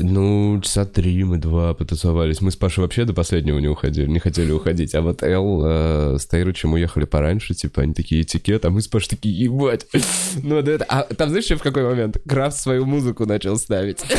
[0.00, 2.40] Ну, часа три мы два потусовались.
[2.40, 4.94] Мы с Пашей вообще до последнего не уходили, не хотели уходить.
[4.94, 8.86] А вот Эл э, с Таирычем уехали пораньше, типа, они такие этикет, а мы с
[8.86, 9.86] Пашей такие, ебать.
[10.42, 10.84] Ну, вот это...
[10.84, 12.18] А там знаешь, в какой момент?
[12.28, 14.04] Крафт свою музыку начал ставить.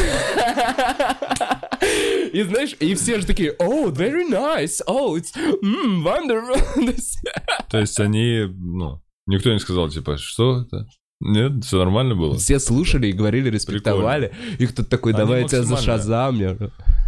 [2.34, 6.62] И знаешь, и все же такие, oh, very nice, oh, it's mm, wonderful.
[7.72, 9.02] То есть они, ну...
[9.26, 10.88] Никто не сказал, типа, что это?
[11.22, 12.38] Нет, все нормально было?
[12.38, 14.32] Все слушали и говорили, респектовали.
[14.58, 16.36] И кто-то такой, давай я тебя за максимально- шазам.
[16.40, 16.58] Я-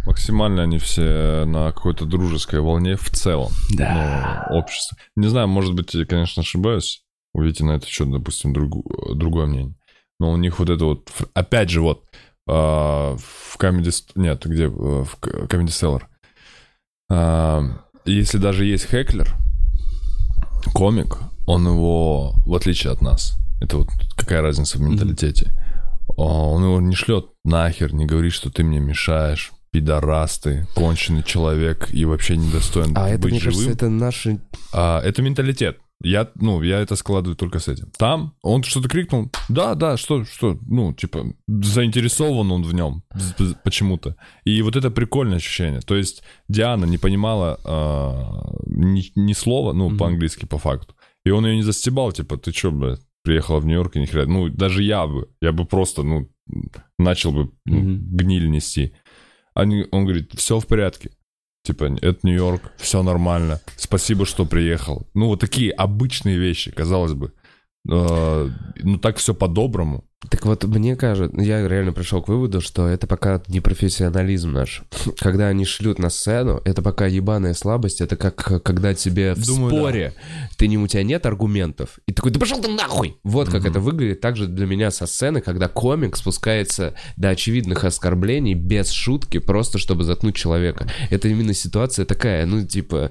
[0.04, 3.52] Максимально они все на какой-то дружеской волне в целом.
[3.76, 4.46] Да.
[4.50, 4.98] ну, общество.
[5.16, 7.02] Не знаю, может быть, я, конечно, ошибаюсь.
[7.34, 8.84] У Вити на это что, допустим, другу-
[9.14, 9.74] другое мнение.
[10.20, 11.10] Но у них вот это вот...
[11.34, 12.04] Опять же, вот
[12.48, 13.92] а, в Comedy...
[14.16, 14.64] Нет, где?
[14.64, 16.02] э, В Comedy Cellar.
[17.10, 17.62] А,
[18.04, 19.34] Если даже есть хеклер,
[20.74, 25.52] комик, он его, в отличие от нас, это вот какая разница в менталитете,
[26.16, 31.88] он его не шлет нахер, не говорит, что ты мне мешаешь, пидорас ты, конченый человек
[31.92, 33.54] и вообще недостоин А это, быть мне живым.
[33.58, 34.40] кажется, это наши...
[34.72, 35.78] А, это менталитет.
[36.04, 37.88] Я, ну, я это складываю только с этим.
[37.96, 43.04] Там он что-то крикнул, да, да, что, что, ну, типа, заинтересован он в нем
[43.62, 44.16] почему-то.
[44.44, 45.80] И вот это прикольное ощущение.
[45.80, 49.98] То есть Диана не понимала а, ни, ни слова, ну, Мгм.
[49.98, 50.94] по-английски, по факту.
[51.24, 54.32] И он ее не застебал, типа, ты что, блядь, приехала в Нью-Йорк и ни хрена.
[54.32, 56.28] Ну, даже я бы, я бы просто, ну,
[56.98, 58.16] начал бы Мгм.
[58.16, 58.94] гниль нести.
[59.54, 61.10] Они, он говорит, все в порядке.
[61.64, 63.60] Типа, это Нью-Йорк, все нормально.
[63.76, 65.06] Спасибо, что приехал.
[65.14, 67.32] Ну, вот такие обычные вещи, казалось бы.
[67.88, 68.48] Э,
[68.84, 70.04] Ну, так все по-доброму.
[70.30, 74.82] Так вот, мне кажется, я реально пришел к выводу, что это пока не профессионализм наш.
[75.18, 79.70] Когда они шлют на сцену, это пока ебаная слабость, это как когда тебе в Думаю,
[79.70, 80.14] споре,
[80.56, 83.16] ты не, у тебя нет аргументов, и такой, да пошел ты нахуй!
[83.24, 88.54] Вот как это выглядит также для меня со сцены, когда комик спускается до очевидных оскорблений
[88.54, 90.88] без шутки, просто чтобы заткнуть человека.
[91.10, 93.10] Это именно ситуация такая, ну, типа...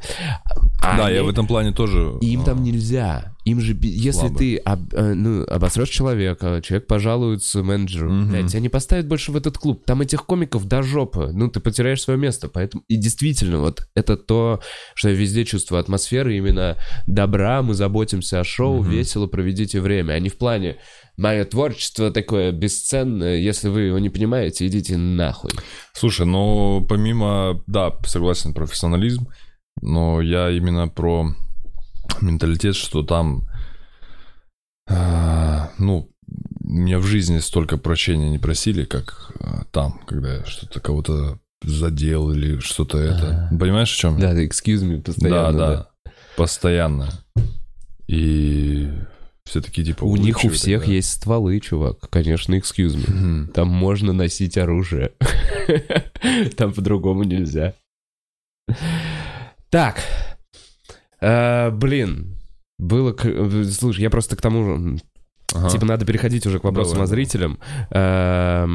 [0.82, 2.18] Да, они- я в этом плане тоже...
[2.22, 3.31] им а, там нельзя.
[3.44, 4.38] Им же, если Слабо.
[4.38, 8.30] ты об- э, ну, обосрешь человека, человек пожалуется менеджеру, Мгм.
[8.30, 9.84] блядь, тебя не поставят больше в этот клуб.
[9.86, 11.32] Там этих комиков до жопы.
[11.34, 12.50] Ну, ты потеряешь свое место.
[12.50, 14.62] Поэтому, и действительно, вот это то,
[14.94, 16.78] что я везде чувствую атмосферы именно
[17.08, 18.92] добра, мы заботимся о шоу, Мгм.
[18.92, 20.14] весело проведите время.
[20.14, 20.78] А не в плане,
[21.18, 25.52] мое творчество такое бесценное, если вы его не понимаете, идите нахуй.
[25.94, 27.64] Слушай, ну, помимо...
[27.66, 29.28] Да, согласен, профессионализм,
[29.82, 31.34] но я именно про
[32.22, 33.48] менталитет, что там...
[34.90, 36.10] а, ну,
[36.60, 42.32] мне в жизни столько прощения не просили, как а, там, когда я что-то кого-то задел
[42.32, 43.48] или что-то это.
[43.48, 43.58] Ага.
[43.60, 44.20] Понимаешь, в чем?
[44.20, 45.58] Да, excuse me постоянно.
[45.58, 47.10] да, да, Постоянно.
[48.08, 48.90] И
[49.46, 50.04] все такие типа...
[50.04, 50.94] У них у всех тогда.
[50.94, 52.10] есть стволы, чувак.
[52.10, 53.12] Конечно, excuse me.
[53.12, 53.48] Мгм.
[53.54, 55.12] Там можно носить оружие.
[56.58, 57.74] Там по-другому нельзя.
[59.70, 60.02] Так.
[61.22, 62.38] Э, Блин.
[62.78, 63.16] Было...
[63.72, 64.98] Слушай, я просто к тому же...
[65.54, 65.70] Ага.
[65.70, 67.60] Типа надо переходить уже к вопросам Давай, о зрителям.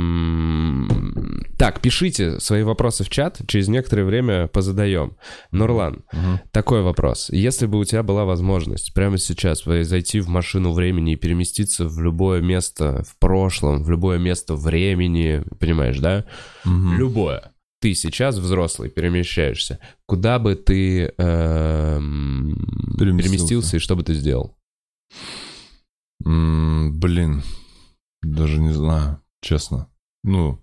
[0.06, 5.16] Эм, Так, пишите свои вопросы в чат, через некоторое время позадаем.
[5.52, 6.40] Нурлан, Мгм.
[6.52, 7.30] такой вопрос.
[7.30, 11.98] Если бы у тебя была возможность прямо сейчас зайти в машину времени и переместиться в
[12.00, 16.26] любое место в прошлом, в любое место времени, понимаешь, да?
[16.66, 16.98] Мгм.
[16.98, 17.52] Любое.
[17.80, 19.78] Ты сейчас взрослый, перемещаешься.
[20.06, 22.56] Куда бы ты эм,
[22.98, 23.22] Переместился.
[23.22, 24.56] переместился и что бы ты сделал?
[26.20, 27.42] Блин,
[28.22, 29.88] даже не знаю, честно.
[30.24, 30.60] Ну,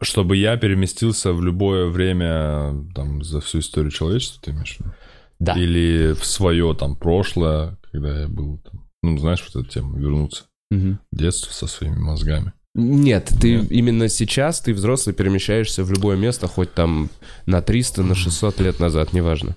[0.00, 4.92] чтобы я переместился в любое время там за всю историю человечества, ты имеешь в виду?
[5.38, 5.54] Да.
[5.58, 10.44] Или в свое там прошлое, когда я был там, ну, знаешь, вот эту тему, вернуться
[10.70, 12.52] в детство со своими мозгами.
[12.74, 13.70] Нет, ты Нет.
[13.72, 17.10] именно сейчас, ты взрослый, перемещаешься в любое место, хоть там
[17.46, 19.56] на 300, на 600 лет назад, неважно.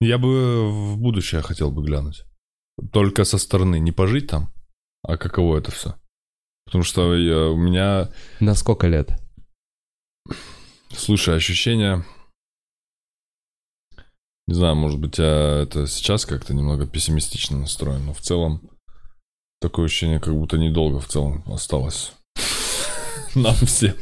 [0.00, 2.22] Я бы в будущее хотел бы глянуть.
[2.92, 4.52] Только со стороны, не пожить там,
[5.02, 5.96] а каково это все.
[6.66, 9.10] Потому что я- у меня На сколько лет?
[10.96, 12.04] Слушай, ощущение...
[14.46, 18.62] Не знаю, может быть, я это сейчас как-то немного пессимистично настроен, но в целом
[19.60, 22.12] такое ощущение, как будто недолго в целом осталось.
[23.34, 23.94] Нам всем.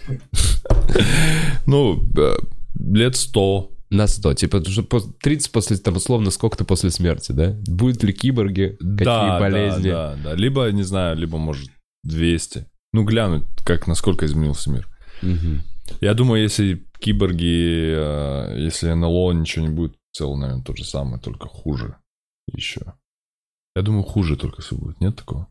[1.67, 2.37] Ну, э,
[2.79, 3.71] лет сто.
[3.91, 4.35] На 100.
[4.35, 7.57] Типа, что пос- 30 после, там, условно, сколько-то после смерти, да?
[7.67, 8.77] Будут ли киборги?
[8.79, 9.91] Какие Да, болезни?
[9.91, 10.35] Да, да, да.
[10.35, 11.71] Либо, не знаю, либо, может,
[12.05, 12.67] 200.
[12.93, 14.87] Ну, глянуть, как, насколько изменился мир.
[15.23, 15.63] Мгм.
[16.03, 20.85] Я думаю, если киборги, э, если НЛО ничего не будет, в целом, наверное, то же
[20.85, 21.97] самое, только хуже
[22.53, 22.95] еще.
[23.75, 25.49] Я думаю, хуже только все будет, нет такого?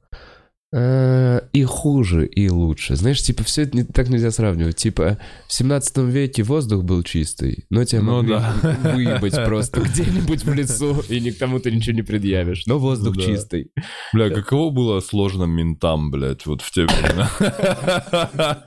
[0.74, 2.96] Э, И хуже, и лучше.
[2.98, 4.76] Знаешь, типа, все это не- так нельзя сравнивать.
[4.76, 5.18] Типа,
[5.48, 8.54] в 17 веке воздух был чистый, но тебя Ну могли да.
[8.94, 12.66] выебать просто где-нибудь в лесу, и никому ты ничего не предъявишь.
[12.68, 13.28] Но воздух Ну да.
[13.28, 13.72] чистый.
[14.14, 17.30] Бля, каково было сложно ментам, блядь, вот в те времена?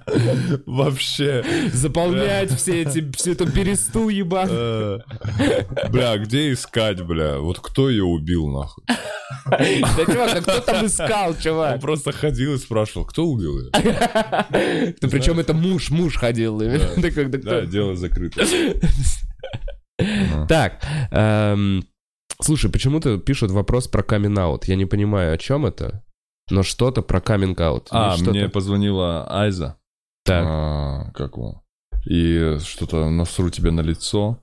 [0.67, 1.45] Вообще.
[1.73, 5.03] Заполнять все эти, всю эту бересту ебаную.
[5.39, 7.39] Э, Бля, где искать, бля?
[7.39, 8.85] Вот кто ее убил, нахуй?
[9.51, 11.81] Да, чувак, а кто там искал, чувак?
[11.91, 13.71] Просто ходил и спрашивал, кто убил ее?
[15.01, 16.59] Причем это муж, муж ходил.
[16.59, 18.45] Да дело закрыто.
[20.49, 21.85] Так, эм,
[22.41, 24.35] слушай, почему-то пишут вопрос про камин.
[24.63, 26.03] Я не понимаю, о чем это,
[26.51, 27.89] но что-то про каминг аут.
[27.91, 29.77] А, мне позвонила Айза.
[30.25, 30.47] Так.
[30.49, 31.63] А, как его?
[32.07, 34.39] И что-то насру тебе на лицо.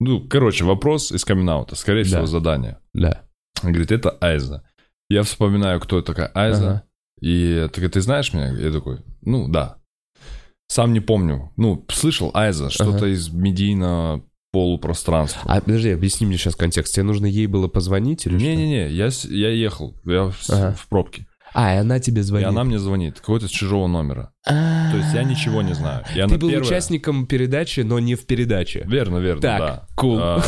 [0.00, 2.78] Ну, короче, вопрос из камин Скорее всего, задание.
[2.92, 3.22] Да.
[3.62, 4.64] Он говорит, это Айза.
[5.08, 6.68] Я вспоминаю, кто такая Айза.
[6.68, 6.82] Ага.
[7.20, 8.50] И говорит, ты знаешь меня?
[8.50, 9.76] Я такой, ну, да.
[10.68, 11.52] Сам не помню.
[11.56, 13.06] Ну, слышал Айза, что-то Ага.
[13.08, 15.42] из медийного полупространства.
[15.46, 16.94] А подожди, объясни мне сейчас контекст.
[16.94, 18.36] Тебе нужно ей было позвонить или?
[18.36, 20.72] Не-не-не, я, я ехал, я в, Ага.
[20.76, 21.26] в пробке.
[21.54, 22.48] А, и она тебе И звонит.
[22.48, 24.32] она мне звонит, какой-то с чужого номера.
[24.44, 24.50] То
[24.90, 26.04] То есть я ничего не знаю.
[26.14, 28.84] Я Ты был первое- участником передачи, но не в передаче.
[28.86, 29.86] Верно, верно, Так, да.
[29.96, 30.18] cool.
[30.20, 30.42] А,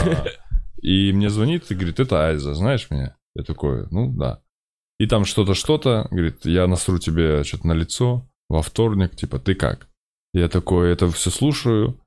[0.82, 3.16] И мне звонит и говорит, это Айза, знаешь меня?
[3.34, 4.40] Я такой, ну да.
[4.98, 9.54] И там что-то, что-то, говорит, я насру тебе что-то на лицо во вторник, типа, ты
[9.54, 9.88] как?
[10.34, 12.00] Я такой, это все слушаю,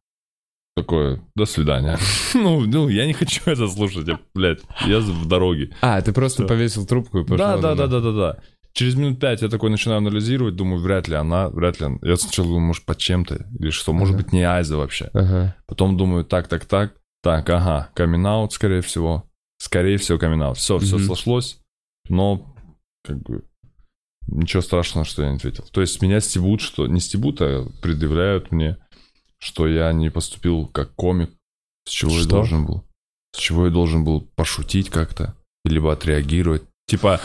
[0.75, 1.97] такое, до свидания.
[2.33, 5.75] Ну, ну, я не хочу это слушать, я, блядь, я в дороге.
[5.81, 6.47] А, ты просто Всё.
[6.47, 7.37] повесил трубку и пошел.
[7.37, 8.37] Да, да, да, да, да, да.
[8.73, 11.97] через минут пять я такой начинаю анализировать, думаю, вряд ли она, вряд ли она.
[12.01, 14.23] Я сначала думаю, может, под чем-то, или что, может Ага.
[14.23, 15.09] быть, не Айза вообще.
[15.13, 15.55] Ага.
[15.67, 16.93] Потом думаю, так, так, так,
[17.23, 19.25] так, ага, камин скорее всего.
[19.57, 21.05] Скорее всего, камин Все, все Мгм.
[21.05, 21.59] сошлось,
[22.09, 22.50] но
[23.03, 23.43] как бы
[24.27, 25.65] ничего страшного, что я не ответил.
[25.71, 28.77] То есть меня стебут, что не стебут, а предъявляют мне,
[29.39, 31.31] что я не поступил как комик,
[31.87, 32.29] с чего я Что?
[32.29, 32.83] должен был.
[33.35, 36.63] С чего я должен был пошутить как-то, либо отреагировать.
[36.87, 37.19] Типа,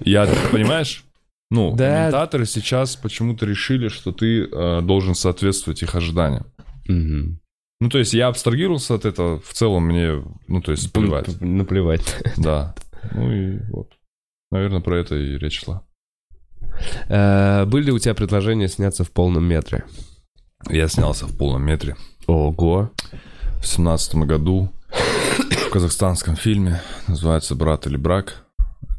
[0.00, 1.04] я, понимаешь?
[1.50, 1.96] Ну, Да.
[1.96, 6.46] комментаторы сейчас почему-то решили, что ты э, должен соответствовать их ожиданиям.
[6.86, 7.40] Мгм.
[7.80, 11.40] Ну, то есть я абстрагировался от этого, в целом мне, ну, то есть плевать.
[11.40, 12.16] Наплевать.
[12.36, 12.74] Да.
[13.12, 13.92] Ну и вот.
[14.50, 15.82] Наверное, про это и речь шла.
[17.08, 19.84] Э, Были ли у тебя предложения сняться в полном метре?
[20.68, 21.96] Я снялся в полном метре
[22.26, 22.90] Ого.
[23.60, 26.80] в семнадцатом году в казахстанском фильме.
[27.06, 28.44] Называется «Брат или брак».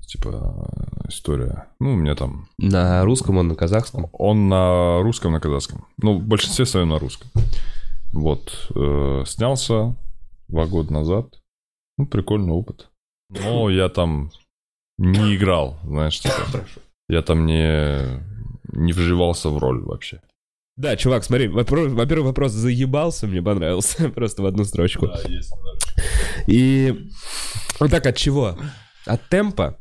[0.07, 0.71] Типа
[1.07, 1.67] история.
[1.79, 2.47] Ну, у меня там...
[2.57, 4.09] На русском он на казахском?
[4.13, 5.85] Он на русском, на казахском.
[5.97, 7.29] Ну, в большинстве своем на русском.
[8.11, 8.69] Вот.
[8.73, 9.95] э, снялся
[10.47, 11.39] два года назад.
[11.97, 12.89] Ну, прикольный опыт.
[13.29, 14.31] Но я там
[14.99, 16.65] не играл, знаешь, типа.
[17.09, 18.21] Я там не,
[18.73, 20.21] не вживался в роль вообще.
[20.75, 25.09] Да, чувак, смотри, во-первых, вопрос заебался, мне понравился, просто в одну строчку.
[25.27, 25.51] есть
[26.47, 27.09] И
[27.79, 28.57] вот так от чего?
[29.05, 29.79] От темпа?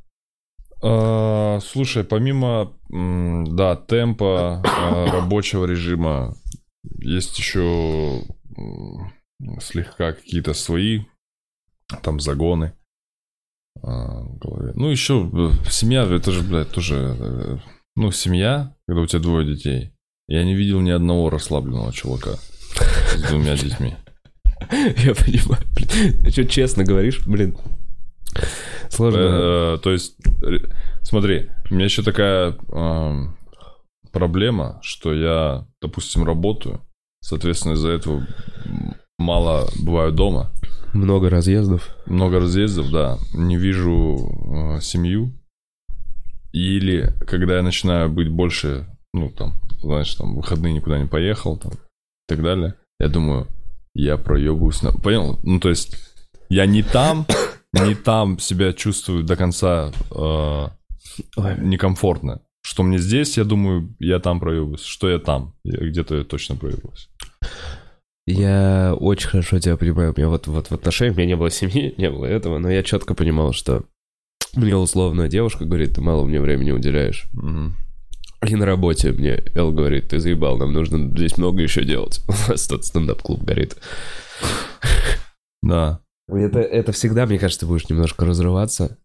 [0.82, 6.36] А, слушай, помимо, да, темпа, а, рабочего режима,
[7.00, 8.22] есть еще
[9.60, 11.02] слегка какие-то свои
[12.02, 12.72] там загоны
[13.82, 14.72] а, в голове.
[14.74, 17.16] Ну, еще э, семья, это же, блядь, тоже...
[17.18, 17.58] э,
[17.96, 19.92] Ну, семья, когда у тебя двое детей.
[20.28, 22.32] Я не видел ни одного расслабленного чувака
[23.14, 23.94] с двумя детьми.
[24.70, 26.20] Я понимаю, блин.
[26.22, 27.26] Ты что, честно говоришь?
[27.26, 27.56] Блин.
[28.90, 29.18] Сложно.
[29.20, 30.16] Э, То есть,
[31.02, 33.36] смотри, у меня еще такая эм,
[34.12, 36.82] проблема, что я, допустим, работаю,
[37.20, 38.26] соответственно, из-за этого
[39.18, 40.52] мало бываю дома,
[40.92, 41.96] Много разъездов.
[42.06, 44.16] много разъездов, да, не вижу
[44.76, 45.32] э, семью,
[46.52, 51.72] или когда я начинаю быть больше, ну, там, знаешь, там, выходные никуда не поехал, там,
[51.72, 51.76] и
[52.26, 53.46] так далее, я думаю,
[53.94, 54.92] я проебываюсь на...
[54.92, 55.38] Понял?
[55.42, 55.96] Ну, то есть,
[56.48, 57.26] я не там,
[57.72, 60.68] не там себя чувствую до конца э,
[61.58, 62.40] некомфортно.
[62.62, 64.82] Что мне здесь, я думаю, я там проебываюсь.
[64.82, 65.54] Что я там?
[65.64, 67.08] Я где-то я точно проебываюсь.
[68.30, 70.12] Я очень хорошо тебя понимаю.
[70.14, 72.70] У меня вот, вот в отношениях, у меня не было семьи, не было этого, но
[72.70, 73.84] я четко понимал, что
[74.54, 77.26] мне условно девушка говорит, ты мало мне времени уделяешь.
[77.32, 77.76] Мгм.
[78.46, 82.20] И на работе мне Эл говорит, ты заебал, нам нужно здесь много еще делать.
[82.28, 83.76] У нас тут стендап-клуб горит.
[85.62, 86.00] Да.
[86.28, 88.98] Это, это всегда, мне кажется, ты будешь немножко разрываться.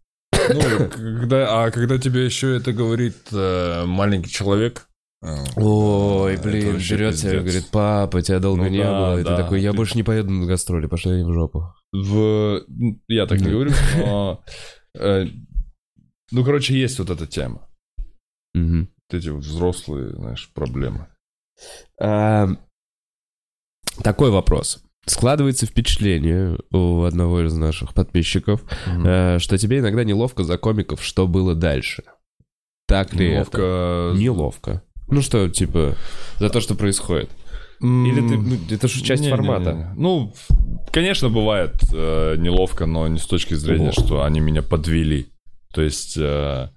[0.50, 4.86] Ну, когда, а когда тебе еще это говорит э, маленький человек...
[5.56, 9.20] Ой, блин, берет тебя и говорит, папа, тебя долго Ну не да, было.
[9.20, 11.74] И ты да, такой, я ты- больше не поеду на гастроли, пошли в жопу.
[11.94, 12.64] В...
[13.08, 14.44] Я так не говорю, но...
[14.96, 15.26] э,
[16.32, 17.70] Ну, короче, есть вот эта тема.
[18.54, 21.08] Вот эти взрослые, знаешь, проблемы.
[22.02, 22.48] А,
[24.04, 24.84] Такой вопрос.
[25.06, 31.28] Складывается впечатление у одного из наших подписчиков, э, что тебе иногда неловко за комиков, что
[31.28, 32.04] было дальше.
[32.88, 34.14] Так ли это?
[34.16, 34.84] Неловко...
[35.08, 35.96] Ну что, типа,
[36.40, 37.30] за то, что происходит.
[37.82, 39.30] Или ты, ну, это же часть Не-не-не.
[39.30, 39.94] формата.
[39.98, 40.34] Ну,
[40.92, 44.06] конечно, бывает э, неловко, но не с точки зрения, Ого.
[44.06, 45.28] что они меня подвели.
[45.74, 46.70] То есть, э,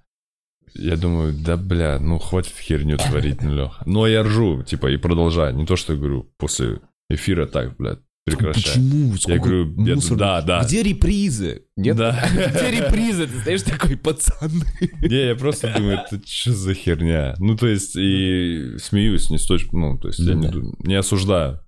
[0.74, 3.82] я думаю, да, бля, ну хватит херню творить, ну, Леха.
[3.86, 5.55] Но я ржу, типа, и продолжаю.
[5.55, 8.74] Не то, что я говорю после эфира так, блядь, прекращай.
[8.74, 9.12] Почему?
[9.12, 10.19] Я Сколько говорю, я- мусора?
[10.19, 10.65] да, да.
[10.65, 11.62] Где репризы?
[11.77, 11.97] Нет?
[11.97, 12.28] Да.
[12.32, 13.27] Где репризы?
[13.27, 14.65] Ты знаешь, такой, пацаны.
[15.01, 17.35] Не, я просто думаю, это что за херня?
[17.39, 21.61] Ну, то есть, и смеюсь, не с точки, ну, то есть, я не, осуждаю.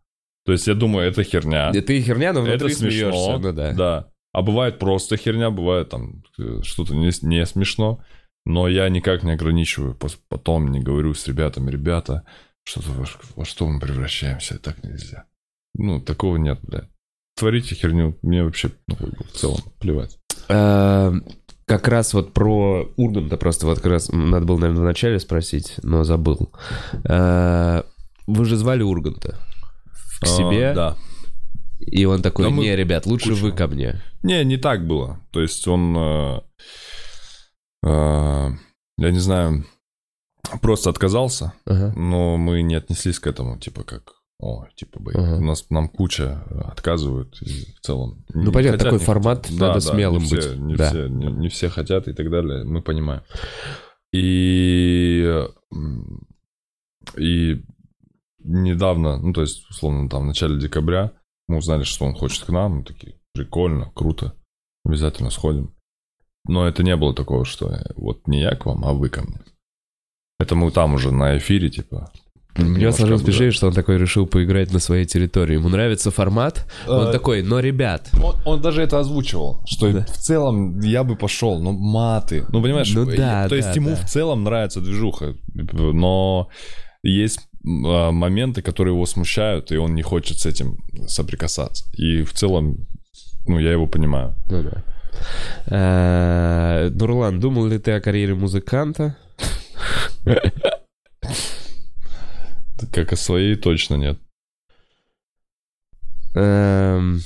[0.45, 1.73] То есть, я думаю, это херня.
[1.73, 3.39] Ты херня, но внутри смеешься.
[3.39, 3.73] Ну да.
[3.73, 4.09] да.
[4.33, 8.05] А бывает просто херня, бывает там э, что-то не, не смешно,
[8.45, 9.97] но я никак не ограничиваю.
[10.29, 12.25] Потом не говорю с ребятами, ребята,
[12.63, 13.07] что-то во,
[13.37, 15.25] во что мы превращаемся, так нельзя.
[15.75, 16.89] Ну, такого нет, бля.
[17.37, 20.19] Творите херню, мне вообще ну, в целом плевать.
[20.49, 21.13] Э,
[21.67, 26.03] Как раз вот про Урганта просто вот как раз надо было, наверное, вначале спросить, но
[26.05, 26.53] забыл.
[27.09, 27.83] Э,
[28.27, 29.39] Вы же звали Урганта
[30.21, 30.97] к А, себе, да.
[31.79, 33.43] и он такой, Да не, ребят, лучше кучу.
[33.43, 34.03] вы ко мне.
[34.25, 35.21] Не, не так было.
[35.31, 36.41] То есть он, э,
[37.85, 38.49] э,
[38.99, 39.65] я не знаю,
[40.61, 41.93] просто отказался, Ага.
[41.97, 45.37] но мы не отнеслись к этому, типа как, о, типа, блин, Ага.
[45.39, 48.25] у нас нам куча отказывают, и в целом.
[48.33, 49.59] Ну, не понятно, хотят, такой не формат, хотят.
[49.61, 50.59] надо Да, да, смелым не все- быть.
[50.59, 50.89] Не, Да.
[50.91, 53.23] все, не, не все хотят и так далее, мы понимаем.
[54.13, 55.45] И,
[57.17, 57.63] и
[58.45, 61.13] недавно, ну, то есть, условно, там, в начале декабря
[61.49, 62.77] мы узнали, что он хочет к нам.
[62.79, 64.35] Мы такие, прикольно, круто,
[64.85, 65.75] обязательно сходим.
[66.47, 69.23] Но это не было такого, что э, вот не я к вам, а вы ко
[69.23, 69.41] мне.
[70.39, 72.13] Это мы там уже на эфире, типа.
[72.59, 75.55] У меня немножко сложилось впечатление, что он такой решил поиграть на своей территории.
[75.55, 76.67] Ему нравится формат.
[76.89, 80.05] Он Э, такой, но, ребят, Он, он даже это озвучивал, что Да.
[80.07, 82.45] в целом я бы пошел, но маты.
[82.51, 86.49] Ну, понимаешь, Ну э, да, то есть да, ему в целом нравится движуха, но
[87.03, 91.85] есть а, моменты, которые его смущают, и он не хочет с этим соприкасаться.
[91.97, 92.87] И в целом,
[93.47, 94.35] ну, я его понимаю.
[94.51, 94.83] Ну да.
[95.67, 99.17] Э, Нурлан, думал ли ты о карьере музыканта?
[102.93, 104.19] Как о своей точно нет.
[106.35, 107.21] Эм,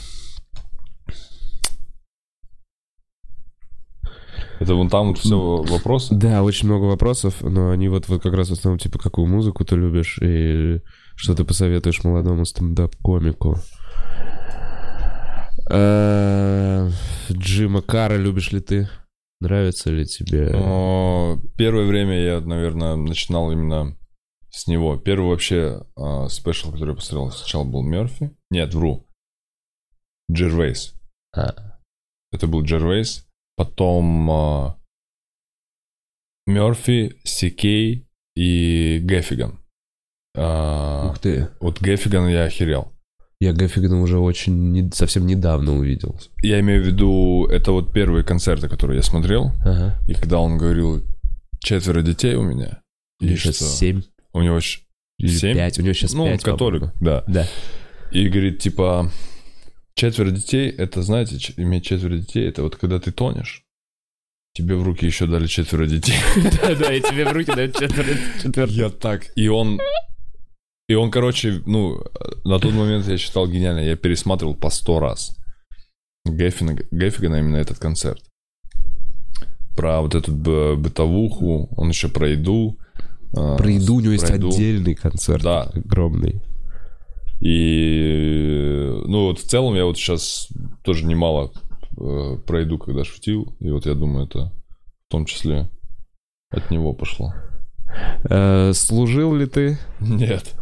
[4.62, 6.14] Это вон там вот все вопросы.
[6.14, 9.64] Да, очень много вопросов, но они вот, вот как раз в основном, типа, какую музыку
[9.64, 10.80] ты любишь и
[11.16, 13.58] что ты посоветуешь молодому стендап-комику.
[15.68, 16.88] Э,
[17.30, 18.88] Джима Кара любишь ли ты?
[19.40, 20.50] Нравится ли тебе?
[21.56, 23.96] Первое время я, наверное, начинал именно
[24.52, 24.96] с него.
[24.96, 28.30] Первый вообще а, спешл, который я посмотрел, сначала был Мерфи.
[28.50, 29.06] Нет, вру.
[30.30, 30.94] Джервейс.
[31.34, 31.78] А.
[32.30, 33.26] Это был Джервейс.
[33.56, 34.78] Потом а,
[36.46, 39.58] Мерфи, Сикей и Геффиган.
[40.36, 41.48] А, Ух ты.
[41.60, 42.92] вот Геффиган я охерел.
[43.40, 46.16] Я Гаффигана уже очень не- совсем недавно увидел.
[46.44, 49.50] Я имею в виду, это вот первые концерты, которые я смотрел.
[49.64, 49.98] Ага.
[50.06, 51.02] И когда он говорил,
[51.58, 52.80] четверо детей у меня.
[53.20, 53.52] Или что?
[53.52, 54.02] семь,
[54.32, 54.60] У него
[55.18, 55.56] или Семь?
[55.56, 55.78] пять.
[55.78, 57.00] У него сейчас ну, пять, католик, по-моему.
[57.00, 57.24] да.
[57.26, 57.48] Да.
[58.10, 59.10] И говорит, типа,
[59.94, 63.64] четверо детей, это, знаете, иметь четверо детей, это вот когда ты тонешь,
[64.54, 66.16] тебе в руки еще дали четверо детей.
[66.62, 68.74] Да-да, и тебе в руки дают четвертый.
[68.74, 69.26] Я так...
[69.36, 69.80] И он...
[70.88, 72.02] И он, короче, ну,
[72.44, 73.80] на тот момент я считал гениально.
[73.80, 75.34] Я пересматривал по сто раз.
[76.26, 78.22] Геффина, Геффигана именно этот концерт.
[79.74, 82.78] Про вот эту бытовуху, он еще про еду.
[83.36, 84.48] А, Про еду у него есть про еду.
[84.48, 85.42] отдельный концерт.
[85.42, 85.62] Да.
[85.74, 86.42] Огромный.
[87.40, 90.48] И, ну, вот в целом я вот сейчас
[90.84, 91.50] тоже немало
[91.98, 93.56] э, про еду, когда шутил.
[93.58, 94.52] И вот я думаю, это
[95.08, 95.68] в том числе
[96.50, 97.34] от него пошло.
[98.30, 99.78] Э, Служил ли ты?
[100.00, 100.54] Нет.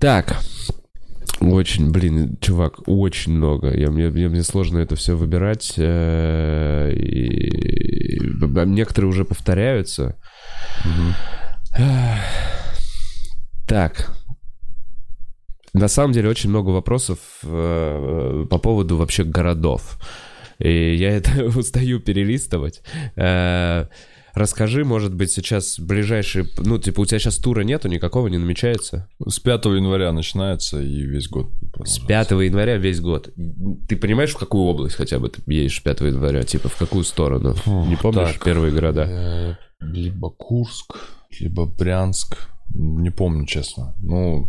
[0.00, 0.36] Так.
[1.40, 3.72] Очень, блин, чувак, очень много.
[3.76, 5.74] Я, мне, мне, мне сложно это все выбирать.
[5.76, 8.18] э, И...
[8.44, 10.16] б- Некоторые уже повторяются.
[13.66, 14.10] Так.
[15.74, 19.98] На самом деле очень много вопросов э, по поводу вообще городов.
[20.58, 22.82] И я это устаю перелистывать.
[23.16, 23.86] Э,
[24.38, 26.46] Расскажи, может быть, сейчас ближайшие...
[26.58, 29.10] Ну, типа, у тебя сейчас тура нету, никакого не намечается?
[29.26, 31.50] С 5 января начинается и весь год.
[31.84, 32.06] С продолжается.
[32.06, 33.30] 5 января весь год.
[33.88, 36.44] Ты понимаешь, в какую область хотя бы ты едешь 5 января?
[36.44, 37.54] Типа, в какую сторону?
[37.54, 38.44] Фу, Не помнишь так.
[38.44, 39.06] первые города?
[39.08, 40.96] Э, Либо Курск,
[41.40, 42.36] либо Брянск.
[42.72, 43.96] Не помню, честно.
[44.00, 44.48] Ну...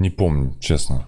[0.00, 1.06] Не помню, честно.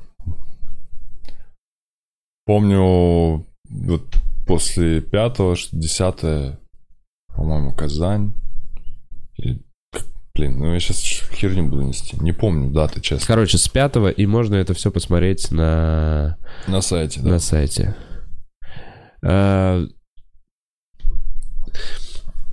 [2.44, 4.04] Помню, вот
[4.46, 6.58] после пятого, десятое,
[7.34, 8.34] по-моему, Казань.
[9.38, 9.62] И,
[10.34, 10.98] блин, ну я сейчас
[11.32, 12.16] херню буду нести.
[12.20, 13.26] Не помню даты, честно.
[13.26, 16.36] Короче, с 5 и можно это все посмотреть на,
[16.68, 17.30] На сайте, да.
[17.30, 17.96] на сайте.
[19.24, 19.84] А,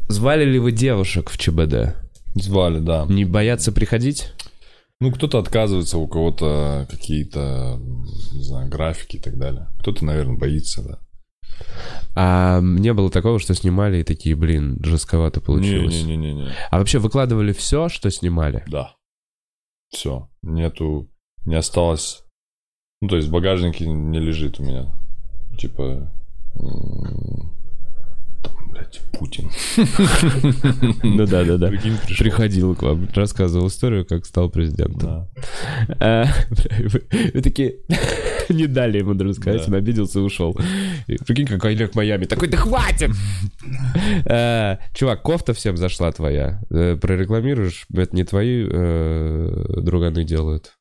[0.07, 1.95] Звали ли вы девушек в ЧБД?
[2.35, 3.05] Звали, да.
[3.09, 4.33] Не боятся приходить?
[4.99, 7.79] Ну, кто-то отказывается, у кого-то какие-то,
[8.33, 9.67] не знаю, графики и так далее.
[9.79, 10.99] Кто-то, наверное, боится, да.
[12.15, 16.03] А не было такого, что снимали и такие, блин, жестковато получилось.
[16.03, 16.53] Не-не-не-не.
[16.69, 18.63] А вообще выкладывали все, что снимали?
[18.67, 18.95] Да.
[19.89, 20.29] Все.
[20.41, 21.09] Нету,
[21.45, 22.23] не осталось...
[23.01, 24.93] Ну, то есть в багажнике не лежит у меня.
[25.57, 26.11] Типа...
[28.79, 29.49] блядь, Путин.
[31.03, 31.69] Ну да, да, да.
[32.17, 35.27] Приходил к вам, рассказывал историю, как стал президентом.
[35.99, 36.25] А,
[37.33, 37.75] Вы такие
[38.49, 39.67] не дали ему даже сказать, Да.
[39.67, 40.55] он обиделся и ушел.
[41.25, 42.25] Прикинь, какой Олег Майами.
[42.25, 43.11] Такой, да хватит!
[44.25, 46.61] А, Чувак, кофта всем зашла твоя.
[46.69, 47.85] Э, Прорекламируешь?
[47.93, 50.73] Это не твои э, друганы делают.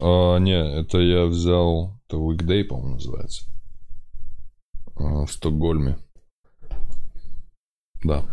[0.00, 1.98] А, не, это я взял...
[2.08, 3.44] Это Weekday, по-моему, называется.
[4.96, 5.98] А, В Стокгольме.
[8.04, 8.24] Да.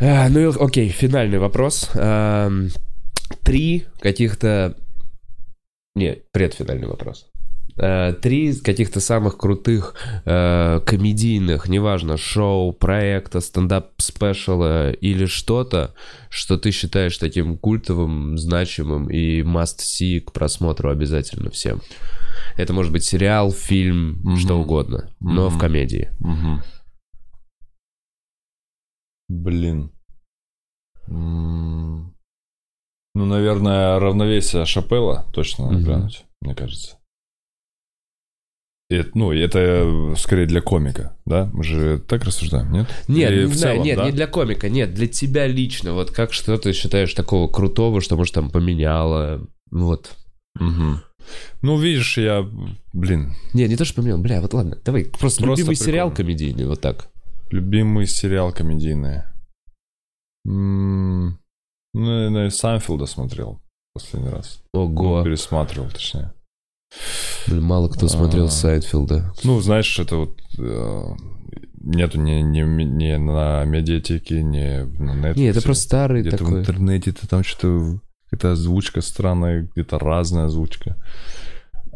[0.00, 1.90] А, Ну, и окей, финальный вопрос.
[1.94, 2.68] Ам,
[3.44, 4.76] Три каких-то...
[5.94, 7.26] Не, предфинальный вопрос.
[7.78, 9.94] э, три каких-то самых крутых
[10.26, 15.94] э, комедийных, неважно, шоу, проекта, стендап-спешала или что-то,
[16.28, 21.80] что ты считаешь таким культовым, значимым и must-see к просмотру обязательно всем.
[22.58, 24.36] Это может быть сериал, фильм, Мгм.
[24.36, 25.60] что угодно, но в Мгм.
[25.60, 26.10] комедии.
[26.20, 26.62] Мгм.
[29.28, 29.90] Блин.
[33.14, 36.98] Ну, наверное, равновесие Шапелла точно надо глянуть, мне кажется.
[38.88, 41.48] Это, ну, это скорее для комика, да?
[41.54, 42.86] Мы же так рассуждаем, нет?
[43.08, 44.04] Нет, Или не в целом, нет, да?
[44.04, 45.94] не для комика, нет, для тебя лично.
[45.94, 49.46] Вот как что ты считаешь такого крутого, что, может, там поменяло?
[49.70, 50.14] Вот.
[50.60, 51.00] Мгм.
[51.62, 52.46] Ну, видишь, я,
[52.92, 54.18] блин, Не, не то, что поменял.
[54.18, 55.04] Бля, вот ладно, давай.
[55.04, 56.28] Просто, Просто любимый сериал прикольно.
[56.30, 57.08] комедийный, вот так.
[57.52, 59.22] Любимый сериал комедийный.
[60.46, 61.38] М,
[61.94, 63.60] Ну, наверное, Сайнфилда смотрел
[63.92, 64.62] последний раз.
[64.72, 65.18] Ого.
[65.18, 66.32] Ну, пересматривал, точнее.
[67.46, 68.50] Блин, мало кто смотрел А.
[68.50, 69.32] Сайдфилда.
[69.44, 71.02] Ну, знаешь, это вот э,
[71.80, 75.38] нету ни, ни, ни на медиатеке, ни на Netflix.
[75.38, 76.60] Не, это просто старый Где-то в такой.
[76.60, 78.00] интернете ты там что-то...
[78.30, 80.96] Какая-то озвучка странная, где-то разная озвучка.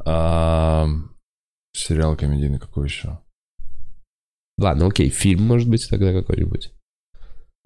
[0.04, 0.86] А,
[1.72, 3.18] сериал комедийный какой еще?
[4.58, 6.72] Ладно, окей, фильм, может быть, тогда какой-нибудь.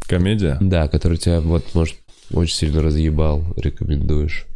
[0.08, 0.58] Комедия?
[0.60, 1.96] Да, который тебя, вот, может,
[2.32, 4.46] очень сильно разъебал, рекомендуешь.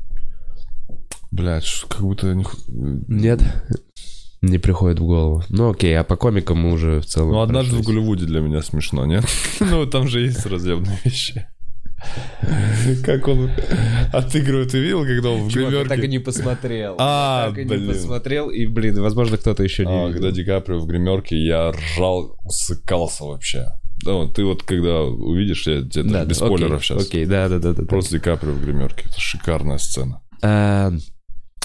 [1.31, 2.36] Блядь, как будто...
[2.69, 3.40] Нет?
[4.43, 5.43] Не приходит в голову.
[5.48, 7.31] Ну окей, а по комикам мы уже в целом...
[7.31, 7.94] Ну, однажды в прошлись.
[7.94, 9.24] Голливуде для меня смешно, нет?
[9.61, 11.47] Ну, там же есть разъемные вещи.
[13.05, 13.51] Как он
[14.12, 16.09] отыгрывает, ты видел, когда он в Чувак, я так и гримерке?
[16.09, 16.97] не посмотрел.
[16.98, 17.86] А, так и блин.
[17.86, 20.12] не посмотрел, и, блин, возможно, кто-то еще не А, видел.
[20.12, 23.66] когда Ди Каприо в гримерке, я ржал, усыкался вообще.
[24.05, 27.06] Да, вот ты вот когда увидишь, я тебе даже без окей, спойлеров сейчас.
[27.06, 27.85] Окей, да, да, да, да.
[27.85, 29.05] Просто Ди Каприо в гримерке.
[29.09, 30.20] Это шикарная сцена.
[30.43, 30.93] А,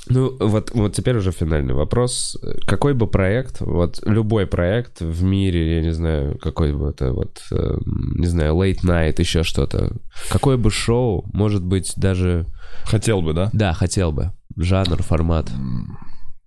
[0.10, 2.38] ну, вот, вот теперь уже финальный вопрос.
[2.68, 7.40] Какой бы проект, вот любой проект в мире, я не знаю, какой бы это вот,
[7.52, 9.91] эм, не знаю, late night, еще что-то,
[10.30, 12.45] какое бы шоу, может быть, даже,
[12.86, 13.49] Хотел бы, да?
[13.53, 15.49] да, хотел бы, жанр, формат.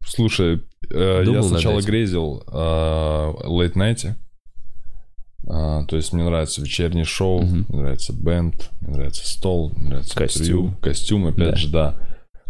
[0.04, 1.86] Слушай, э, Думал я над сначала этим.
[1.90, 4.14] грезил о Late Night.
[5.48, 7.66] А, то есть мне нравится вечернее шоу, Мгм.
[7.68, 10.42] мне нравится бенд, мне нравится стол, мне нравится Костюм.
[10.44, 11.56] интервью, костюм, опять Да.
[11.56, 11.98] же, да.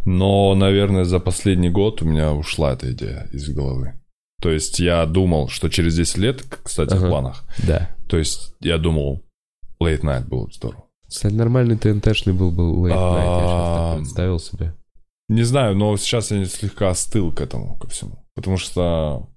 [0.04, 3.94] Но, наверное, за последний год у меня ушла эта идея из головы.
[4.40, 7.06] То есть я думал, что через 10 лет, кстати, Ага.
[7.06, 7.94] в планах, Да.
[8.08, 9.22] то есть я думал,
[9.80, 10.84] Late Night было бы здорово.
[11.08, 14.74] Кстати, нормальный ТНТшный был бы late night, я сейчас так представил себе.
[15.28, 18.24] Не знаю, но сейчас я слегка остыл к этому, ко всему.
[18.34, 19.28] Потому что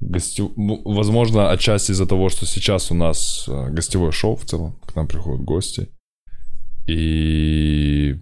[0.00, 0.52] гостю...
[0.56, 4.94] ну, возможно, отчасти из-за того, что сейчас у нас э, гостевое шоу в целом, к
[4.94, 5.88] нам приходят гости,
[6.88, 8.16] и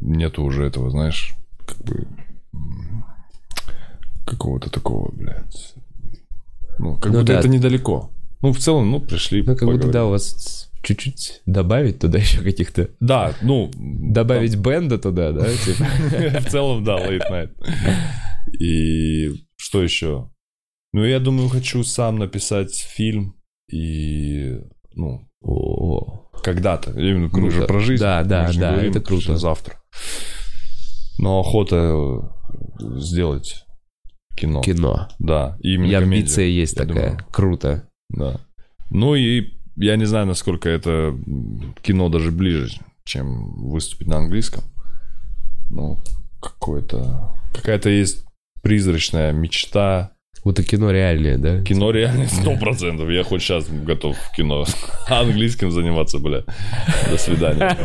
[0.00, 1.34] нету уже этого, знаешь,
[1.66, 2.06] как бы
[4.24, 5.74] какого-то такого, блядь.
[6.78, 7.38] Ну, как Ну будто да.
[7.40, 8.10] это недалеко.
[8.40, 9.40] Ну, в целом, ну, пришли.
[9.40, 9.92] Ну, как будто, поговорили.
[9.92, 12.90] да, у вас чуть-чуть добавить туда еще каких-то...
[13.00, 13.70] Да, ну...
[13.76, 15.44] Добавить бенда туда, да?
[15.64, 16.40] типа?
[16.40, 17.50] В целом, да, late night.
[18.58, 20.30] И что еще?
[20.92, 23.34] Ну, я думаю, хочу сам написать фильм
[23.68, 24.60] и,
[24.94, 26.90] ну, О, когда-то.
[26.92, 27.44] Именно Круто.
[27.44, 28.02] мы же про жизнь.
[28.02, 29.36] Да, да, да, говорим, это круто.
[29.36, 29.76] Завтра.
[31.18, 31.76] Но охота
[32.80, 33.64] э, сделать
[34.36, 34.60] кино.
[34.62, 35.08] кино.
[35.18, 37.10] Да, и именно И комедию, амбиция есть я такая.
[37.10, 37.26] думаю.
[37.30, 37.88] Круто.
[38.10, 38.40] Да.
[38.90, 41.16] Ну и я не знаю, насколько это
[41.82, 44.64] кино даже ближе, чем выступить на английском.
[45.70, 45.98] Ну,
[46.40, 47.34] какое-то...
[47.54, 48.24] Какая-то есть
[48.62, 50.11] призрачная мечта.
[50.44, 51.62] Вот и кино реальное, да?
[51.62, 53.08] Кино реально сто процентов.
[53.10, 54.64] Я хоть сейчас готов в кино
[55.08, 56.42] английским заниматься, бля.
[57.10, 57.76] До свидания.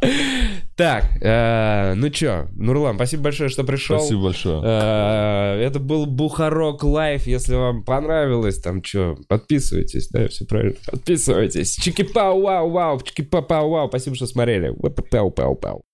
[0.78, 3.98] Так, э, ну чё, Нурлан, спасибо большое, что пришел.
[3.98, 4.60] Спасибо большое.
[4.64, 7.26] Э, Это был Бухарог Лайв.
[7.26, 10.76] Если вам понравилось, там что, подписывайтесь, да, все правильно.
[10.88, 11.76] Подписывайтесь.
[11.80, 13.88] Чики-пау, вау, вау, чики-пау, вау.
[13.88, 14.72] Спасибо, что смотрели.
[15.10, 15.82] Пау, пау, пау.